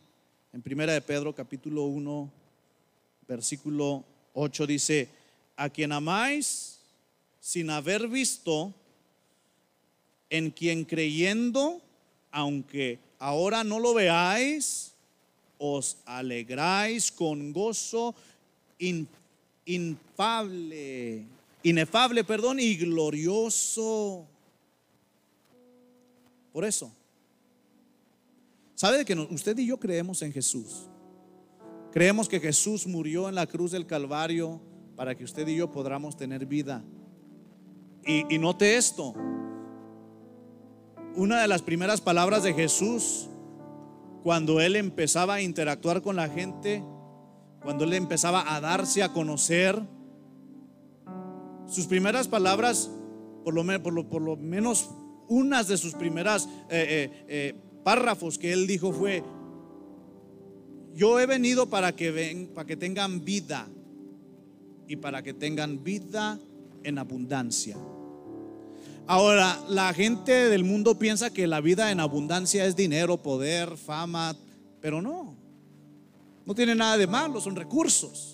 en 0.53 0.63
Primera 0.63 0.93
de 0.93 1.01
Pedro 1.01 1.35
capítulo 1.35 1.85
1 1.85 2.45
versículo 3.27 4.05
8 4.35 4.67
dice, 4.67 5.09
a 5.57 5.69
quien 5.69 5.93
amáis 5.93 6.81
sin 7.41 7.71
haber 7.71 8.09
visto, 8.09 8.73
en 10.31 10.51
quien 10.51 10.85
creyendo, 10.85 11.81
aunque 12.31 12.99
ahora 13.19 13.63
no 13.63 13.79
lo 13.79 13.95
veáis, 13.95 14.93
os 15.59 15.99
alegráis 16.05 17.13
con 17.13 17.53
gozo 17.53 18.15
infable, 19.67 21.25
inefable, 21.65 22.23
perdón, 22.23 22.61
y 22.61 22.77
glorioso. 22.77 24.29
Por 26.53 26.65
eso, 26.65 26.93
¿sabe 28.77 29.05
que 29.05 29.15
usted 29.15 29.59
y 29.59 29.67
yo 29.67 29.81
creemos 29.81 30.23
en 30.23 30.33
Jesús? 30.33 30.89
Creemos 31.91 32.29
que 32.29 32.39
Jesús 32.39 32.87
murió 32.87 33.29
en 33.29 33.35
la 33.35 33.47
cruz 33.47 33.73
del 33.73 33.87
Calvario 33.87 34.61
para 34.95 35.17
que 35.17 35.25
usted 35.25 35.49
y 35.49 35.57
yo 35.57 35.73
podamos 35.73 36.17
tener 36.17 36.47
vida. 36.47 36.85
Y, 38.07 38.33
y 38.33 38.39
note 38.39 38.77
esto, 38.77 39.15
una 41.17 41.41
de 41.41 41.49
las 41.49 41.63
primeras 41.63 42.01
palabras 42.01 42.43
de 42.43 42.53
Jesús 42.53 43.29
cuando 44.23 44.61
él 44.61 44.77
empezaba 44.77 45.35
a 45.35 45.43
interactuar 45.43 46.03
con 46.03 46.17
la 46.17 46.29
gente, 46.29 46.85
cuando 47.63 47.85
él 47.85 47.95
empezaba 47.95 48.55
a 48.55 48.61
darse 48.61 49.03
a 49.03 49.13
conocer, 49.13 49.83
sus 51.67 51.87
primeras 51.87 52.29
palabras, 52.29 52.91
por 53.45 53.55
lo, 53.55 54.09
por 54.09 54.23
lo 54.23 54.37
menos 54.37 54.91
unas 55.29 55.69
de 55.69 55.77
sus 55.77 55.95
primeras 55.95 56.47
eh, 56.69 57.11
eh, 57.11 57.25
eh, 57.29 57.55
párrafos 57.83 58.39
que 58.39 58.53
él 58.53 58.67
dijo 58.67 58.93
fue, 58.93 59.23
yo 60.95 61.19
he 61.19 61.27
venido 61.27 61.69
para 61.69 61.95
que, 61.95 62.11
ven, 62.11 62.51
para 62.55 62.67
que 62.67 62.77
tengan 62.77 63.25
vida 63.25 63.69
y 64.87 64.97
para 64.97 65.23
que 65.23 65.35
tengan 65.35 65.83
vida 65.83 66.39
en 66.83 66.99
abundancia. 66.99 67.77
Ahora, 69.07 69.61
la 69.69 69.93
gente 69.93 70.33
del 70.49 70.65
mundo 70.65 70.99
piensa 70.99 71.31
que 71.31 71.47
la 71.47 71.61
vida 71.61 71.91
en 71.91 72.01
abundancia 72.01 72.65
es 72.65 72.75
dinero, 72.75 73.19
poder, 73.19 73.77
fama, 73.77 74.35
pero 74.81 75.03
no. 75.03 75.37
No 76.47 76.55
tiene 76.55 76.75
nada 76.75 76.97
de 76.97 77.07
malo, 77.07 77.41
son 77.41 77.57
recursos. 77.57 78.34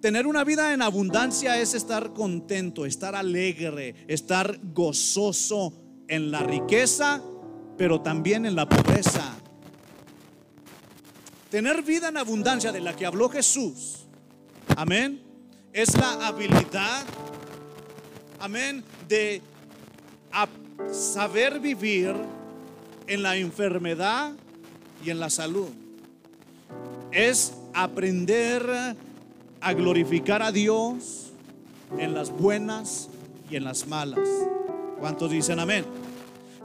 Tener 0.00 0.26
una 0.26 0.44
vida 0.44 0.72
en 0.72 0.82
abundancia 0.82 1.60
es 1.60 1.74
estar 1.74 2.12
contento, 2.12 2.86
estar 2.86 3.14
alegre, 3.14 3.94
estar 4.06 4.58
gozoso 4.72 5.72
en 6.06 6.30
la 6.30 6.40
riqueza, 6.40 7.20
pero 7.76 8.00
también 8.00 8.46
en 8.46 8.54
la 8.54 8.68
pobreza. 8.68 9.34
Tener 11.50 11.82
vida 11.82 12.08
en 12.08 12.16
abundancia 12.16 12.72
de 12.72 12.80
la 12.80 12.94
que 12.94 13.06
habló 13.06 13.28
Jesús, 13.28 14.06
amén, 14.76 15.22
es 15.72 15.96
la 15.96 16.26
habilidad 16.26 17.04
amén, 18.40 18.84
de 19.08 19.42
saber 20.92 21.60
vivir 21.60 22.14
en 23.06 23.22
la 23.22 23.36
enfermedad 23.36 24.32
y 25.04 25.10
en 25.10 25.20
la 25.20 25.30
salud. 25.30 25.68
Es 27.10 27.54
aprender 27.74 28.96
a 29.60 29.72
glorificar 29.72 30.42
a 30.42 30.52
Dios 30.52 31.32
en 31.98 32.14
las 32.14 32.30
buenas 32.30 33.08
y 33.50 33.56
en 33.56 33.64
las 33.64 33.86
malas. 33.86 34.28
¿Cuántos 35.00 35.30
dicen 35.30 35.58
amén? 35.58 35.84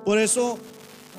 Por 0.05 0.19
eso, 0.19 0.57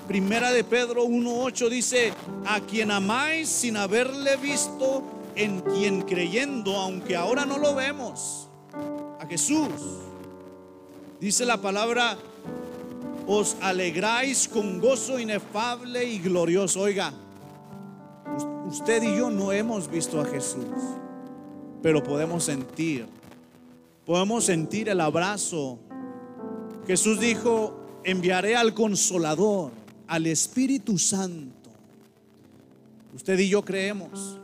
Primera 0.09 0.53
de 0.53 0.65
Pedro 0.65 1.05
1.8 1.07 1.69
dice, 1.69 2.13
a 2.47 2.61
quien 2.61 2.91
amáis 2.91 3.49
sin 3.49 3.77
haberle 3.77 4.37
visto, 4.37 5.03
en 5.35 5.61
quien 5.61 6.03
creyendo, 6.03 6.77
aunque 6.77 7.17
ahora 7.17 7.47
no 7.47 7.59
lo 7.59 7.75
vemos, 7.75 8.49
a 9.19 9.27
Jesús 9.27 9.71
Dice 11.25 11.47
la 11.47 11.57
palabra, 11.57 12.19
os 13.27 13.57
alegráis 13.63 14.47
con 14.47 14.79
gozo 14.79 15.19
inefable 15.19 16.05
y 16.05 16.19
glorioso. 16.19 16.83
Oiga, 16.83 17.15
usted 18.69 19.03
y 19.03 19.17
yo 19.17 19.31
no 19.31 19.51
hemos 19.51 19.91
visto 19.91 20.21
a 20.21 20.27
Jesús, 20.27 20.67
pero 21.85 22.03
podemos 22.03 22.45
sentir, 22.45 23.05
podemos 24.07 24.47
sentir 24.47 24.89
el 24.89 25.03
abrazo. 25.03 25.79
Jesús 26.87 27.21
dijo, 27.21 28.01
enviaré 28.05 28.57
al 28.57 28.73
consolador, 28.73 29.71
al 30.07 30.27
Espíritu 30.27 30.97
Santo. 30.97 31.69
Usted 33.15 33.39
y 33.39 33.51
yo 33.51 33.63
creemos. 33.63 34.41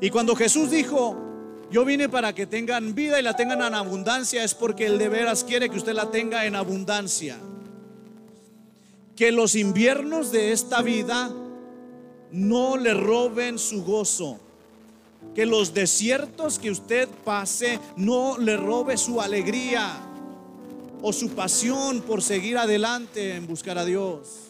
Y 0.00 0.08
cuando 0.10 0.36
Jesús 0.36 0.70
dijo, 0.70 1.16
yo 1.72 1.84
vine 1.84 2.08
para 2.08 2.32
que 2.32 2.46
tengan 2.46 2.94
vida 2.94 3.18
y 3.18 3.24
la 3.24 3.34
tengan 3.34 3.60
en 3.62 3.74
abundancia. 3.74 4.44
Es 4.44 4.54
porque 4.54 4.86
Él 4.86 4.98
de 4.98 5.08
veras 5.08 5.42
quiere 5.42 5.68
que 5.68 5.78
usted 5.78 5.94
la 5.94 6.12
tenga 6.12 6.46
en 6.46 6.54
abundancia. 6.54 7.38
Que 9.16 9.32
los 9.32 9.56
inviernos 9.56 10.30
de 10.30 10.52
esta 10.52 10.80
vida 10.80 11.28
no 12.30 12.76
le 12.76 12.94
roben 12.94 13.58
su 13.58 13.82
gozo. 13.82 14.45
Que 15.36 15.46
los 15.46 15.72
desiertos 15.72 16.58
que 16.58 16.70
usted 16.72 17.08
pase 17.24 17.78
no 17.96 18.38
le 18.38 18.56
robe 18.56 18.96
su 18.96 19.20
alegría. 19.20 20.02
o 21.02 21.12
su 21.12 21.28
pasión 21.28 22.00
por 22.00 22.22
seguir 22.22 22.56
adelante 22.56 23.36
en 23.36 23.46
buscar 23.46 23.76
a 23.76 23.84
Dios. 23.84 24.46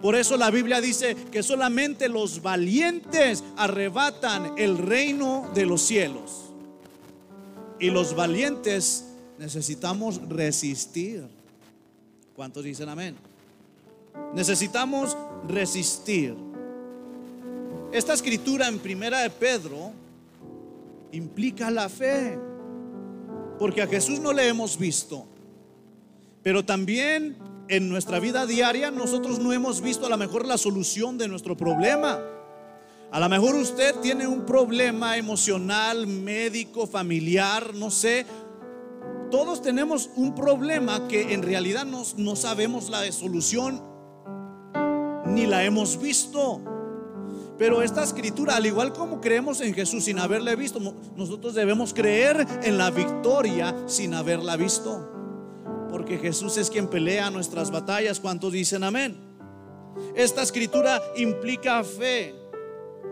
Por 0.00 0.16
eso 0.16 0.36
la 0.36 0.50
Biblia 0.50 0.80
dice 0.80 1.14
que 1.30 1.42
solamente 1.42 2.08
los 2.08 2.42
valientes 2.42 3.44
arrebatan 3.56 4.54
el 4.56 4.78
reino 4.78 5.50
de 5.54 5.66
los 5.66 5.82
cielos. 5.82 6.50
Y 7.78 7.90
los 7.90 8.16
valientes 8.16 9.04
necesitamos 9.38 10.26
resistir. 10.28 11.28
¿Cuántos 12.34 12.64
dicen 12.64 12.88
amén? 12.88 13.14
Necesitamos 14.34 15.16
resistir. 15.46 16.34
Esta 17.92 18.14
escritura 18.14 18.68
en 18.68 18.78
primera 18.78 19.20
de 19.20 19.28
Pedro 19.28 19.92
implica 21.12 21.70
la 21.70 21.90
fe. 21.90 22.38
Porque 23.58 23.82
a 23.82 23.86
Jesús 23.86 24.18
no 24.18 24.32
le 24.32 24.48
hemos 24.48 24.78
visto. 24.78 25.26
Pero 26.42 26.64
también 26.64 27.36
en 27.68 27.90
nuestra 27.90 28.18
vida 28.18 28.46
diaria 28.46 28.90
nosotros 28.90 29.38
no 29.38 29.52
hemos 29.52 29.82
visto 29.82 30.06
a 30.06 30.08
lo 30.08 30.16
mejor 30.16 30.46
la 30.46 30.56
solución 30.56 31.18
de 31.18 31.28
nuestro 31.28 31.54
problema. 31.54 32.18
A 33.10 33.20
lo 33.20 33.28
mejor 33.28 33.54
usted 33.56 33.94
tiene 33.96 34.26
un 34.26 34.46
problema 34.46 35.18
emocional, 35.18 36.06
médico, 36.06 36.86
familiar, 36.86 37.74
no 37.74 37.90
sé. 37.90 38.24
Todos 39.30 39.60
tenemos 39.60 40.08
un 40.16 40.34
problema 40.34 41.08
que 41.08 41.34
en 41.34 41.42
realidad 41.42 41.84
no, 41.84 42.04
no 42.16 42.36
sabemos 42.36 42.88
la 42.88 43.10
solución 43.12 43.82
ni 45.26 45.46
la 45.46 45.62
hemos 45.64 46.00
visto. 46.00 46.62
Pero 47.62 47.80
esta 47.80 48.02
escritura, 48.02 48.56
al 48.56 48.66
igual 48.66 48.92
como 48.92 49.20
creemos 49.20 49.60
en 49.60 49.72
Jesús 49.72 50.06
sin 50.06 50.18
haberle 50.18 50.56
visto, 50.56 50.80
nosotros 51.14 51.54
debemos 51.54 51.94
creer 51.94 52.44
en 52.64 52.76
la 52.76 52.90
victoria 52.90 53.72
sin 53.86 54.14
haberla 54.14 54.56
visto 54.56 55.08
porque 55.88 56.18
Jesús 56.18 56.56
es 56.56 56.70
quien 56.70 56.88
pelea 56.88 57.30
nuestras 57.30 57.70
batallas. 57.70 58.18
¿Cuántos 58.18 58.52
dicen 58.52 58.82
amén? 58.82 59.16
Esta 60.16 60.42
escritura 60.42 61.00
implica 61.14 61.84
fe, 61.84 62.34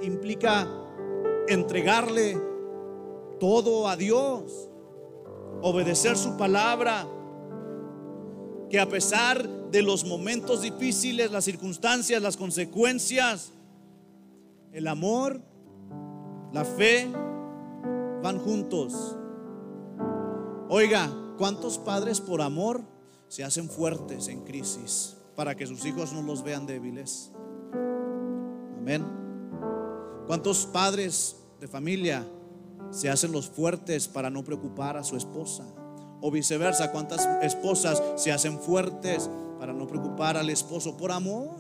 implica 0.03 0.66
entregarle 1.46 2.36
todo 3.38 3.86
a 3.86 3.94
Dios, 3.94 4.68
obedecer 5.62 6.16
su 6.16 6.36
palabra, 6.36 7.07
que 8.68 8.80
a 8.80 8.88
pesar 8.88 9.48
de 9.70 9.82
los 9.82 10.05
momentos 10.05 10.62
difíciles, 10.62 11.30
las 11.30 11.44
circunstancias, 11.44 12.20
las 12.20 12.36
consecuencias, 12.36 13.53
el 14.73 14.87
amor, 14.87 15.41
la 16.53 16.64
fe 16.64 17.11
van 18.23 18.39
juntos. 18.39 19.16
Oiga, 20.68 21.11
¿Cuántos 21.41 21.79
padres 21.79 22.21
por 22.21 22.43
amor 22.43 22.83
se 23.29 23.45
hacen 23.45 23.71
fuertes 23.71 24.29
en 24.29 24.43
crisis 24.45 25.16
para 25.35 25.55
que 25.55 25.66
sus 25.66 25.87
hijos 25.87 26.12
no 26.12 26.21
los 26.21 26.45
vean 26.45 26.66
débiles? 26.66 27.31
Amén. 28.77 29.03
¿Cuántos 30.27 30.66
padres 30.66 31.37
de 31.59 31.66
familia 31.66 32.27
se 32.91 33.09
hacen 33.09 33.33
los 33.33 33.49
fuertes 33.49 34.07
para 34.07 34.29
no 34.29 34.45
preocupar 34.45 34.99
a 34.99 35.03
su 35.03 35.16
esposa? 35.16 35.64
O 36.21 36.31
viceversa, 36.31 36.93
¿cuántas 36.93 37.27
esposas 37.41 38.03
se 38.16 38.33
hacen 38.33 38.61
fuertes 38.61 39.31
para 39.59 39.73
no 39.73 39.87
preocupar 39.87 40.37
al 40.37 40.51
esposo 40.51 40.99
por 40.99 41.11
amor? 41.11 41.57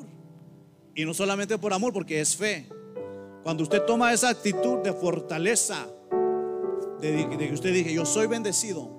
Y 0.94 1.06
no 1.06 1.14
solamente 1.14 1.56
por 1.56 1.72
amor, 1.72 1.94
porque 1.94 2.20
es 2.20 2.36
fe. 2.36 2.68
Cuando 3.42 3.62
usted 3.62 3.82
toma 3.84 4.12
esa 4.12 4.28
actitud 4.28 4.78
de 4.78 4.92
fortaleza, 4.92 5.86
de, 7.00 7.28
que 7.28 7.52
usted 7.52 7.72
dije, 7.72 7.92
yo 7.92 8.04
soy 8.04 8.26
bendecido, 8.26 8.90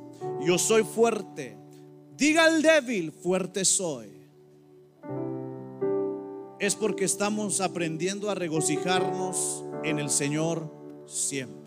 yo 0.41 0.57
soy 0.57 0.83
fuerte. 0.83 1.57
Diga 2.17 2.45
al 2.45 2.61
débil, 2.61 3.11
fuerte 3.11 3.65
soy. 3.65 4.09
Es 6.59 6.75
porque 6.75 7.05
estamos 7.05 7.61
aprendiendo 7.61 8.29
a 8.29 8.35
regocijarnos 8.35 9.63
en 9.83 9.99
el 9.99 10.09
Señor 10.09 10.71
siempre. 11.05 11.60